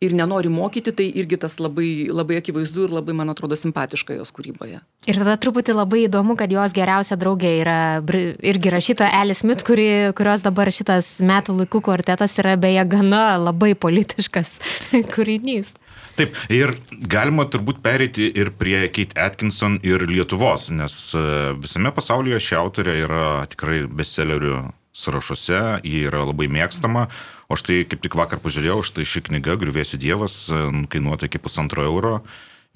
ir 0.00 0.12
nenori 0.12 0.50
mokyti, 0.52 0.92
tai 0.92 1.06
irgi 1.16 1.38
tas 1.40 1.56
labai, 1.60 2.08
labai 2.12 2.36
akivaizdu 2.40 2.84
ir 2.84 2.94
labai, 2.98 3.14
man 3.16 3.32
atrodo, 3.32 3.56
simpatiška 3.56 4.18
jos 4.18 4.32
kūryboje. 4.36 4.82
Ir 5.08 5.20
tada 5.20 5.36
truputį 5.40 5.76
labai 5.76 6.02
įdomu, 6.04 6.36
kad 6.36 6.52
jos 6.52 6.74
geriausia 6.76 7.16
draugė 7.20 7.52
yra 7.62 7.78
irgi 8.04 8.72
rašytoja 8.74 9.22
Alice 9.22 9.40
Smith, 9.40 9.64
kuri, 9.66 10.12
kurios 10.16 10.44
dabar 10.44 10.68
šitas 10.74 11.16
metų 11.24 11.56
laikų 11.62 11.80
kvartetas 11.88 12.36
yra 12.42 12.58
beje 12.60 12.84
gana 12.92 13.38
labai 13.40 13.72
politiškas 13.78 14.58
kūrinys. 15.14 15.72
Taip, 16.16 16.36
ir 16.48 16.72
galima 17.12 17.44
turbūt 17.52 17.82
pereiti 17.84 18.30
ir 18.32 18.54
prie 18.56 18.86
Kate 18.88 19.18
Atkinson 19.20 19.76
ir 19.84 20.06
Lietuvos, 20.08 20.70
nes 20.72 20.96
e, 21.12 21.22
visame 21.60 21.92
pasaulyje 21.92 22.40
ši 22.40 22.58
autorė 22.60 22.98
yra 23.04 23.28
tikrai 23.52 23.82
bestsellerių 23.86 24.62
sąrašuose, 24.96 25.62
ji 25.84 26.06
yra 26.08 26.22
labai 26.24 26.48
mėgstama, 26.48 27.04
O 27.46 27.54
štai 27.54 27.84
kaip 27.86 28.02
tik 28.02 28.16
vakar 28.18 28.40
pažiūrėjau, 28.42 28.82
štai 28.82 29.06
ši 29.06 29.22
knyga, 29.28 29.54
Griuvėsių 29.60 30.00
Dievas, 30.02 30.36
e, 30.50 30.62
kainuoja 30.90 31.28
iki 31.28 31.38
pusantro 31.38 31.84
euro. 31.86 32.18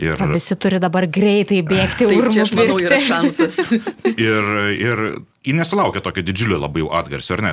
Ir, 0.01 0.17
O 0.23 0.31
Visi 0.33 0.57
turi 0.57 0.79
dabar 0.81 1.05
greitai 1.11 1.61
bėgti 1.67 2.07
urmų 2.09 2.33
čia 2.33 2.45
aš 2.47 2.55
manau 2.57 2.79
yra 2.81 2.97
pirkti. 2.97 3.09
šansas. 3.11 3.59
ir, 4.31 4.47
ir 4.73 5.03
ji 5.45 5.55
nesulaukia 5.57 6.01
tokio 6.05 6.25
didžiulio 6.25 6.57
labai 6.63 6.83
jau 6.85 6.91
atgarsio, 6.97 7.37
ar 7.37 7.43
ne? 7.45 7.53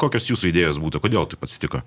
Kokios 0.00 0.28
jūsų 0.28 0.50
idėjos 0.50 0.80
būtų, 0.82 1.00
kodėl 1.04 1.28
taip 1.30 1.46
atsitiko? 1.46 1.80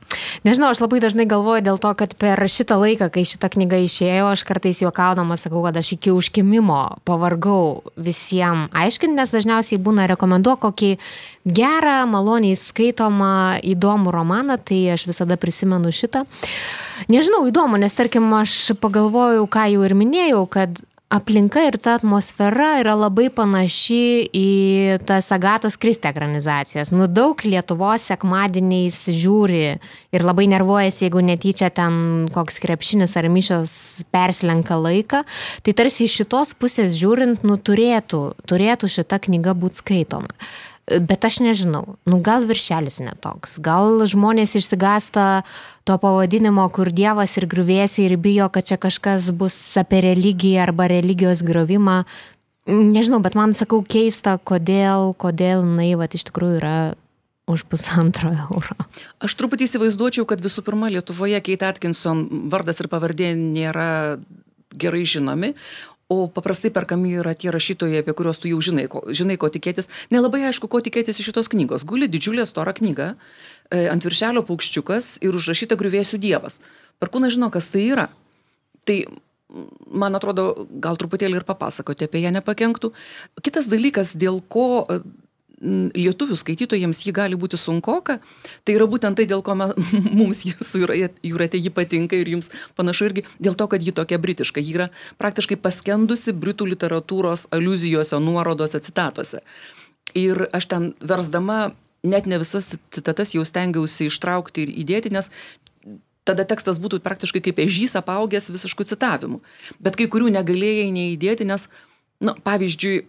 Nežinau, 0.47 0.71
aš 0.73 0.81
labai 0.81 1.01
dažnai 1.03 1.27
galvoju 1.29 1.65
dėl 1.65 1.81
to, 1.81 1.93
kad 1.97 2.15
per 2.21 2.41
šitą 2.49 2.79
laiką, 2.81 3.11
kai 3.13 3.25
šita 3.29 3.51
knyga 3.53 3.81
išėjo, 3.85 4.31
aš 4.33 4.45
kartais 4.49 4.81
juokaudama 4.81 5.37
sakau, 5.37 5.61
kad 5.67 5.77
aš 5.77 5.93
iki 5.97 6.13
užkimimo 6.15 6.81
pavargau 7.05 7.83
visiems 7.97 8.73
aiškinti, 8.73 9.17
nes 9.17 9.33
dažniausiai 9.33 9.81
būna 9.81 10.09
rekomenduok 10.09 10.65
kokį 10.65 10.95
gerą, 11.45 12.03
maloniai 12.09 12.57
skaitomą, 12.57 13.61
įdomų 13.73 14.13
romaną, 14.13 14.57
tai 14.61 14.83
aš 14.95 15.05
visada 15.09 15.37
prisimenu 15.41 15.93
šitą. 15.93 16.25
Nežinau, 17.09 17.45
įdomu, 17.49 17.79
nes 17.81 17.95
tarkim, 17.97 18.27
aš 18.37 18.75
pagalvojau, 18.81 19.47
ką 19.49 19.67
jau 19.73 19.85
ir 19.87 19.97
minėjau, 19.97 20.45
kad 20.51 20.81
aplinka 21.11 21.65
ir 21.67 21.75
ta 21.81 21.97
atmosfera 21.99 22.77
yra 22.79 22.93
labai 22.95 23.27
panaši 23.35 24.29
į 24.31 24.47
tas 25.07 25.27
Agatos 25.35 25.75
Kristė 25.81 26.11
ekranizacijas. 26.13 26.93
Nu, 26.95 27.09
daug 27.11 27.43
Lietuvos 27.43 28.05
sekmadieniais 28.07 29.01
žiūri 29.11 29.63
ir 30.15 30.25
labai 30.25 30.47
nervuojasi, 30.53 31.05
jeigu 31.05 31.23
netyčia 31.27 31.71
ten 31.75 32.29
koks 32.31 32.61
krepšinis 32.63 33.17
ar 33.19 33.27
mišios 33.33 33.73
perslenka 34.13 34.79
laiką. 34.79 35.25
Tai 35.65 35.75
tarsi 35.75 36.07
iš 36.07 36.21
šitos 36.21 36.55
pusės 36.55 36.95
žiūrint, 36.99 37.43
nu, 37.47 37.59
turėtų, 37.59 38.23
turėtų 38.47 38.91
šita 38.95 39.19
knyga 39.27 39.57
būti 39.57 39.83
skaitoma. 39.83 40.31
Bet 40.99 41.25
aš 41.25 41.39
nežinau, 41.43 41.95
nu 42.09 42.19
gal 42.23 42.43
viršelis 42.49 42.99
netoks, 43.05 43.57
gal 43.63 44.01
žmonės 44.09 44.57
išsigasta 44.59 45.43
to 45.87 45.97
pavadinimo, 46.01 46.65
kur 46.73 46.91
Dievas 46.91 47.37
ir 47.39 47.47
griuvėsiai 47.51 48.09
ir 48.09 48.17
bijo, 48.21 48.49
kad 48.51 48.67
čia 48.67 48.77
kažkas 48.81 49.31
bus 49.35 49.55
apie 49.79 50.01
religiją 50.03 50.65
arba 50.67 50.89
religijos 50.91 51.45
griovimą. 51.47 52.01
Nežinau, 52.69 53.21
bet 53.23 53.37
man 53.37 53.55
sakau 53.57 53.81
keista, 53.81 54.35
kodėl, 54.37 55.15
kodėl 55.17 55.63
jinai 55.65 55.93
vat, 55.97 56.13
iš 56.17 56.27
tikrųjų 56.29 56.59
yra 56.59 56.75
už 57.51 57.65
pusantro 57.69 58.31
euro. 58.31 58.77
Aš 59.23 59.35
truputį 59.39 59.67
įsivaizduočiau, 59.67 60.27
kad 60.29 60.43
visų 60.43 60.63
pirma 60.67 60.91
Lietuvoje 60.93 61.41
Kate 61.43 61.67
Atkinson 61.67 62.27
vardas 62.51 62.79
ir 62.83 62.89
pavardė 62.91 63.33
nėra 63.37 64.19
gerai 64.77 65.03
žinomi, 65.07 65.53
o 66.11 66.27
paprastai 66.27 66.73
perkami 66.75 67.15
yra 67.21 67.31
tie 67.37 67.53
rašytojai, 67.53 68.03
apie 68.03 68.15
kuriuos 68.17 68.41
tu 68.41 68.51
jau 68.51 68.59
žinai, 68.59 68.85
ko, 68.91 69.03
žinai, 69.15 69.37
ko 69.39 69.47
tikėtis. 69.53 69.87
Nelabai 70.11 70.43
aišku, 70.49 70.67
ko 70.67 70.81
tikėtis 70.83 71.21
iš 71.21 71.31
šitos 71.31 71.47
knygos. 71.53 71.87
Guli 71.87 72.09
didžiulė 72.11 72.43
stora 72.49 72.75
knyga, 72.75 73.13
e, 73.71 73.85
ant 73.91 74.03
viršelio 74.03 74.43
paukščiukas 74.47 75.21
ir 75.23 75.37
užrašyta 75.39 75.79
griuvėsių 75.79 76.19
dievas. 76.19 76.59
Perkūna 76.99 77.31
žino, 77.31 77.47
kas 77.53 77.71
tai 77.71 77.87
yra. 77.93 78.09
Tai 78.83 78.97
man 79.91 80.15
atrodo, 80.19 80.67
gal 80.83 80.99
truputėlį 80.99 81.41
ir 81.41 81.47
papasakoti 81.47 82.07
apie 82.07 82.23
ją 82.25 82.31
nepakenktų. 82.35 82.91
Kitas 83.43 83.71
dalykas, 83.71 84.15
dėl 84.15 84.41
ko 84.51 84.87
lietuvių 85.61 86.37
skaitytojams 86.39 87.03
ji 87.05 87.13
gali 87.13 87.37
būti 87.37 87.59
sunkoka, 87.59 88.17
tai 88.65 88.75
yra 88.77 88.87
būtent 88.89 89.19
tai, 89.19 89.27
dėl 89.29 89.43
ko 89.45 89.55
me, 89.57 89.69
mums 90.19 90.41
su 90.41 90.81
Jūra- 90.81 90.97
jūrate 91.21 91.61
ji 91.61 91.69
patinka 91.73 92.17
ir 92.17 92.33
jums 92.33 92.49
panašu 92.79 93.11
irgi 93.11 93.25
dėl 93.39 93.57
to, 93.59 93.67
kad 93.69 93.83
ji 93.85 93.93
tokia 93.95 94.19
britiška. 94.21 94.63
Ji 94.63 94.75
yra 94.79 94.89
praktiškai 95.21 95.59
paskendusi 95.61 96.33
britų 96.33 96.71
literatūros 96.73 97.47
aluzijose, 97.53 98.17
nuorodose, 98.23 98.81
citatuose. 98.81 99.43
Ir 100.17 100.47
aš 100.51 100.67
ten 100.67 100.91
versdama 100.99 101.71
net 102.03 102.25
ne 102.25 102.41
visas 102.41 102.73
citatas 102.89 103.35
jau 103.35 103.45
stengiausi 103.45 104.09
ištraukti 104.09 104.65
ir 104.65 104.73
įdėti, 104.81 105.13
nes 105.13 105.29
tada 106.25 106.45
tekstas 106.47 106.79
būtų 106.81 107.01
praktiškai 107.05 107.41
kaip 107.45 107.61
ežys 107.61 107.95
apaugęs 107.99 108.49
visiškų 108.53 108.85
citavimų. 108.93 109.41
Bet 109.81 109.97
kai 109.99 110.09
kurių 110.09 110.31
negalėjai 110.33 110.89
neįdėti, 110.93 111.47
nes, 111.49 111.67
na, 112.21 112.35
pavyzdžiui, 112.45 113.03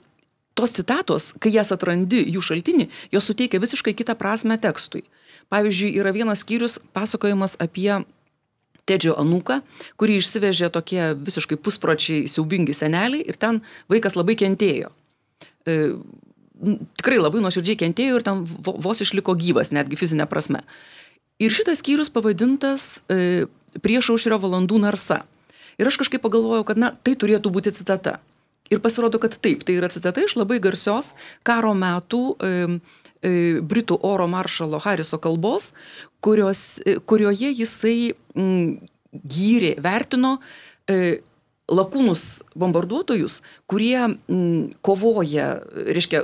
tos 0.55 0.75
citatos, 0.77 1.33
kai 1.41 1.53
jas 1.55 1.73
atrandi 1.75 2.23
jų 2.35 2.43
šaltinį, 2.45 2.89
jos 3.15 3.29
suteikia 3.31 3.61
visiškai 3.63 3.95
kitą 3.97 4.17
prasme 4.19 4.59
tekstui. 4.61 5.05
Pavyzdžiui, 5.53 5.95
yra 6.01 6.13
vienas 6.15 6.45
skyrius 6.45 6.79
pasakojimas 6.97 7.59
apie 7.61 8.03
Tedžio 8.83 9.15
anūką, 9.15 9.61
kurį 10.01 10.17
išsivežė 10.19 10.67
tokie 10.75 11.13
visiškai 11.15 11.55
puspročiai 11.63 12.25
siaubingi 12.27 12.75
seneliai 12.75 13.23
ir 13.31 13.39
ten 13.39 13.61
vaikas 13.93 14.17
labai 14.19 14.35
kentėjo. 14.41 14.91
E, 15.71 15.77
tikrai 16.99 17.21
labai 17.21 17.45
nuoširdžiai 17.45 17.79
kentėjo 17.79 18.19
ir 18.19 18.27
ten 18.27 18.43
vo- 18.43 18.75
vos 18.83 19.05
išliko 19.05 19.37
gyvas, 19.39 19.71
netgi 19.71 20.01
fizinė 20.01 20.27
prasme. 20.27 20.65
Ir 21.39 21.55
šitas 21.55 21.79
skyrius 21.79 22.11
pavadintas 22.11 22.99
e, 23.07 23.47
prieš 23.87 24.11
aušrio 24.17 24.41
valandų 24.43 24.83
narsa. 24.83 25.23
Ir 25.79 25.87
aš 25.87 26.01
kažkaip 26.03 26.23
pagalvojau, 26.27 26.67
kad 26.67 26.79
na, 26.83 26.91
tai 27.07 27.15
turėtų 27.15 27.55
būti 27.55 27.71
citata. 27.79 28.19
Ir 28.71 28.81
pasirodo, 28.81 29.19
kad 29.21 29.35
taip, 29.43 29.65
tai 29.67 29.77
yra 29.81 29.91
citata 29.93 30.23
iš 30.23 30.37
labai 30.39 30.61
garsios 30.63 31.13
karo 31.47 31.75
metų 31.77 32.23
e, 32.33 32.53
e, 33.21 33.33
Britų 33.61 33.99
oro 34.07 34.29
maršalo 34.31 34.81
Hariso 34.85 35.19
kalbos, 35.23 35.73
kurios, 36.25 36.79
e, 36.87 36.97
kurioje 37.03 37.51
jisai 37.59 38.15
m, 38.39 38.79
gyrė, 39.13 39.75
vertino 39.83 40.39
e, 40.89 41.21
lakūnus 41.73 42.43
bombarduotojus, 42.59 43.41
kurie 43.71 43.99
m, 44.07 44.71
kovoja, 44.85 45.57
reiškia, 45.73 46.23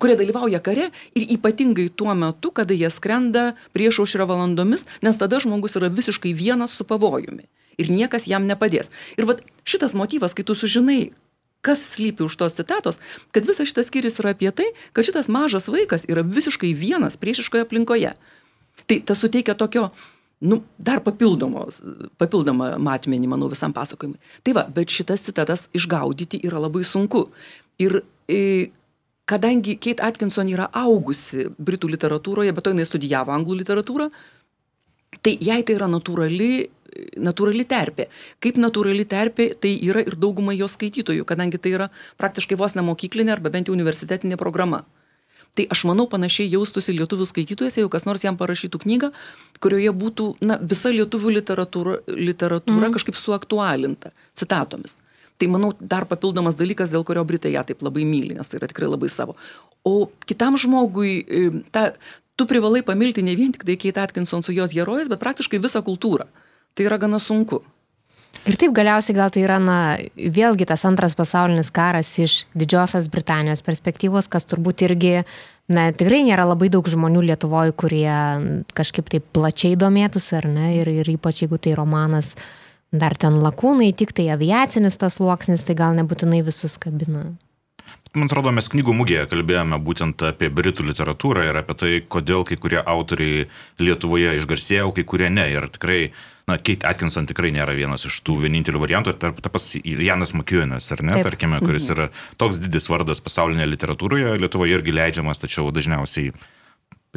kurie 0.00 0.16
dalyvauja 0.18 0.58
kare 0.64 0.88
ir 1.14 1.28
ypatingai 1.36 1.90
tuo 1.94 2.14
metu, 2.18 2.50
kada 2.50 2.74
jie 2.74 2.90
skrenda 2.90 3.52
prieš 3.76 4.00
aušrio 4.02 4.26
valandomis, 4.26 4.88
nes 5.04 5.20
tada 5.20 5.38
žmogus 5.42 5.78
yra 5.78 5.92
visiškai 5.92 6.34
vienas 6.34 6.74
su 6.74 6.88
pavojumi 6.88 7.46
ir 7.76 7.92
niekas 7.92 8.26
jam 8.28 8.48
nepadės. 8.48 8.90
Ir 9.20 9.28
vat 9.28 9.42
šitas 9.68 9.94
motyvas, 9.96 10.34
kai 10.36 10.44
tu 10.46 10.56
sužinai, 10.56 11.12
kas 11.66 11.82
slypi 11.96 12.22
už 12.26 12.38
tos 12.38 12.56
citatos, 12.58 13.00
kad 13.34 13.46
visas 13.48 13.66
šitas 13.68 13.90
skyrius 13.90 14.20
yra 14.22 14.34
apie 14.36 14.52
tai, 14.54 14.68
kad 14.94 15.06
šitas 15.06 15.30
mažas 15.32 15.66
vaikas 15.72 16.06
yra 16.10 16.22
visiškai 16.22 16.70
vienas 16.78 17.18
priešiškoje 17.18 17.66
aplinkoje. 17.66 18.14
Tai 18.86 18.98
tas 19.08 19.18
suteikia 19.24 19.56
tokio, 19.58 19.88
nu, 20.46 20.60
dar 20.78 21.02
papildomą 21.02 22.70
matmenį, 22.78 23.30
manau, 23.32 23.50
visam 23.50 23.74
pasakojimui. 23.76 24.20
Tai 24.46 24.56
va, 24.58 24.66
bet 24.70 24.92
šitas 24.92 25.24
citatas 25.26 25.66
išgaudyti 25.76 26.42
yra 26.46 26.60
labai 26.62 26.84
sunku. 26.86 27.26
Ir 27.82 28.02
e, 28.30 28.70
kadangi 29.28 29.78
Kate 29.80 30.04
Atkinson 30.06 30.50
yra 30.52 30.68
augusi 30.76 31.48
Britų 31.58 31.90
literatūroje, 31.96 32.54
bet 32.54 32.66
to 32.66 32.74
jinai 32.74 32.86
studijavo 32.88 33.34
anglų 33.34 33.60
literatūrą, 33.64 34.10
tai 35.24 35.34
jai 35.42 35.62
tai 35.66 35.78
yra 35.78 35.88
natūrali, 35.90 36.68
natūrali 37.16 37.64
terpė. 37.68 38.08
Kaip 38.42 38.60
natūrali 38.60 39.06
terpė, 39.08 39.50
tai 39.60 39.74
yra 39.88 40.04
ir 40.06 40.18
daugumai 40.20 40.56
jos 40.58 40.76
skaitytojų, 40.78 41.26
kadangi 41.28 41.60
tai 41.62 41.74
yra 41.78 41.88
praktiškai 42.20 42.58
vos 42.58 42.76
ne 42.76 42.84
mokyklinė 42.86 43.36
arba 43.36 43.52
bent 43.54 43.70
jau 43.70 43.76
universitetinė 43.76 44.38
programa. 44.40 44.84
Tai 45.56 45.64
aš 45.72 45.86
manau 45.88 46.04
panašiai 46.12 46.50
jaustųsi 46.52 46.92
lietuvių 46.98 47.24
skaitytojas, 47.30 47.78
jeigu 47.78 47.88
kas 47.92 48.04
nors 48.04 48.24
jam 48.24 48.36
parašytų 48.36 48.82
knygą, 48.82 49.08
kurioje 49.64 49.92
būtų 49.96 50.26
na, 50.44 50.58
visa 50.60 50.92
lietuvių 50.92 51.32
literatūra, 51.38 51.96
literatūra 52.12 52.90
mm. 52.90 52.96
kažkaip 52.98 53.16
suaktualinta 53.16 54.12
citatomis. 54.36 54.98
Tai 55.40 55.48
manau 55.52 55.72
dar 55.80 56.04
papildomas 56.08 56.56
dalykas, 56.60 56.92
dėl 56.92 57.04
kurio 57.08 57.24
Britai 57.28 57.54
ją 57.54 57.64
taip 57.68 57.82
labai 57.84 58.04
myli, 58.08 58.36
nes 58.36 58.48
tai 58.48 58.60
yra 58.60 58.68
tikrai 58.68 58.88
labai 58.88 59.08
savo. 59.12 59.36
O 59.84 60.10
kitam 60.28 60.56
žmogui, 60.60 61.12
e, 61.24 61.42
ta, 61.72 61.90
tu 62.36 62.44
privalai 62.48 62.84
pamilti 62.84 63.24
ne 63.24 63.36
vien 63.36 63.52
tik 63.52 63.64
tai 63.64 63.78
Kate 63.80 64.04
Atkinson 64.04 64.44
su 64.44 64.52
jos 64.56 64.76
herojais, 64.76 65.08
bet 65.12 65.24
praktiškai 65.24 65.60
visą 65.62 65.80
kultūrą. 65.84 66.28
Tai 66.76 66.84
yra 66.84 66.98
gana 67.00 67.18
sunku. 67.22 67.62
Ir 68.46 68.58
taip 68.60 68.74
galiausiai 68.76 69.16
gal 69.16 69.30
tai 69.32 69.42
yra, 69.46 69.56
na, 69.62 69.76
vėlgi 70.14 70.66
tas 70.68 70.84
antras 70.86 71.16
pasaulinis 71.18 71.72
karas 71.74 72.12
iš 72.20 72.34
Didžiosios 72.54 73.08
Britanijos 73.10 73.64
perspektyvos, 73.64 74.28
kas 74.30 74.44
turbūt 74.46 74.84
irgi, 74.86 75.14
na, 75.72 75.88
tikrai 75.96 76.20
nėra 76.28 76.44
labai 76.46 76.68
daug 76.70 76.86
žmonių 76.86 77.24
Lietuvoje, 77.30 77.72
kurie 77.80 78.12
kažkaip 78.76 79.08
taip 79.10 79.26
plačiai 79.34 79.78
domėtųsi, 79.80 80.36
ar 80.38 80.46
ne, 80.52 80.68
ir, 80.76 80.92
ir 81.00 81.10
ypač 81.16 81.42
jeigu 81.42 81.58
tai 81.58 81.74
romanas 81.78 82.34
dar 82.92 83.16
ten 83.18 83.40
lakūnai, 83.42 83.90
tik 83.96 84.12
tai 84.14 84.28
aviacinis 84.36 85.00
tas 85.00 85.18
sluoksnis, 85.18 85.64
tai 85.66 85.74
gal 85.80 85.96
nebūtinai 85.98 86.44
visus 86.46 86.76
kabina. 86.78 87.32
Man 88.16 88.30
atrodo, 88.30 88.52
mes 88.54 88.68
knygų 88.72 88.94
mugėje 88.96 89.26
kalbėjome 89.28 89.76
būtent 89.84 90.22
apie 90.28 90.48
britų 90.54 90.86
literatūrą 90.86 91.50
ir 91.50 91.58
apie 91.60 91.74
tai, 91.76 91.90
kodėl 92.00 92.46
kai 92.48 92.56
kurie 92.60 92.78
autoriai 92.80 93.44
Lietuvoje 93.82 94.38
išgarsėjo, 94.38 94.94
kai 94.96 95.04
kurie 95.04 95.28
ne. 95.28 95.44
Ir 95.52 95.66
tikrai, 95.74 96.00
na, 96.46 96.58
Kate 96.58 96.86
Atkinson 96.86 97.26
tikrai 97.26 97.50
nėra 97.54 97.74
vienas 97.76 98.06
iš 98.06 98.20
tų 98.26 98.38
vienintelių 98.44 98.82
variantų. 98.82 99.16
Tarp 99.20 99.40
ta 99.42 99.50
pas 99.52 99.64
Janas 99.82 100.34
Makiunas, 100.36 100.90
ar 100.94 101.02
ne, 101.02 101.16
Taip. 101.18 101.30
tarkime, 101.30 101.58
kuris 101.64 101.90
yra 101.94 102.10
toks 102.40 102.60
didis 102.62 102.86
vardas 102.92 103.22
pasaulinėje 103.24 103.72
literatūroje, 103.72 104.36
Lietuvoje 104.42 104.78
irgi 104.78 104.94
leidžiamas, 104.94 105.42
tačiau 105.42 105.72
dažniausiai 105.74 106.34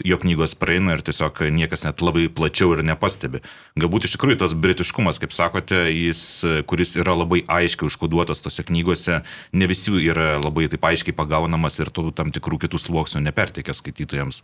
jo 0.05 0.15
knygos 0.17 0.53
praeina 0.55 0.93
ir 0.95 1.03
tiesiog 1.03 1.41
niekas 1.51 1.83
net 1.83 2.01
labai 2.01 2.29
plačiau 2.31 2.71
ir 2.75 2.83
nepastebi. 2.87 3.41
Galbūt 3.79 4.07
iš 4.07 4.15
tikrųjų 4.15 4.39
tas 4.41 4.55
britiškumas, 4.55 5.19
kaip 5.21 5.35
sakote, 5.35 5.81
jis, 5.91 6.23
kuris 6.69 6.95
yra 6.99 7.17
labai 7.19 7.43
aiškiai 7.43 7.89
užkoduotas 7.89 8.41
tose 8.45 8.63
knygose, 8.65 9.21
ne 9.51 9.69
visi 9.69 9.93
yra 10.07 10.37
labai 10.39 10.69
taip 10.71 10.87
aiškiai 10.89 11.17
pagaunamas 11.17 11.81
ir 11.83 11.91
tų 11.91 12.13
tam 12.15 12.31
tikrų 12.35 12.63
kitų 12.65 12.81
sluoksnių 12.81 13.25
neperteikia 13.27 13.75
skaitytojams. 13.75 14.41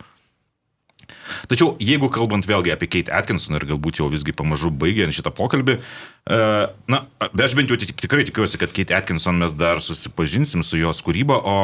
Tačiau 1.52 1.74
jeigu 1.82 2.10
kalbant 2.14 2.46
vėlgi 2.48 2.74
apie 2.74 2.90
Kate 2.92 3.14
Atkinson 3.16 3.58
ir 3.58 3.68
galbūt 3.70 4.02
jau 4.02 4.10
visgi 4.12 4.36
pamažu 4.36 4.72
baigiant 4.74 5.16
šitą 5.16 5.34
pokalbį, 5.36 5.80
e, 5.80 6.40
na, 6.92 7.02
aš 7.30 7.58
bent 7.58 7.72
jau 7.72 7.80
tik, 7.82 7.96
tikrai 8.00 8.28
tikiuosi, 8.28 8.62
kad 8.62 8.74
Kate 8.76 8.98
Atkinson 8.98 9.42
mes 9.42 9.56
dar 9.58 9.84
susipažinsim 9.84 10.64
su 10.66 10.82
jos 10.82 11.04
kūryba, 11.06 11.42
o 11.42 11.58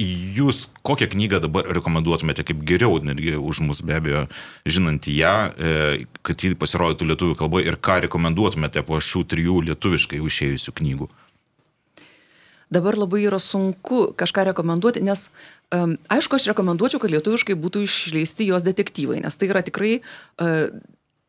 jūs 0.00 0.68
kokią 0.86 1.10
knygą 1.12 1.40
dabar 1.42 1.66
rekomenduotumėte 1.74 2.44
kaip 2.46 2.62
geriau, 2.66 3.00
netgi 3.02 3.36
už 3.36 3.60
mus 3.66 3.82
be 3.82 3.96
abejo, 3.98 4.26
žinant 4.64 5.06
ją, 5.10 5.34
e, 5.50 6.06
kad 6.22 6.40
ji 6.40 6.54
pasirodytų 6.54 7.10
lietuvių 7.10 7.36
kalba 7.36 7.62
ir 7.64 7.76
ką 7.76 8.00
rekomenduotumėte 8.06 8.84
po 8.86 9.00
šių 9.00 9.24
trijų 9.28 9.60
lietuviškai 9.70 10.22
išėjusių 10.22 10.76
knygų? 10.80 11.10
Dabar 12.70 12.94
labai 12.94 13.24
yra 13.26 13.40
sunku 13.42 14.12
kažką 14.14 14.46
rekomenduoti, 14.52 15.02
nes 15.02 15.26
um, 15.26 15.32
aišku, 15.70 16.36
aš 16.36 16.48
rekomenduočiau, 16.50 17.00
kad 17.02 17.12
lietuviškai 17.14 17.56
būtų 17.58 17.84
išleisti 17.86 18.48
jos 18.50 18.66
detektyvai, 18.66 19.20
nes 19.24 19.38
tai 19.38 19.50
yra 19.50 19.62
tikrai 19.66 19.98
uh, 20.00 20.68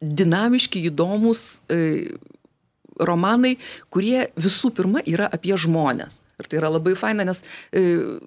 dinamiški, 0.01 0.83
įdomus 0.89 1.61
uh, 1.69 2.11
romanai, 3.01 3.55
kurie 3.93 4.29
visų 4.37 4.73
pirma 4.77 5.01
yra 5.05 5.29
apie 5.31 5.55
žmonės. 5.57 6.21
Ir 6.41 6.49
tai 6.49 6.61
yra 6.61 6.71
labai 6.73 6.95
faina, 6.97 7.25
nes 7.27 7.43
uh, 7.45 8.17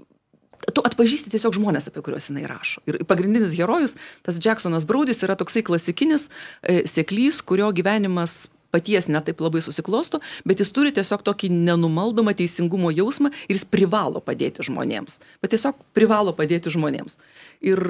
tu 0.72 0.84
atpažįsti 0.86 1.32
tiesiog 1.34 1.56
žmonės, 1.58 1.88
apie 1.90 2.02
kuriuos 2.04 2.30
jinai 2.30 2.46
rašo. 2.48 2.82
Ir 2.88 3.02
pagrindinis 3.08 3.56
herojus, 3.58 3.96
tas 4.24 4.38
Jacksonas 4.40 4.86
Braudis, 4.88 5.22
yra 5.26 5.36
toksai 5.36 5.64
klasikinis 5.66 6.30
e, 6.62 6.84
seklys, 6.88 7.42
kurio 7.44 7.70
gyvenimas 7.76 8.46
paties 8.74 9.06
netaip 9.12 9.40
labai 9.44 9.62
susiklosto, 9.64 10.20
bet 10.48 10.62
jis 10.62 10.72
turi 10.74 10.90
tiesiog 10.94 11.22
tokį 11.26 11.52
nenumaldomą 11.54 12.34
teisingumo 12.38 12.90
jausmą 12.94 13.30
ir 13.46 13.54
jis 13.54 13.66
privalo 13.70 14.22
padėti 14.24 14.66
žmonėms. 14.66 15.20
Bet 15.44 15.54
tiesiog 15.54 15.78
privalo 15.96 16.34
padėti 16.34 16.74
žmonėms. 16.74 17.20
Ir 17.64 17.80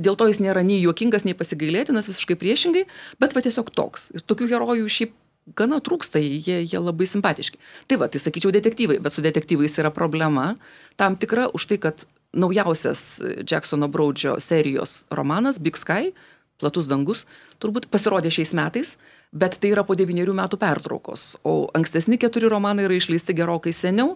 dėl 0.00 0.16
to 0.16 0.30
jis 0.30 0.40
nėra 0.42 0.64
nei 0.66 0.80
juokingas, 0.80 1.28
nei 1.28 1.36
pasigailėtinas, 1.36 2.08
visiškai 2.10 2.38
priešingai, 2.40 2.86
bet 3.22 3.36
va 3.36 3.44
tiesiog 3.44 3.70
toks. 3.76 4.10
Ir 4.16 4.24
tokių 4.24 4.50
herojų 4.54 4.90
šiaip 4.98 5.14
gana 5.54 5.78
trūksta, 5.84 6.18
jie, 6.18 6.58
jie 6.64 6.80
labai 6.82 7.06
simpatiški. 7.06 7.60
Tai 7.86 8.00
va, 8.00 8.08
tai 8.10 8.18
sakyčiau 8.22 8.50
detektyvai, 8.54 8.98
bet 9.02 9.14
su 9.14 9.22
detektyvais 9.22 9.78
yra 9.78 9.92
problema 9.94 10.54
tam 10.98 11.18
tikra 11.20 11.46
už 11.54 11.68
tai, 11.70 11.78
kad 11.82 12.06
naujausias 12.36 13.22
Jacksono 13.48 13.88
Braudžio 13.88 14.36
serijos 14.42 15.04
romanas 15.10 15.60
Big 15.62 15.78
Sky, 15.78 16.12
Platus 16.60 16.88
dangus, 16.88 17.26
turbūt 17.60 17.90
pasirodė 17.92 18.30
šiais 18.32 18.54
metais, 18.56 18.94
bet 19.36 19.58
tai 19.60 19.74
yra 19.74 19.84
po 19.84 19.96
devyniarių 19.98 20.32
metų 20.38 20.58
pertraukos, 20.60 21.34
o 21.44 21.68
ankstesni 21.76 22.16
keturi 22.20 22.48
romanai 22.48 22.86
yra 22.86 22.96
išleisti 22.96 23.36
gerokai 23.36 23.74
seniau, 23.76 24.14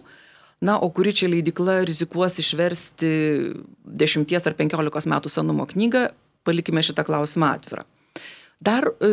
na, 0.61 0.77
o 0.77 0.89
kuri 0.93 1.13
čia 1.13 1.29
leidikla 1.29 1.81
rizikuos 1.85 2.39
išversti 2.41 3.11
dešimties 3.85 4.45
ar 4.45 4.57
penkiolikos 4.57 5.09
metų 5.09 5.29
senumo 5.33 5.67
knygą, 5.69 6.07
palikime 6.45 6.81
šitą 6.85 7.05
klausimą 7.05 7.53
atvirą. 7.57 7.85
Dar 8.61 8.87
e, 9.01 9.09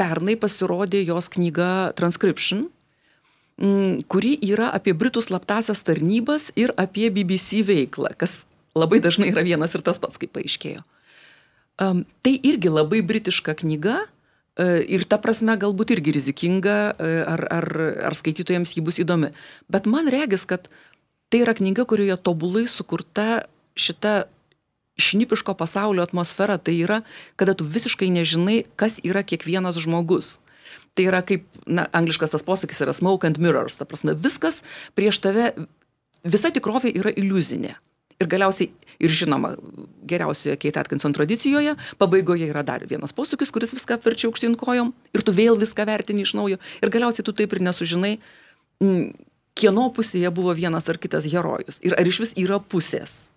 pernai 0.00 0.36
pasirodė 0.40 1.02
jos 1.04 1.30
knyga 1.32 1.92
Transcription, 1.96 2.66
mm, 3.60 4.04
kuri 4.08 4.36
yra 4.48 4.70
apie 4.76 4.94
Britų 4.96 5.24
slaptasias 5.24 5.84
tarnybas 5.84 6.50
ir 6.60 6.72
apie 6.80 7.08
BBC 7.12 7.64
veiklą, 7.68 8.12
kas 8.20 8.44
labai 8.76 9.00
dažnai 9.04 9.32
yra 9.32 9.44
vienas 9.44 9.74
ir 9.76 9.84
tas 9.84 10.00
pats, 10.00 10.20
kaip 10.20 10.32
paaiškėjo. 10.36 10.84
Um, 11.80 12.04
tai 12.20 12.36
irgi 12.44 12.68
labai 12.68 13.00
britiška 13.00 13.54
knyga 13.62 14.02
uh, 14.04 14.80
ir 14.84 15.06
ta 15.08 15.16
prasme 15.16 15.54
galbūt 15.56 15.94
irgi 15.96 16.12
rizikinga, 16.12 16.78
uh, 16.92 17.22
ar, 17.24 17.46
ar, 17.48 17.66
ar 18.10 18.16
skaitytojams 18.16 18.74
ji 18.76 18.84
bus 18.84 19.00
įdomi. 19.00 19.32
Bet 19.72 19.88
man 19.88 20.10
regis, 20.12 20.44
kad 20.44 20.68
tai 21.32 21.40
yra 21.40 21.56
knyga, 21.56 21.86
kurioje 21.88 22.18
tobulai 22.20 22.66
sukurta 22.68 23.46
šita 23.80 24.28
šnipiško 25.00 25.54
pasaulio 25.56 26.04
atmosfera 26.04 26.58
tai 26.60 26.76
yra, 26.84 27.00
kada 27.40 27.56
tu 27.56 27.64
visiškai 27.64 28.10
nežinai, 28.12 28.64
kas 28.76 29.00
yra 29.00 29.24
kiekvienas 29.24 29.80
žmogus. 29.80 30.38
Tai 30.94 31.06
yra 31.08 31.22
kaip, 31.24 31.46
na, 31.64 31.86
angliškas 31.96 32.34
tas 32.34 32.44
posakis 32.44 32.82
yra 32.84 32.92
smoke 32.92 33.24
and 33.24 33.40
mirrors, 33.40 33.78
ta 33.80 33.86
prasme, 33.88 34.12
viskas 34.12 34.60
prieš 34.98 35.22
tave, 35.24 35.54
visa 36.26 36.52
tikrovė 36.52 36.92
yra 36.92 37.12
iliuzinė. 37.14 37.78
Ir 38.20 38.28
galiausiai, 38.28 38.68
ir 39.00 39.14
žinoma, 39.16 39.54
geriausioje 40.04 40.58
Kate 40.60 40.82
Atkinson 40.82 41.14
tradicijoje, 41.16 41.72
pabaigoje 42.00 42.50
yra 42.50 42.62
dar 42.66 42.84
vienas 42.88 43.14
posūkis, 43.16 43.52
kuris 43.54 43.72
viską 43.76 43.96
apverčia 43.96 44.28
aukštyn 44.28 44.58
kojom 44.60 44.92
ir 45.16 45.24
tu 45.24 45.32
vėl 45.32 45.56
viską 45.60 45.86
vertini 45.88 46.26
iš 46.26 46.34
naujo. 46.36 46.60
Ir 46.84 46.92
galiausiai 46.92 47.24
tu 47.24 47.32
taip 47.36 47.56
ir 47.56 47.64
nesužinai, 47.64 48.18
kieno 49.60 49.88
pusėje 49.96 50.30
buvo 50.34 50.54
vienas 50.56 50.88
ar 50.92 51.00
kitas 51.00 51.28
herojus. 51.32 51.80
Ir 51.84 51.96
ar 51.96 52.08
iš 52.08 52.22
vis 52.24 52.36
yra 52.40 52.60
pusės 52.60 53.32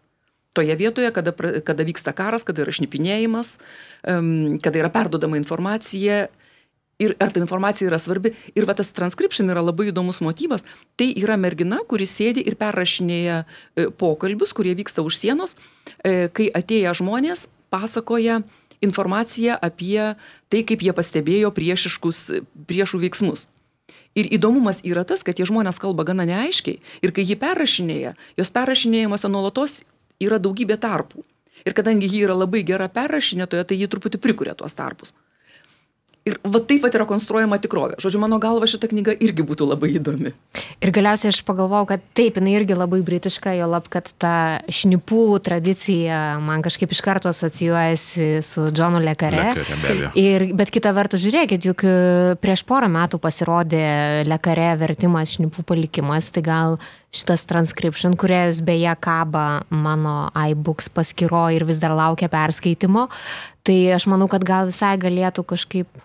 toje 0.53 0.75
vietoje, 0.77 1.09
kada, 1.15 1.33
kada 1.65 1.83
vyksta 1.87 2.13
karas, 2.13 2.45
kada 2.45 2.63
yra 2.63 2.73
šnipinėjimas, 2.75 3.57
kada 4.03 4.81
yra 4.83 4.91
perdodama 4.93 5.39
informacija 5.39 6.27
ir 6.99 7.15
ar 7.19 7.31
ta 7.33 7.41
informacija 7.41 7.87
yra 7.89 7.99
svarbi. 7.99 8.33
Ir 8.55 8.67
va 8.69 8.75
tas 8.77 8.91
transcription 8.95 9.49
yra 9.51 9.63
labai 9.63 9.89
įdomus 9.91 10.21
motyvas. 10.25 10.65
Tai 10.99 11.09
yra 11.19 11.37
mergina, 11.39 11.81
kuri 11.87 12.07
sėdi 12.09 12.43
ir 12.45 12.57
perrašinėja 12.59 13.43
e, 13.43 13.87
pokalbius, 13.89 14.53
kurie 14.53 14.75
vyksta 14.77 15.05
už 15.05 15.17
sienos, 15.19 15.55
e, 16.03 16.29
kai 16.33 16.49
atėję 16.53 16.93
žmonės 17.01 17.47
pasakoja 17.73 18.41
informaciją 18.83 19.57
apie 19.61 20.13
tai, 20.51 20.61
kaip 20.67 20.83
jie 20.83 20.93
pastebėjo 20.93 21.51
priešiškus 21.55 22.19
priešų 22.69 23.03
veiksmus. 23.07 23.47
Ir 24.13 24.29
įdomumas 24.35 24.83
yra 24.85 25.01
tas, 25.09 25.23
kad 25.25 25.39
tie 25.39 25.45
žmonės 25.49 25.79
kalba 25.81 26.05
gana 26.05 26.27
neaiškiai 26.29 26.77
ir 27.01 27.13
kai 27.15 27.25
jį 27.25 27.39
perrašinėja, 27.41 28.13
jos 28.37 28.53
perrašinėjimuose 28.53 29.31
nuolatos 29.31 29.81
yra 30.21 30.37
daugybė 30.37 30.77
tarpų. 30.77 31.23
Ir 31.63 31.73
kadangi 31.73 32.09
ji 32.11 32.25
yra 32.27 32.35
labai 32.37 32.61
gera 32.67 32.89
perrašinėtoja, 32.91 33.65
tai 33.65 33.79
ji 33.79 33.89
truputį 33.89 34.19
prikuria 34.21 34.53
tuos 34.59 34.75
tarpus. 34.77 35.15
Ir 36.23 36.37
va 36.47 36.61
taip 36.63 36.79
pat 36.85 36.93
yra 36.95 37.03
konstruojama 37.03 37.57
tikrovė. 37.59 37.97
Žodžiu, 37.99 38.21
mano 38.23 38.37
galva 38.39 38.67
šita 38.69 38.87
knyga 38.87 39.11
irgi 39.25 39.43
būtų 39.43 39.65
labai 39.67 39.89
įdomi. 39.97 40.31
Ir 40.79 40.91
galiausiai 40.95 41.33
aš 41.33 41.41
pagalvojau, 41.43 41.89
kad 41.89 42.05
taip, 42.15 42.37
jinai 42.39 42.53
irgi 42.55 42.77
labai 42.79 43.01
britiška, 43.03 43.51
jo 43.57 43.67
lab, 43.67 43.89
kad 43.91 44.07
ta 44.23 44.35
šnipų 44.71 45.25
tradicija 45.43 46.37
man 46.43 46.63
kažkaip 46.63 46.95
iš 46.95 47.01
karto 47.03 47.27
asocijuojasi 47.33 48.27
su 48.39 48.69
Johnu 48.71 49.01
Lekare. 49.03 49.49
Lekare 49.59 50.13
ir, 50.19 50.45
bet 50.55 50.71
kita 50.71 50.93
vertus, 50.95 51.25
žiūrėkit, 51.25 51.67
juk 51.67 51.83
e, 51.87 51.93
prieš 52.39 52.63
porą 52.71 52.87
metų 52.95 53.19
pasirodė 53.23 53.83
Lekare 54.29 54.71
vertimas 54.79 55.35
šnipų 55.35 55.67
palikimas, 55.67 56.31
tai 56.31 56.45
gal 56.47 56.79
šitas 57.13 57.43
transcription, 57.51 58.15
kuris 58.15 58.63
beje 58.63 58.95
kaba 59.03 59.65
mano 59.75 60.31
iBooks 60.53 60.87
paskyro 60.95 61.49
ir 61.51 61.67
vis 61.67 61.83
dar 61.83 61.91
laukia 61.99 62.31
perskaitimo, 62.31 63.09
tai 63.67 63.77
aš 63.99 64.07
manau, 64.07 64.31
kad 64.31 64.47
gal 64.47 64.71
visai 64.71 64.95
galėtų 65.03 65.43
kažkaip 65.51 66.03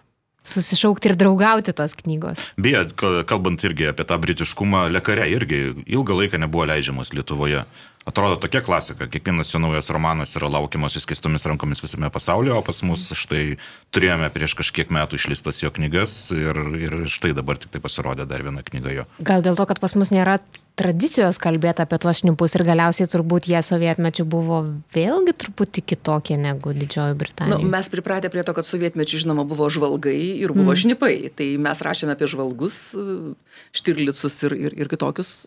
susišaukti 0.48 1.12
ir 1.12 1.18
draugauti 1.20 1.74
tos 1.76 1.94
knygos. 1.98 2.40
Beje, 2.60 2.86
kalbant 3.28 3.62
irgi 3.68 3.90
apie 3.92 4.06
tą 4.08 4.18
britiškumą, 4.22 4.88
lekare 4.94 5.28
irgi 5.32 5.62
ilgą 5.86 6.18
laiką 6.22 6.40
nebuvo 6.42 6.66
leidžiamas 6.70 7.14
Lietuvoje. 7.16 7.64
Atrodo 8.08 8.38
tokia 8.40 8.62
klasika, 8.64 9.04
kiekvienas 9.10 9.50
jo 9.52 9.60
naujas 9.60 9.90
romanas 9.92 10.32
yra 10.38 10.48
laukiamas 10.48 10.96
įskaistomis 10.96 11.44
rankomis 11.50 11.82
visame 11.84 12.08
pasaulyje, 12.12 12.54
o 12.56 12.62
pas 12.64 12.78
mus 12.88 13.02
štai 13.20 13.58
turėjome 13.92 14.30
prieš 14.32 14.54
kažkiek 14.56 14.88
metų 14.94 15.18
išlistas 15.20 15.60
jo 15.60 15.68
knygas 15.74 16.14
ir, 16.32 16.62
ir 16.80 16.96
štai 17.12 17.34
dabar 17.36 17.60
tik 17.60 17.74
tai 17.74 17.82
pasirodė 17.84 18.24
dar 18.30 18.46
viena 18.46 18.64
knyga 18.64 18.94
jo. 18.96 19.04
Gal 19.20 19.44
dėl 19.44 19.60
to, 19.60 19.68
kad 19.68 19.82
pas 19.84 19.92
mus 20.00 20.14
nėra 20.14 20.38
tradicijos 20.78 21.40
kalbėti 21.42 21.82
apie 21.82 21.98
tuos 22.02 22.22
šnipus 22.22 22.54
ir 22.56 22.64
galiausiai 22.68 23.10
turbūt 23.10 23.48
jie 23.50 23.60
sovietmečių 23.66 24.24
buvo 24.30 24.60
vėlgi 24.94 25.34
truputį 25.42 25.84
kitokie 25.92 26.38
negu 26.40 26.72
Didžioji 26.76 27.18
Britanija. 27.18 27.58
Nu, 27.58 27.70
mes 27.72 27.90
pripratę 27.92 28.30
prie 28.32 28.44
to, 28.46 28.54
kad 28.56 28.68
sovietmečių 28.68 29.22
žinoma 29.24 29.46
buvo 29.48 29.68
žvalgai 29.72 30.16
ir 30.38 30.54
buvo 30.54 30.72
mm. 30.72 30.80
šnipai, 30.84 31.14
tai 31.34 31.50
mes 31.62 31.84
rašėme 31.84 32.14
apie 32.14 32.30
žvalgus, 32.30 32.80
štirlicus 33.76 34.42
ir, 34.48 34.58
ir, 34.68 34.76
ir 34.84 34.90
kitokius 34.92 35.46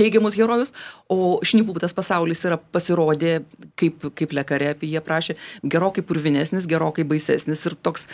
teigiamus 0.00 0.34
herojus, 0.38 0.72
o 1.10 1.38
šnipų 1.46 1.76
tas 1.82 1.94
pasaulis 1.94 2.42
yra 2.46 2.58
pasirodė, 2.58 3.44
kaip, 3.78 4.08
kaip 4.18 4.34
lekarė 4.34 4.72
apie 4.74 4.90
jį 4.90 5.02
prašė, 5.06 5.36
gerokai 5.62 6.02
purvinesnis, 6.06 6.66
gerokai 6.70 7.06
baisesnis 7.06 7.62
ir 7.68 7.76
toks 7.78 8.08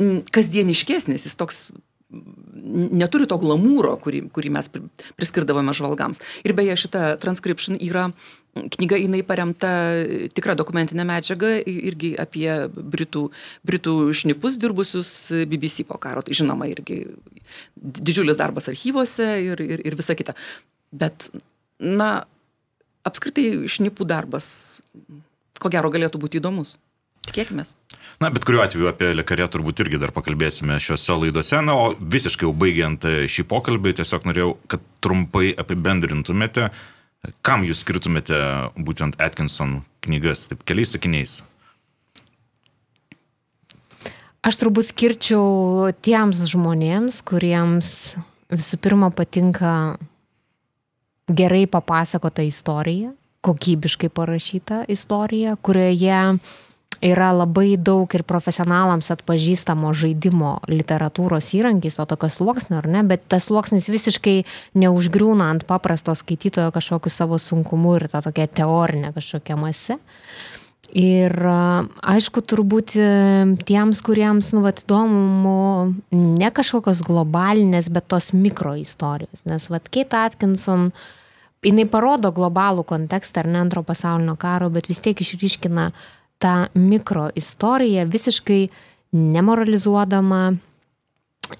m, 0.00 0.22
kasdieniškesnis, 0.32 1.28
jis 1.28 1.36
toks 1.36 1.66
neturi 2.10 3.28
to 3.30 3.38
glamūro, 3.40 3.94
kurį, 4.02 4.24
kurį 4.34 4.52
mes 4.56 4.68
priskirdavome 5.18 5.74
žvalgams. 5.76 6.20
Ir 6.46 6.54
beje, 6.58 6.76
šita 6.84 7.14
transcription 7.22 7.78
yra 7.78 8.08
knyga, 8.50 8.98
jinai 8.98 9.22
paremta 9.26 9.70
tikra 10.34 10.56
dokumentinė 10.58 11.06
medžiaga 11.06 11.52
irgi 11.70 12.12
apie 12.18 12.50
Britų, 12.74 13.28
Britų 13.66 13.94
šnipus 14.16 14.58
dirbusius 14.60 15.12
BBC 15.50 15.86
po 15.86 16.00
karo. 16.02 16.24
Tai 16.26 16.34
žinoma, 16.36 16.66
irgi 16.70 17.04
didžiulis 17.78 18.38
darbas 18.40 18.68
archyvose 18.70 19.30
ir, 19.46 19.62
ir, 19.62 19.86
ir 19.86 19.98
visa 19.98 20.18
kita. 20.18 20.34
Bet, 20.90 21.30
na, 21.78 22.12
apskritai 23.06 23.68
šnipų 23.70 24.06
darbas, 24.08 24.80
ko 25.62 25.70
gero, 25.72 25.92
galėtų 25.94 26.20
būti 26.22 26.42
įdomus. 26.42 26.76
Tikėkime. 27.28 27.66
Na, 28.20 28.30
bet 28.32 28.44
kuriuo 28.48 28.62
atveju 28.64 28.88
apie 28.90 29.10
lekarę 29.14 29.46
turbūt 29.52 29.82
irgi 29.84 30.00
dar 30.02 30.12
pakalbėsime 30.16 30.78
šiuose 30.82 31.18
laidose. 31.22 31.60
Na, 31.64 31.76
o 31.76 31.92
visiškai 31.98 32.48
jau 32.48 32.54
baigiant 32.56 33.04
šį 33.04 33.46
pokalbį, 33.50 33.96
tiesiog 34.00 34.26
norėjau, 34.28 34.54
kad 34.70 34.84
trumpai 35.04 35.52
apibendrintumėte, 35.60 36.70
kam 37.46 37.64
jūs 37.68 37.84
skirtumėte 37.84 38.40
būtent 38.80 39.20
Atkinson 39.20 39.80
knygas, 40.04 40.48
taip 40.50 40.64
keliais 40.68 40.96
sakiniais. 40.96 41.40
Aš 44.40 44.56
turbūt 44.62 44.88
skirčiau 44.88 45.90
tiems 46.00 46.40
žmonėms, 46.48 47.20
kuriems 47.28 47.90
visų 48.48 48.78
pirma 48.80 49.10
patinka 49.12 49.98
gerai 51.28 51.66
papasakota 51.68 52.42
istorija, 52.48 53.12
kokybiškai 53.44 54.08
parašyta 54.08 54.84
istorija, 54.88 55.56
kurioje 55.60 56.22
yra 57.00 57.30
labai 57.32 57.74
daug 57.80 58.12
ir 58.14 58.24
profesionalams 58.28 59.08
atpažįstamo 59.14 59.92
žaidimo 59.96 60.58
literatūros 60.68 61.50
įrankis, 61.56 61.96
o 62.00 62.06
tokios 62.08 62.38
sluoksnio, 62.38 62.80
ar 62.82 62.88
ne, 62.92 63.02
bet 63.08 63.24
tas 63.32 63.48
sluoksnis 63.48 63.88
visiškai 63.92 64.42
neužgriūna 64.80 65.50
ant 65.54 65.66
paprasto 65.68 66.14
skaitytojo 66.16 66.70
kažkokiu 66.76 67.12
savo 67.12 67.40
sunkumu 67.40 67.96
ir 67.96 68.08
tą 68.12 68.22
tokia 68.28 68.48
teorinė 68.60 69.14
kažkokia 69.16 69.56
mase. 69.60 69.96
Ir 70.90 71.32
aišku, 71.38 72.42
turbūt 72.50 72.96
e, 72.98 73.10
tiems, 73.62 74.00
kuriems, 74.02 74.48
nu, 74.56 74.64
vat, 74.64 74.82
įdomu 74.82 75.94
ne 76.10 76.50
kažkokios 76.50 77.04
globalinės, 77.06 77.92
bet 77.94 78.08
tos 78.10 78.32
mikro 78.34 78.74
istorijos. 78.74 79.44
Nes, 79.46 79.68
vat, 79.70 79.86
Kate 79.86 80.18
Atkinson, 80.18 80.88
jinai 81.62 81.86
parodo 81.86 82.32
globalų 82.34 82.82
kontekstą 82.90 83.44
ar 83.44 83.52
ne 83.54 83.62
antro 83.62 83.84
pasaulinio 83.86 84.34
karo, 84.34 84.66
bet 84.74 84.90
vis 84.90 84.98
tiek 85.04 85.22
išryškina 85.22 85.86
uh, 85.92 86.08
tą 86.40 86.54
mikro 86.74 87.28
istoriją 87.36 88.06
visiškai 88.10 88.64
nemoralizuodama, 89.12 90.42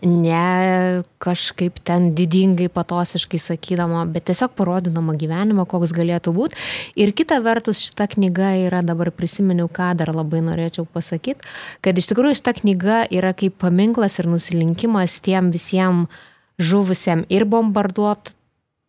ne 0.07 1.03
kažkaip 1.19 1.81
ten 1.85 2.11
didingai, 2.15 2.69
patosiškai 2.73 3.41
sakydama, 3.43 4.05
bet 4.13 4.29
tiesiog 4.31 4.55
parodydama 4.59 5.17
gyvenimą, 5.19 5.67
koks 5.69 5.93
galėtų 5.97 6.35
būti. 6.37 6.59
Ir 7.01 7.13
kita 7.17 7.41
vertus, 7.45 7.83
šita 7.89 8.07
knyga 8.15 8.53
yra, 8.67 8.85
dabar 8.87 9.11
prisiminiau, 9.15 9.69
ką 9.69 9.93
dar 9.99 10.13
labai 10.15 10.43
norėčiau 10.47 10.87
pasakyti, 10.87 11.47
kad 11.83 11.99
iš 11.99 12.11
tikrųjų 12.13 12.39
šita 12.39 12.55
knyga 12.63 13.03
yra 13.11 13.35
kaip 13.37 13.59
paminklas 13.63 14.21
ir 14.23 14.31
nusilinkimas 14.31 15.19
tiem 15.25 15.51
visiems 15.55 16.09
žuvusiam 16.61 17.25
ir 17.33 17.47
bombarduot, 17.49 18.35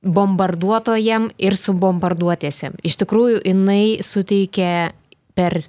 bombarduotojam 0.02 1.30
ir 1.40 1.56
subombarduotiesiam. 1.58 2.76
Iš 2.84 2.98
tikrųjų, 3.04 3.44
jinai 3.48 4.02
suteikė 4.06 4.92
per 5.38 5.62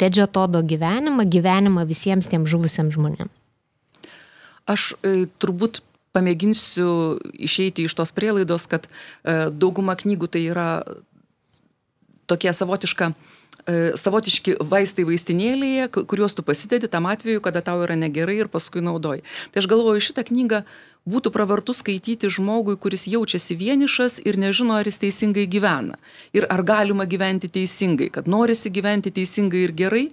Tedžio 0.00 0.24
Todo 0.26 0.62
gyvenimą, 0.64 1.26
gyvenimą 1.28 1.84
visiems 1.84 2.30
tiem 2.30 2.46
žuvusiems 2.48 2.96
žmonėms? 2.96 3.36
Aš 4.70 4.94
e, 5.02 5.26
turbūt 5.42 5.82
pamėginsiu 6.16 7.18
išeiti 7.36 7.86
iš 7.86 7.94
tos 7.98 8.12
prielaidos, 8.14 8.66
kad 8.70 8.86
e, 8.88 9.50
dauguma 9.52 9.96
knygų 9.98 10.30
tai 10.32 10.46
yra 10.48 10.68
tokie 12.30 12.52
savotiška, 12.54 13.10
e, 13.66 13.76
savotiški 13.98 14.56
vaistai 14.72 15.06
vaistinėlėje, 15.08 15.90
kuriuos 15.98 16.36
tu 16.38 16.46
pasidedi 16.46 16.90
tam 16.90 17.08
atveju, 17.10 17.42
kada 17.44 17.62
tau 17.66 17.82
yra 17.84 17.98
negerai 17.98 18.38
ir 18.40 18.50
paskui 18.52 18.82
naudoji. 18.84 19.26
Tai 19.52 19.62
aš 19.62 19.70
galvoju, 19.70 20.06
šitą 20.10 20.26
knygą 20.30 20.64
būtų 21.08 21.32
pravartu 21.32 21.74
skaityti 21.76 22.28
žmogui, 22.32 22.76
kuris 22.76 23.06
jaučiasi 23.08 23.56
vienišas 23.56 24.20
ir 24.26 24.38
nežino, 24.40 24.76
ar 24.76 24.88
jis 24.88 25.00
teisingai 25.00 25.46
gyvena. 25.50 25.96
Ir 26.36 26.46
ar 26.52 26.62
galima 26.66 27.06
gyventi 27.08 27.48
teisingai, 27.48 28.10
kad 28.12 28.28
norisi 28.28 28.70
gyventi 28.70 29.12
teisingai 29.14 29.64
ir 29.64 29.72
gerai, 29.76 30.06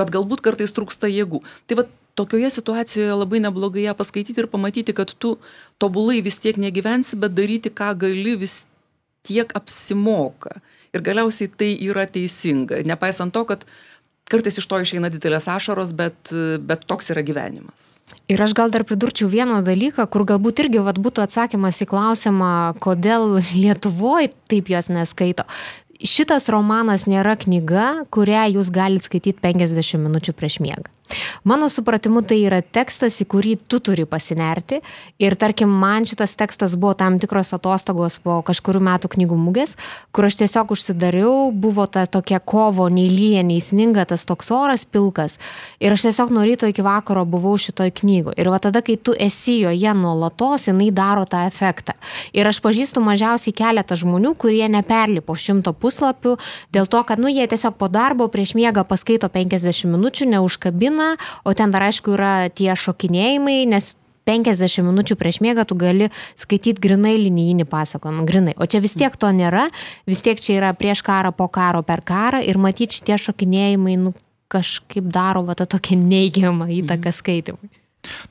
bet 0.00 0.12
galbūt 0.14 0.40
kartais 0.44 0.72
trūksta 0.72 1.10
jėgų. 1.10 1.42
Tai 1.68 1.82
va 1.82 1.86
tokioje 2.18 2.50
situacijoje 2.56 3.14
labai 3.14 3.42
neblogai 3.44 3.84
ją 3.84 3.94
paskaityti 3.96 4.42
ir 4.42 4.50
pamatyti, 4.50 4.96
kad 4.96 5.12
tu 5.18 5.36
tobulai 5.78 6.20
vis 6.24 6.40
tiek 6.42 6.58
negyvensi, 6.60 7.20
bet 7.20 7.36
daryti, 7.36 7.72
ką 7.72 7.92
gali, 8.00 8.36
vis 8.40 8.64
tiek 9.26 9.52
apsimoka. 9.56 10.60
Ir 10.90 11.04
galiausiai 11.06 11.52
tai 11.54 11.70
yra 11.86 12.06
teisinga, 12.10 12.80
nepaisant 12.88 13.32
to, 13.34 13.44
kad 13.46 13.62
kartais 14.30 14.60
iš 14.60 14.68
to 14.70 14.78
išeina 14.82 15.10
didelės 15.12 15.48
ašaros, 15.50 15.92
bet, 15.96 16.32
bet 16.64 16.86
toks 16.90 17.10
yra 17.14 17.24
gyvenimas. 17.26 17.98
Ir 18.30 18.42
aš 18.42 18.54
gal 18.54 18.70
dar 18.70 18.84
pridurčiau 18.86 19.28
vieną 19.30 19.60
dalyką, 19.66 20.06
kur 20.12 20.24
galbūt 20.28 20.62
irgi 20.64 20.82
vat, 20.86 21.00
būtų 21.02 21.24
atsakymas 21.26 21.82
į 21.82 21.88
klausimą, 21.90 22.52
kodėl 22.82 23.40
Lietuvoje 23.52 24.30
taip 24.50 24.70
jos 24.70 24.90
neskaito. 24.92 25.46
Šitas 26.00 26.46
romanas 26.48 27.04
nėra 27.10 27.34
knyga, 27.36 28.06
kurią 28.14 28.46
jūs 28.54 28.70
galite 28.72 29.10
skaityti 29.10 29.42
50 29.42 30.00
minučių 30.06 30.32
prieš 30.38 30.60
miegą. 30.64 30.88
Mano 31.44 31.68
supratimu, 31.68 32.22
tai 32.22 32.40
yra 32.44 32.60
tekstas, 32.62 33.18
į 33.22 33.26
kurį 33.30 33.54
tu 33.70 33.80
turi 33.82 34.06
pasinerti. 34.08 34.80
Ir 35.22 35.36
tarkim, 35.40 35.70
man 35.70 36.06
šitas 36.08 36.34
tekstas 36.38 36.76
buvo 36.80 36.94
tam 36.98 37.18
tikros 37.22 37.52
atostogos 37.56 38.18
po 38.22 38.40
kažkurių 38.46 38.82
metų 38.86 39.10
knygų 39.14 39.38
mugės, 39.40 39.76
kur 40.14 40.28
aš 40.28 40.40
tiesiog 40.42 40.74
užsidariau, 40.74 41.50
buvo 41.52 41.86
ta 41.90 42.06
tokia 42.06 42.40
kovo, 42.40 42.88
nei 42.92 43.08
lyja, 43.10 43.42
nei 43.46 43.60
sninga, 43.64 44.06
tas 44.08 44.26
toks 44.28 44.52
oras 44.54 44.84
pilkas. 44.84 45.38
Ir 45.82 45.96
aš 45.96 46.06
tiesiog 46.08 46.34
nuo 46.34 46.44
ryto 46.46 46.68
iki 46.70 46.84
vakaro 46.84 47.24
buvau 47.28 47.56
šitoj 47.60 47.92
knygoje. 48.00 48.38
Ir 48.40 48.52
va 48.52 48.60
tada, 48.62 48.84
kai 48.84 48.96
tu 48.96 49.14
esi 49.16 49.60
joje 49.64 49.94
nuolatos, 49.96 50.68
jinai 50.70 50.90
daro 50.94 51.26
tą 51.28 51.42
efektą. 51.48 51.96
Ir 52.36 52.48
aš 52.48 52.62
pažįstu 52.64 53.02
mažiausiai 53.04 53.56
keletą 53.56 53.98
žmonių, 53.98 54.34
kurie 54.38 54.66
neperlipo 54.70 55.34
šimto 55.34 55.72
puslapių 55.72 56.36
dėl 56.74 56.88
to, 56.90 57.02
kad, 57.08 57.20
nu, 57.22 57.30
jie 57.32 57.46
tiesiog 57.50 57.78
po 57.80 57.88
darbo 57.92 58.28
prieš 58.32 58.54
miegą 58.58 58.84
paskaito 58.88 59.30
50 59.32 59.90
minučių, 59.90 60.30
neužkabina 60.36 60.99
dieną, 61.00 61.16
o 61.44 61.54
ten 61.54 61.70
dar 61.70 61.82
aišku 61.88 62.14
yra 62.14 62.50
tie 62.50 62.74
šokinėjimai, 62.76 63.66
nes 63.68 63.96
50 64.28 64.84
minučių 64.84 65.16
prieš 65.16 65.40
miegą 65.40 65.64
tu 65.66 65.74
gali 65.74 66.10
skaityti 66.36 66.80
grinai 66.80 67.16
linijinį 67.18 67.66
pasakojimą, 67.66 68.26
grinai. 68.28 68.54
O 68.60 68.66
čia 68.66 68.80
vis 68.80 68.94
tiek 68.94 69.16
to 69.16 69.30
nėra, 69.32 69.70
vis 70.06 70.20
tiek 70.22 70.38
čia 70.38 70.58
yra 70.60 70.74
prieš 70.76 71.02
karą, 71.02 71.32
po 71.32 71.48
karo, 71.48 71.82
per 71.82 72.04
karą 72.04 72.42
ir 72.44 72.58
matyti 72.58 73.00
šitie 73.00 73.16
šokinėjimai, 73.18 73.96
nu, 73.98 74.14
kažkaip 74.50 75.06
daro 75.06 75.44
va 75.46 75.54
tą 75.54 75.66
tokią 75.66 75.98
neigiamą 75.98 76.68
įtaką 76.82 77.12
skaitimui. 77.14 77.70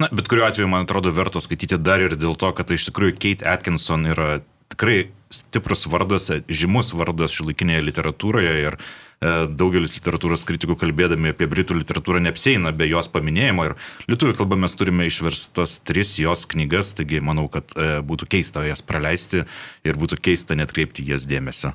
Na, 0.01 0.09
bet 0.11 0.27
kuriuo 0.27 0.47
atveju, 0.47 0.67
man 0.69 0.85
atrodo, 0.85 1.11
verta 1.13 1.41
skaityti 1.41 1.77
dar 1.77 2.01
ir 2.01 2.17
dėl 2.17 2.35
to, 2.39 2.49
kad 2.53 2.69
tai 2.69 2.79
iš 2.79 2.89
tikrųjų 2.89 3.17
Kate 3.17 3.47
Atkinson 3.47 4.07
yra 4.09 4.39
tikrai 4.69 5.09
stiprus 5.29 5.85
vardas, 5.89 6.29
žymus 6.49 6.93
vardas 6.97 7.35
šiuolaikinėje 7.35 7.85
literatūroje 7.85 8.55
ir 8.63 8.77
e, 8.77 8.81
daugelis 9.19 9.97
literatūros 9.97 10.45
kritikų 10.47 10.77
kalbėdami 10.79 11.33
apie 11.33 11.47
britų 11.51 11.75
literatūrą 11.81 12.21
neapsėina 12.23 12.71
be 12.71 12.87
jos 12.87 13.09
paminėjimo 13.11 13.65
ir 13.67 13.75
lietuvių 14.07 14.37
kalba 14.39 14.59
mes 14.63 14.75
turime 14.79 15.09
išverstas 15.09 15.81
tris 15.83 16.15
jos 16.21 16.45
knygas, 16.47 16.93
taigi 16.95 17.19
manau, 17.19 17.49
kad 17.51 17.75
e, 17.75 17.99
būtų 17.99 18.29
keista 18.31 18.63
jas 18.63 18.85
praleisti 18.85 19.43
ir 19.83 19.99
būtų 19.99 20.21
keista 20.23 20.55
netkreipti 20.55 21.03
jas 21.11 21.27
dėmesio. 21.27 21.73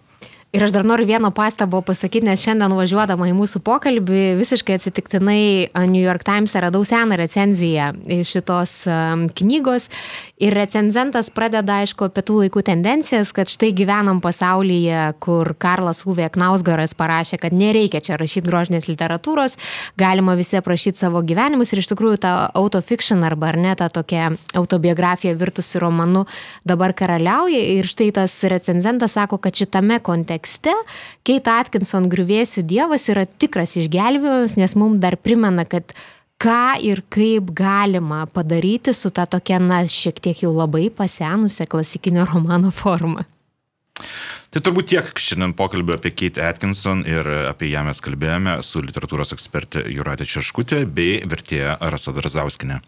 Ir 0.54 0.62
aš 0.62 0.70
dar 0.70 0.84
noriu 0.86 1.02
vieną 1.02 1.32
pastabą 1.34 1.80
pasakyti, 1.82 2.28
nes 2.28 2.38
šiandien 2.38 2.70
važiuodama 2.78 3.26
į 3.26 3.32
mūsų 3.34 3.58
pokalbį 3.66 4.36
visiškai 4.38 4.76
atsitiktinai 4.78 5.40
New 5.90 5.98
York 5.98 6.22
Times 6.22 6.52
radau 6.62 6.84
seną 6.86 7.16
recenziją 7.18 7.88
šitos 8.22 8.74
knygos. 9.34 9.88
Ir 10.38 10.54
recenzentas 10.54 11.32
pradeda, 11.34 11.80
aišku, 11.82 12.06
apie 12.06 12.22
tų 12.22 12.36
laikų 12.44 12.62
tendencijas, 12.68 13.32
kad 13.34 13.50
štai 13.50 13.72
gyvenam 13.74 14.20
pasaulyje, 14.22 15.16
kur 15.22 15.56
Karlas 15.58 16.04
Uvė 16.06 16.28
Knausgaras 16.34 16.94
parašė, 16.98 17.40
kad 17.42 17.54
nereikia 17.54 18.02
čia 18.04 18.18
rašyti 18.20 18.46
grožinės 18.46 18.86
literatūros, 18.86 19.58
galima 19.98 20.36
visi 20.38 20.60
aprašyti 20.60 21.02
savo 21.02 21.24
gyvenimus. 21.26 21.74
Ir 21.74 21.82
iš 21.82 21.90
tikrųjų 21.90 22.22
ta 22.26 22.36
autofiction 22.54 23.26
arba 23.26 23.50
ar 23.50 23.58
ne 23.58 23.74
ta 23.74 23.90
tokia 23.90 24.30
autobiografija 24.54 25.34
virtusi 25.34 25.82
romanu 25.82 26.28
dabar 26.62 26.94
karaliauja. 26.94 27.66
Ir 27.74 27.90
štai 27.90 28.12
tas 28.14 28.38
recenzentas 28.46 29.18
sako, 29.18 29.42
kad 29.42 29.58
šitame 29.58 29.98
kontekste 29.98 30.43
tekste 30.44 30.74
Keit 31.24 31.48
Atkinson 31.48 32.10
griuvėsių 32.12 32.64
dievas 32.68 33.08
yra 33.08 33.24
tikras 33.24 33.76
išgelbėjimas, 33.80 34.58
nes 34.60 34.76
mums 34.76 35.00
dar 35.00 35.16
primena, 35.16 35.64
kad 35.64 35.94
ką 36.38 36.76
ir 36.84 37.02
kaip 37.08 37.54
galima 37.56 38.26
padaryti 38.26 38.92
su 38.92 39.10
ta 39.10 39.24
tokia, 39.26 39.58
na, 39.58 39.84
šiek 39.88 40.20
tiek 40.20 40.44
jau 40.44 40.52
labai 40.52 40.90
pasenusią 40.92 41.66
klasikinio 41.66 42.26
romano 42.28 42.70
forma. 42.74 43.24
Tai 44.52 44.60
turbūt 44.62 44.90
tiek 44.92 45.08
šiandien 45.18 45.54
pokalbio 45.56 45.96
apie 45.96 46.12
Kate 46.14 46.42
Atkinson 46.44 47.02
ir 47.08 47.26
apie 47.48 47.70
ją 47.72 47.86
mes 47.86 48.02
kalbėjome 48.04 48.58
su 48.62 48.82
literatūros 48.84 49.32
ekspertė 49.34 49.86
Juratė 49.90 50.28
Čerškutė 50.30 50.84
bei 50.86 51.22
vertėja 51.26 51.78
Rasa 51.80 52.14
Darzauskinė. 52.14 52.82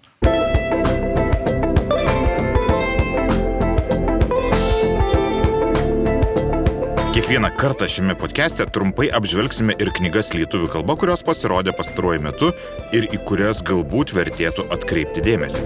Kiekvieną 7.16 7.48
kartą 7.56 7.86
šiame 7.88 8.12
podcast'e 8.14 8.66
trumpai 8.68 9.06
apžvelgsime 9.08 9.72
ir 9.80 9.88
knygas 9.96 10.34
lietuvių 10.36 10.66
kalba, 10.68 10.98
kurios 11.00 11.22
pasirodė 11.24 11.72
pastaruoju 11.72 12.20
metu 12.20 12.50
ir 12.92 13.06
į 13.08 13.22
kurias 13.24 13.62
galbūt 13.64 14.12
vertėtų 14.12 14.66
atkreipti 14.76 15.24
dėmesį. 15.24 15.62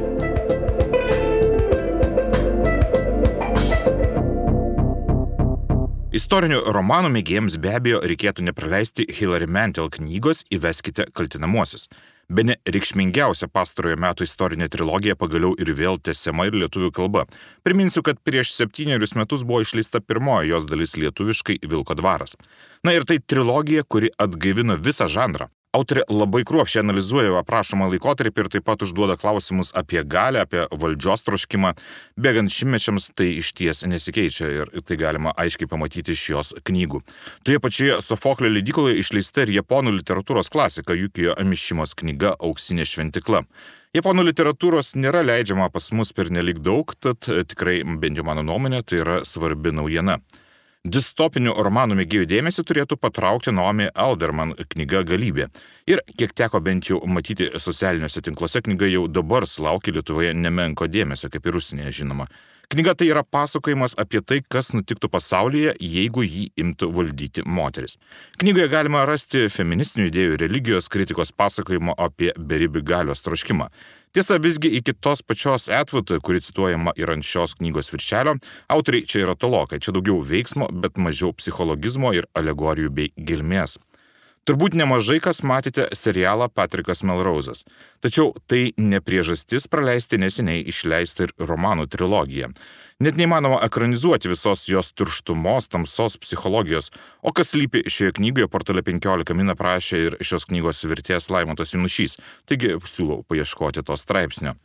Istorinių 6.20 6.62
romanų 6.70 7.10
mėgėjams 7.18 7.58
be 7.58 7.74
abejo 7.80 7.98
reikėtų 8.06 8.46
nepraleisti 8.46 9.08
Hilary 9.10 9.50
Mantel 9.50 9.90
knygos 9.90 10.44
Įveskite 10.54 11.10
kaltinamuosius. 11.10 11.90
Bene 12.30 12.54
reikšmingiausia 12.62 13.48
pastarojo 13.50 13.96
metų 13.98 14.22
istorinė 14.28 14.68
trilogija 14.70 15.16
pagaliau 15.18 15.56
ir 15.58 15.72
vėl 15.74 15.96
tęsiama 15.98 16.46
ir 16.46 16.54
lietuvių 16.62 16.92
kalba. 16.94 17.24
Priminsiu, 17.66 18.04
kad 18.06 18.20
prieš 18.22 18.52
septynerius 18.54 19.16
metus 19.18 19.42
buvo 19.42 19.64
išleista 19.64 19.98
pirmoji 19.98 20.52
jos 20.52 20.68
dalis 20.70 20.94
lietuviškai 20.94 21.58
Vilko 21.66 21.98
dvaras. 21.98 22.36
Na 22.86 22.94
ir 22.94 23.02
tai 23.02 23.18
trilogija, 23.18 23.82
kuri 23.82 24.12
atgaivino 24.14 24.78
visą 24.78 25.10
žanrą. 25.10 25.50
Autorė 25.70 26.02
labai 26.10 26.40
kruopšiai 26.42 26.80
analizuoja 26.82 27.36
aprašomą 27.38 27.86
laikotarpį 27.92 28.42
ir 28.42 28.48
taip 28.50 28.64
pat 28.66 28.80
užduoda 28.82 29.14
klausimus 29.14 29.68
apie 29.78 30.00
galę, 30.02 30.42
apie 30.42 30.64
valdžios 30.66 31.22
troškimą. 31.22 31.70
Bėgant 32.18 32.50
šimmečiams 32.50 33.06
tai 33.14 33.28
iš 33.38 33.52
ties 33.54 33.84
nesikeičia 33.86 34.48
ir 34.50 34.72
tai 34.82 34.98
galima 34.98 35.30
aiškiai 35.38 35.70
pamatyti 35.70 36.16
iš 36.18 36.24
jos 36.32 36.50
knygų. 36.66 37.04
Toje 37.46 37.62
pačioje 37.62 38.00
Sofoklio 38.02 38.50
leidykloje 38.50 38.98
išleista 38.98 39.46
ir 39.46 39.54
japonų 39.60 39.94
literatūros 40.00 40.50
klasika 40.50 40.98
Jukijo 40.98 41.38
Amišimos 41.38 41.94
knyga 42.02 42.34
Auksinė 42.42 42.88
šventikla. 42.90 43.44
Japonų 43.94 44.26
literatūros 44.26 44.96
nėra 44.98 45.22
leidžiama 45.22 45.70
pas 45.70 45.86
mus 45.94 46.10
per 46.10 46.34
nelik 46.34 46.58
daug, 46.66 46.98
tad 46.98 47.22
tikrai, 47.22 47.84
bent 48.02 48.18
jau 48.18 48.26
mano 48.26 48.42
nuomonė, 48.42 48.82
tai 48.82 49.04
yra 49.06 49.22
svarbi 49.22 49.70
naujiena. 49.70 50.18
Distopinių 50.88 51.52
romanų 51.60 51.98
mėgėjų 51.98 52.24
dėmesį 52.24 52.62
turėtų 52.64 52.96
patraukti 52.96 53.52
Naomi 53.52 53.90
Alderman 53.92 54.54
knyga 54.72 55.02
Galybė. 55.04 55.50
Ir 55.84 56.00
kiek 56.16 56.32
teko 56.32 56.62
bent 56.64 56.88
jau 56.88 57.02
matyti 57.04 57.50
socialiniuose 57.60 58.22
tinkluose, 58.24 58.62
knyga 58.64 58.88
jau 58.88 59.02
dabar 59.04 59.44
sulaukia 59.44 59.92
Lietuvoje 59.92 60.32
nemenko 60.32 60.88
dėmesio, 60.88 61.28
kaip 61.28 61.44
ir 61.44 61.60
užsienyje 61.60 61.92
žinoma. 61.98 62.30
Knyga 62.72 62.94
tai 62.96 63.10
yra 63.10 63.26
pasakojimas 63.26 63.96
apie 63.98 64.22
tai, 64.24 64.40
kas 64.40 64.70
nutiktų 64.72 65.10
pasaulyje, 65.12 65.74
jeigu 65.84 66.24
jį 66.24 66.46
imtų 66.62 66.88
valdyti 66.96 67.44
moteris. 67.44 67.98
Knygoje 68.40 68.70
galima 68.72 69.02
rasti 69.04 69.48
feministinių 69.52 70.06
idėjų, 70.08 70.36
religijos 70.40 70.88
kritikos 70.88 71.34
pasakojimo 71.36 71.92
apie 71.98 72.30
beribį 72.38 72.86
galios 72.88 73.26
troškimą. 73.26 73.68
Tiesa, 74.10 74.40
visgi 74.42 74.68
iki 74.74 74.90
tos 74.92 75.20
pačios 75.22 75.68
Atwood, 75.70 76.10
kuri 76.26 76.40
cituojama 76.42 76.96
ir 76.98 77.12
ant 77.12 77.22
šios 77.22 77.52
knygos 77.60 77.92
viršelio, 77.92 78.32
autoriai 78.74 79.06
čia 79.06 79.20
yra 79.22 79.36
tolokai, 79.38 79.78
čia 79.78 79.94
daugiau 79.94 80.18
veiksmo, 80.32 80.66
bet 80.82 80.98
mažiau 80.98 81.30
psichologizmo 81.38 82.10
ir 82.18 82.26
alegorijų 82.34 82.90
bei 82.96 83.12
gilmės. 83.14 83.76
Turbūt 84.50 84.74
nemažai 84.74 85.20
kas 85.22 85.44
matėte 85.46 85.84
serialą 85.94 86.48
Patrikas 86.50 87.04
Melrozas. 87.06 87.60
Tačiau 88.02 88.32
tai 88.50 88.72
ne 88.82 88.98
priežastis 88.98 89.68
praleisti 89.70 90.18
neseniai 90.18 90.64
išleistą 90.72 91.28
ir 91.28 91.34
romanų 91.38 91.86
trilogiją. 91.92 92.48
Net 92.98 93.14
neįmanoma 93.20 93.60
ekranizuoti 93.62 94.32
visos 94.32 94.64
jos 94.66 94.90
turštumos, 94.98 95.70
tamsos 95.70 96.18
psichologijos, 96.18 96.90
o 97.22 97.30
kas 97.30 97.54
lypi 97.54 97.84
šioje 97.86 98.16
knygoje 98.18 98.48
portale 98.50 98.82
15 98.82 99.38
min 99.38 99.54
aprašė 99.54 100.02
ir 100.08 100.18
šios 100.18 100.48
knygos 100.50 100.82
vertėjas 100.82 101.30
Laimontas 101.30 101.76
Junušys, 101.76 102.18
taigi 102.50 102.74
siūlau 102.90 103.22
paieškoti 103.30 103.86
to 103.86 104.00
straipsnio. 104.02 104.56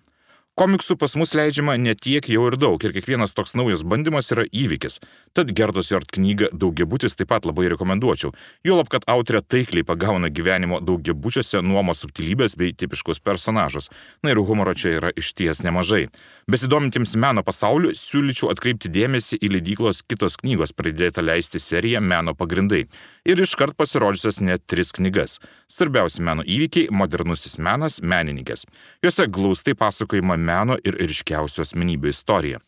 Komiksų 0.56 0.96
pas 0.96 1.12
mus 1.20 1.34
leidžiama 1.36 1.74
ne 1.76 1.92
tiek 2.00 2.24
jau 2.32 2.46
ir 2.48 2.56
daug 2.56 2.80
ir 2.88 2.94
kiekvienas 2.96 3.34
toks 3.36 3.58
naujas 3.60 3.82
bandymas 3.84 4.30
yra 4.32 4.46
įvykis. 4.56 5.02
Tad 5.36 5.50
Gerdos 5.52 5.90
Jort 5.92 6.14
knygą 6.16 6.48
Daugiabutis 6.56 7.18
taip 7.20 7.28
pat 7.34 7.44
labai 7.44 7.66
rekomenduočiau. 7.74 8.32
Juolab, 8.64 8.88
kad 8.88 9.04
autorė 9.12 9.42
taikliai 9.44 9.84
pagauna 9.84 10.30
gyvenimo 10.32 10.80
daugiabučiuose 10.80 11.60
nuomos 11.60 12.06
subtilybės 12.06 12.56
bei 12.56 12.72
tipiškus 12.72 13.20
personažus. 13.20 13.90
Na 14.24 14.32
ir 14.32 14.40
humoro 14.40 14.72
čia 14.72 14.94
yra 15.02 15.12
išties 15.12 15.60
nemažai. 15.66 16.06
Besidomintiems 16.48 17.18
meno 17.20 17.44
pasauliu 17.44 17.92
siūlyčiau 17.92 18.54
atkreipti 18.54 18.94
dėmesį 18.96 19.42
į 19.44 19.52
leidyklos 19.58 20.06
kitos 20.08 20.40
knygos 20.40 20.72
pradėtą 20.72 21.26
leisti 21.26 21.60
seriją 21.60 22.00
Meno 22.00 22.32
pagrindai. 22.32 22.86
Ir 23.28 23.44
iškart 23.44 23.76
pasirodžiusias 23.76 24.40
net 24.40 24.64
tris 24.72 24.96
knygas. 24.96 25.42
Svarbiausi 25.72 26.22
meno 26.22 26.44
įvykiai- 26.44 26.92
modernusis 27.00 27.58
menas, 27.58 28.00
menininkės. 28.02 28.66
Juose 29.04 29.28
glaustai 29.28 29.74
pasakojama 29.74 30.38
meno 30.38 30.78
ir 30.84 30.94
ryškiausių 30.94 31.62
asmenybių 31.66 32.08
istoriją. 32.14 32.60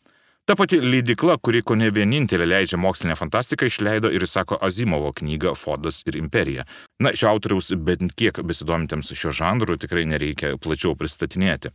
Ta 0.48 0.54
pati 0.56 0.80
leidikla, 0.80 1.36
kuri 1.36 1.60
ko 1.62 1.74
ne 1.76 1.90
vienintelė 1.90 2.46
leidžia 2.48 2.78
mokslinę 2.80 3.16
fantastiką, 3.20 3.66
išleido 3.68 4.08
ir 4.08 4.22
įsako 4.24 4.56
Azimovo 4.64 5.12
knygą 5.12 5.52
Fodas 5.54 6.02
ir 6.06 6.16
imperija. 6.16 6.64
Na, 7.00 7.12
šio 7.12 7.28
autoriaus 7.28 7.68
bent 7.76 8.14
kiek 8.16 8.40
besidomintiems 8.40 9.12
šio 9.12 9.30
žanru 9.30 9.76
tikrai 9.76 10.06
nereikia 10.08 10.54
plačiau 10.56 10.96
pristatinėti. 10.96 11.68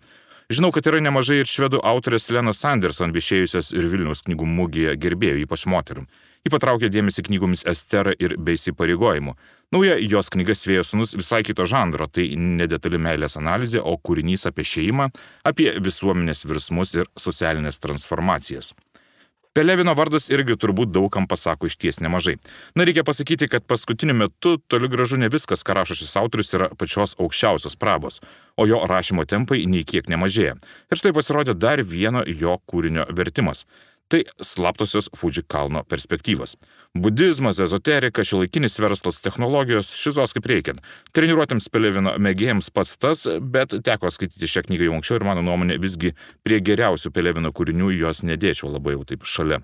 Žinau, 0.49 0.71
kad 0.73 0.89
yra 0.89 0.99
nemažai 1.05 1.43
ir 1.43 1.47
švedų 1.47 1.79
autorės 1.85 2.31
Lenos 2.33 2.65
Anderson 2.65 3.13
viešėjusios 3.13 3.71
ir 3.77 3.85
Vilniaus 3.93 4.25
knygų 4.25 4.49
mūgėje 4.57 4.97
gerbėjų, 5.05 5.45
ypač 5.45 5.67
moterų. 5.69 6.07
Ji 6.43 6.51
patraukė 6.51 6.89
dėmesį 6.91 7.23
knygomis 7.29 7.61
Estera 7.71 8.11
ir 8.19 8.33
Be 8.35 8.57
įsipareigojimų. 8.57 9.31
Nauja 9.71 9.95
jos 10.03 10.27
knyga 10.33 10.51
Svėjo 10.59 10.83
sunus 10.83 11.15
visai 11.15 11.39
kito 11.47 11.63
žanro, 11.63 12.09
tai 12.11 12.33
nedetali 12.35 12.99
meilės 12.99 13.37
analizė, 13.39 13.79
o 13.79 13.95
kūrinys 13.95 14.43
apie 14.49 14.65
šeimą, 14.67 15.07
apie 15.47 15.71
visuomenės 15.79 16.43
virsmus 16.49 16.97
ir 16.99 17.07
socialinės 17.15 17.79
transformacijas. 17.79 18.73
Pelevino 19.53 19.93
vardas 19.93 20.31
irgi 20.33 20.55
turbūt 20.57 20.89
daugam 20.89 21.27
pasako 21.29 21.69
iš 21.69 21.77
ties 21.77 21.99
nemažai. 22.01 22.35
Na, 22.73 22.87
reikia 22.89 23.05
pasakyti, 23.05 23.45
kad 23.47 23.67
paskutiniu 23.69 24.15
metu 24.17 24.55
toli 24.67 24.89
gražu 24.89 25.19
ne 25.21 25.29
viskas, 25.29 25.61
ką 25.61 25.75
rašo 25.77 25.95
šis 25.99 26.15
autorius, 26.17 26.49
yra 26.57 26.71
pačios 26.73 27.13
aukščiausios 27.21 27.77
prabos, 27.77 28.17
o 28.57 28.65
jo 28.65 28.81
rašymo 28.89 29.27
tempai 29.29 29.61
nei 29.69 29.85
kiek 29.85 30.09
nemažėja. 30.09 30.57
Ir 30.89 30.99
štai 30.99 31.13
pasirodė 31.13 31.53
dar 31.53 31.85
vieno 31.85 32.25
jo 32.25 32.57
kūrinio 32.65 33.05
vertimas. 33.13 33.67
Tai 34.11 34.21
slaptosios 34.41 35.09
Fuji 35.15 35.41
kalno 35.47 35.83
perspektyvos. 35.89 36.57
Budizmas, 36.93 37.59
ezoterika, 37.63 38.23
šiuolaikinis 38.23 38.77
verslas, 38.79 39.21
technologijos, 39.23 39.89
šizos 39.97 40.35
kaip 40.35 40.49
reikiant. 40.51 40.83
Treniruotėms 41.15 41.69
Pelevino 41.73 42.13
mėgėjams 42.21 42.69
pats 42.75 42.93
tas, 43.01 43.25
bet 43.41 43.73
teko 43.87 44.11
skaityti 44.13 44.49
šią 44.51 44.67
knygą 44.67 44.89
jau 44.89 44.99
anksčiau 44.99 45.17
ir 45.17 45.27
mano 45.29 45.41
nuomonė 45.45 45.79
visgi 45.81 46.13
prie 46.45 46.61
geriausių 46.61 47.13
Pelevino 47.15 47.53
kūrinių 47.55 47.89
jos 47.97 48.21
nedėčiau 48.27 48.69
labai 48.75 48.97
jau 48.97 49.07
taip 49.09 49.25
šalia. 49.25 49.63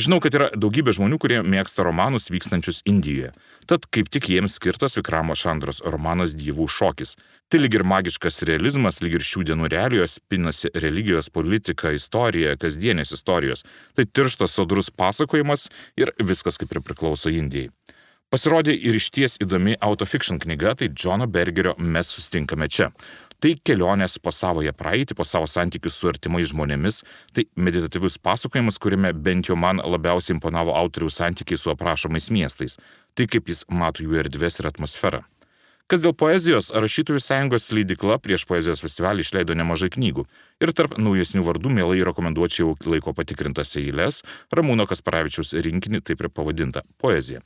Žinau, 0.00 0.16
kad 0.24 0.32
yra 0.32 0.46
daugybė 0.56 0.94
žmonių, 0.96 1.18
kurie 1.20 1.38
mėgsta 1.44 1.84
romanus 1.84 2.30
vykstančius 2.32 2.78
Indijoje. 2.88 3.34
Tad 3.68 3.84
kaip 3.92 4.08
tik 4.08 4.30
jiems 4.32 4.54
skirtas 4.56 4.96
Vikramo 4.96 5.34
Šandros 5.36 5.82
romanas 5.84 6.32
Dievų 6.38 6.70
šokis. 6.72 7.18
Tai 7.52 7.60
lyg 7.60 7.76
ir 7.76 7.84
magiškas 7.84 8.40
realizmas, 8.48 9.02
lyg 9.04 9.18
ir 9.18 9.26
šių 9.26 9.44
dienų 9.50 9.68
realijos 9.68 10.16
pinasi 10.32 10.72
religijos, 10.72 11.28
politika, 11.28 11.92
istorija, 11.92 12.56
kasdienės 12.56 13.12
istorijos. 13.18 13.66
Tai 13.92 14.08
tirštas 14.08 14.56
sodrus 14.56 14.88
pasakojimas 14.88 15.68
ir 16.00 16.14
viskas 16.16 16.56
kaip 16.56 16.72
ir 16.72 16.80
priklauso 16.86 17.28
Indijai. 17.34 17.68
Pasirodė 18.30 18.72
ir 18.72 18.94
išties 18.94 19.40
įdomi 19.42 19.74
autofiction 19.82 20.38
knyga, 20.40 20.76
tai 20.78 20.88
Džono 20.94 21.26
Bergerio 21.26 21.74
Mes 21.82 22.08
sustinkame 22.14 22.70
čia. 22.70 22.92
Tai 23.40 23.54
kelionės 23.64 24.18
po 24.20 24.32
savoje 24.36 24.72
praeitį, 24.76 25.14
po 25.16 25.24
savo 25.24 25.46
santykius 25.48 25.94
su 25.96 26.10
artimais 26.10 26.50
žmonėmis, 26.50 27.00
tai 27.32 27.46
meditatyvus 27.56 28.18
pasakojimas, 28.20 28.76
kuriame 28.76 29.14
bent 29.16 29.48
jau 29.48 29.56
man 29.56 29.80
labiausiai 29.80 30.34
imponavo 30.36 30.74
autoriaus 30.76 31.16
santykiai 31.22 31.56
su 31.56 31.72
aprašomais 31.72 32.28
miestais, 32.36 32.76
tai 33.16 33.24
kaip 33.32 33.48
jis 33.48 33.64
mato 33.72 34.04
jų 34.04 34.20
erdvės 34.20 34.60
ir 34.60 34.68
atmosferą. 34.68 35.22
Kas 35.90 36.04
dėl 36.04 36.12
poezijos, 36.14 36.68
Rašytojų 36.70 37.18
sąjungos 37.24 37.72
leidikla 37.74 38.20
prieš 38.22 38.44
poezijos 38.46 38.84
festivalį 38.84 39.24
išleido 39.24 39.56
nemažai 39.58 39.88
knygų 39.90 40.22
ir 40.62 40.70
tarp 40.76 40.98
naujesnių 41.00 41.42
vardų 41.48 41.72
mielai 41.80 42.04
rekomenduočiau 42.06 42.76
laiko 42.92 43.16
patikrintas 43.16 43.72
eilės 43.80 44.20
Ramūno 44.54 44.86
Kasparavičius 44.86 45.56
rinkinį 45.56 46.04
taip 46.04 46.22
ir 46.22 46.28
pavadintą- 46.30 46.84
Poezija. 47.02 47.40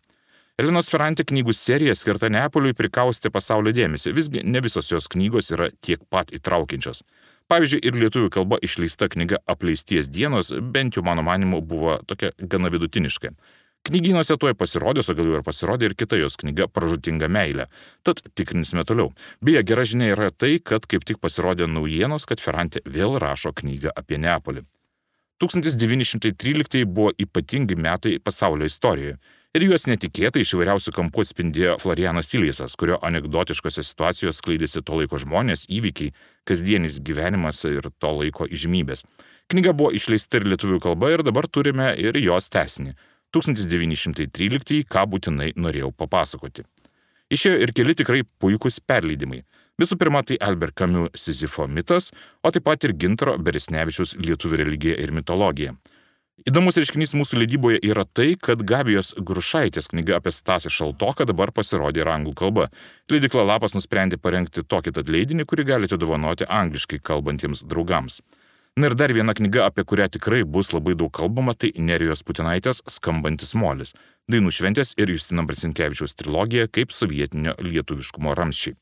Elenos 0.54 0.86
Ferrantė 0.86 1.24
knygų 1.26 1.50
serija 1.58 1.96
skirta 1.98 2.28
Neapoliui 2.30 2.76
prikaustė 2.78 3.32
pasaulio 3.34 3.72
dėmesį, 3.74 4.12
visgi 4.14 4.44
ne 4.46 4.60
visos 4.62 4.86
jos 4.92 5.08
knygos 5.10 5.50
yra 5.50 5.66
tiek 5.82 5.98
pat 6.14 6.30
įtraukiančios. 6.30 7.02
Pavyzdžiui, 7.50 7.80
ir 7.82 7.98
lietuvių 7.98 8.30
kalba 8.36 8.60
išleista 8.62 9.08
knyga 9.10 9.40
Apleisties 9.50 10.06
dienos, 10.14 10.52
bent 10.54 10.94
jau 10.94 11.02
mano 11.02 11.26
manimu, 11.26 11.58
buvo 11.58 11.98
tokia 12.06 12.30
gana 12.38 12.70
vidutiniška. 12.70 13.34
Knygynuose 13.90 14.38
tuoj 14.38 14.54
pasirodys, 14.54 15.10
o 15.10 15.18
gal 15.18 15.26
jau 15.26 15.40
ir 15.40 15.44
pasirodė 15.44 15.90
ir 15.90 15.98
kita 15.98 16.22
jos 16.22 16.38
knyga 16.38 16.70
Pražutinga 16.70 17.26
meilė. 17.26 17.66
Tad 18.06 18.22
tikrinsime 18.38 18.86
toliau. 18.86 19.10
Beje, 19.42 19.66
gera 19.66 19.82
žinia 19.82 20.14
yra 20.14 20.30
tai, 20.30 20.60
kad 20.62 20.86
kaip 20.86 21.02
tik 21.02 21.18
pasirodė 21.18 21.66
naujienos, 21.66 22.30
kad 22.30 22.38
Ferrantė 22.38 22.86
vėl 22.86 23.18
rašo 23.18 23.50
knygą 23.58 23.90
apie 23.90 24.22
Neapolį. 24.22 24.62
1913 25.42 26.86
buvo 26.86 27.10
ypatingi 27.18 27.74
metai 27.74 28.20
pasaulio 28.22 28.70
istorijoje 28.70 29.18
ir 29.54 29.64
juos 29.68 29.86
netikėtai 29.86 30.42
iš 30.42 30.54
įvairiausių 30.56 30.92
kampų 30.96 31.22
atspindėjo 31.24 31.76
Florianas 31.82 32.32
Ilijasas, 32.34 32.74
kurio 32.80 32.98
anegdotiškose 33.06 33.84
situacijose 33.86 34.40
skleidėsi 34.40 34.82
to 34.82 34.98
laiko 34.98 35.20
žmonės, 35.22 35.66
įvykiai, 35.70 36.12
kasdienis 36.48 36.98
gyvenimas 37.06 37.62
ir 37.70 37.86
to 38.02 38.12
laiko 38.18 38.48
įžymybės. 38.50 39.04
Knyga 39.52 39.74
buvo 39.76 39.92
išleista 39.94 40.40
ir 40.40 40.48
lietuvių 40.50 40.80
kalba 40.82 41.12
ir 41.14 41.22
dabar 41.26 41.46
turime 41.46 41.92
ir 42.00 42.18
jos 42.18 42.50
tesinį. 42.50 42.96
1913, 43.34 44.84
ką 44.90 45.06
būtinai 45.10 45.52
norėjau 45.58 45.90
papasakoti. 45.94 46.64
Išėjo 47.34 47.62
ir 47.64 47.72
keli 47.74 47.94
tikrai 47.98 48.22
puikūs 48.42 48.78
perleidimai. 48.86 49.42
Visų 49.80 49.98
pirma, 49.98 50.20
tai 50.22 50.36
Albert 50.38 50.76
Camus 50.78 51.14
Sizifo 51.18 51.66
mitas, 51.66 52.12
o 52.42 52.50
taip 52.54 52.62
pat 52.66 52.84
ir 52.86 52.94
Gintaro 52.94 53.34
Beresnevičius 53.42 54.14
Lietuvių 54.22 54.60
religija 54.60 54.98
ir 55.02 55.10
mitologija. 55.10 55.74
Įdomus 56.42 56.74
reiškinys 56.74 57.12
mūsų 57.14 57.38
leidyboje 57.38 57.78
yra 57.86 58.02
tai, 58.04 58.32
kad 58.34 58.58
Gabijos 58.66 59.12
Grušaitės 59.22 59.86
knyga 59.92 60.16
apie 60.18 60.32
Stasį 60.34 60.72
Šaltoką 60.74 61.28
dabar 61.30 61.52
pasirodė 61.54 62.02
ir 62.02 62.10
anglų 62.10 62.32
kalba. 62.40 62.64
Leidikla 63.08 63.44
Lapas 63.46 63.76
nusprendė 63.76 64.18
parengti 64.18 64.64
tokį 64.66 64.96
tad 64.96 65.12
leidinį, 65.14 65.46
kurį 65.46 65.66
galite 65.68 65.98
dovanoti 66.00 66.48
angliškai 66.50 66.98
kalbantiems 67.06 67.62
draugams. 67.62 68.18
Na 68.74 68.90
ir 68.90 68.96
dar 68.98 69.14
viena 69.14 69.30
knyga, 69.38 69.68
apie 69.70 69.84
kurią 69.86 70.08
tikrai 70.16 70.42
bus 70.42 70.72
labai 70.74 70.96
daug 70.98 71.12
kalbama, 71.14 71.54
tai 71.54 71.70
Nerijos 71.78 72.26
Putinaitės 72.26 72.82
Skambantis 72.90 73.54
molis. 73.54 73.94
Dainų 74.26 74.50
šventės 74.58 74.96
ir 74.98 75.14
Justina 75.14 75.46
Brasinkievičiaus 75.46 76.18
trilogija 76.18 76.66
kaip 76.66 76.90
sovietinio 76.90 77.54
lietuviškumo 77.62 78.34
ramščiai. 78.34 78.74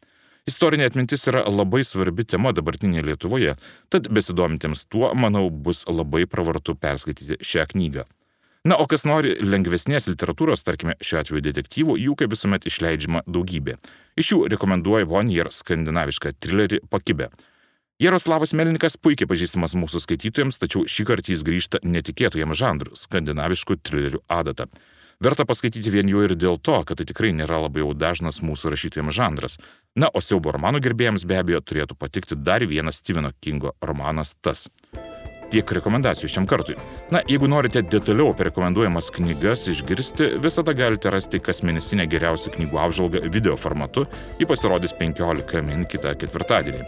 Istorinė 0.42 0.88
atmintis 0.88 1.22
yra 1.30 1.44
labai 1.46 1.84
svarbi 1.86 2.24
tema 2.26 2.50
dabartinėje 2.50 3.04
Lietuvoje, 3.06 3.52
tad 3.94 4.08
besidomintiems 4.10 4.88
tuo, 4.90 5.12
manau, 5.14 5.44
bus 5.50 5.84
labai 5.86 6.24
pravartu 6.26 6.74
perskaityti 6.74 7.38
šią 7.46 7.68
knygą. 7.70 8.04
Na, 8.66 8.74
o 8.78 8.88
kas 8.90 9.06
nori 9.06 9.36
lengvesnės 9.42 10.08
literatūros, 10.10 10.62
tarkime, 10.66 10.96
šiuo 11.02 11.20
atveju 11.22 11.44
detektyvų, 11.46 11.96
jų 11.98 12.16
kaip 12.18 12.34
visuomet 12.34 12.66
išleidžiama 12.66 13.22
daugybė. 13.26 13.76
Iš 14.18 14.34
jų 14.34 14.40
rekomenduoju 14.54 15.10
Vonier 15.10 15.50
skandinavišką 15.54 16.34
trilerį 16.42 16.82
Pakibę. 16.90 17.30
Jaroslavas 18.02 18.54
Melnikas 18.58 18.98
puikiai 18.98 19.30
pažįstamas 19.30 19.76
mūsų 19.78 20.02
skaitytojams, 20.02 20.58
tačiau 20.58 20.82
šį 20.90 21.06
kartą 21.06 21.34
jis 21.34 21.44
grįžta 21.46 21.82
netikėtų 21.86 22.42
jam 22.42 22.54
žanrų- 22.54 22.98
skandinaviškų 23.04 23.78
trilerių 23.78 24.22
adatą. 24.26 24.66
Verta 25.22 25.44
paskaityti 25.46 25.90
vien 25.94 26.08
jų 26.10 26.24
ir 26.26 26.32
dėl 26.34 26.56
to, 26.58 26.80
kad 26.82 26.98
tai 26.98 27.04
tikrai 27.06 27.30
nėra 27.36 27.60
labai 27.62 27.84
jau 27.84 27.92
dažnas 27.94 28.40
mūsų 28.42 28.72
rašytojams 28.72 29.14
žanras. 29.14 29.54
Na, 29.94 30.08
o 30.10 30.18
siaubo 30.18 30.50
romanų 30.50 30.80
gerbėjams 30.82 31.22
be 31.30 31.36
abejo 31.38 31.60
turėtų 31.62 31.94
patikti 31.94 32.34
dar 32.34 32.64
vienas 32.66 32.98
Steveno 32.98 33.30
Kingo 33.38 33.76
romanas 33.86 34.34
Tas. 34.42 34.66
Tiek 35.52 35.68
rekomendacijų 35.76 36.30
šiam 36.32 36.48
kartui. 36.48 36.74
Na, 37.12 37.20
jeigu 37.28 37.46
norite 37.46 37.84
detaliau 37.84 38.32
apie 38.32 38.48
rekomenduojamas 38.48 39.12
knygas 39.14 39.66
išgirsti, 39.70 40.32
visada 40.42 40.74
galite 40.74 41.12
rasti 41.12 41.38
kasmėnesinę 41.44 42.08
geriausių 42.10 42.56
knygų 42.56 42.82
apžvalgą 42.88 43.22
video 43.28 43.54
formatu, 43.60 44.08
ji 44.40 44.48
pasirodys 44.48 44.96
15 44.98 45.62
min 45.68 45.86
kitą 45.92 46.16
ketvirtadienį. 46.18 46.82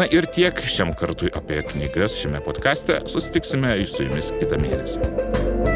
Na 0.00 0.10
ir 0.10 0.26
tiek 0.26 0.58
šiam 0.64 0.96
kartui 0.96 1.30
apie 1.30 1.62
knygas 1.70 2.18
šiame 2.18 2.42
podkaste, 2.42 3.04
susitiksime 3.06 3.78
su 3.86 4.08
jumis 4.08 4.34
kitą 4.40 4.58
mėnesį. 4.64 5.75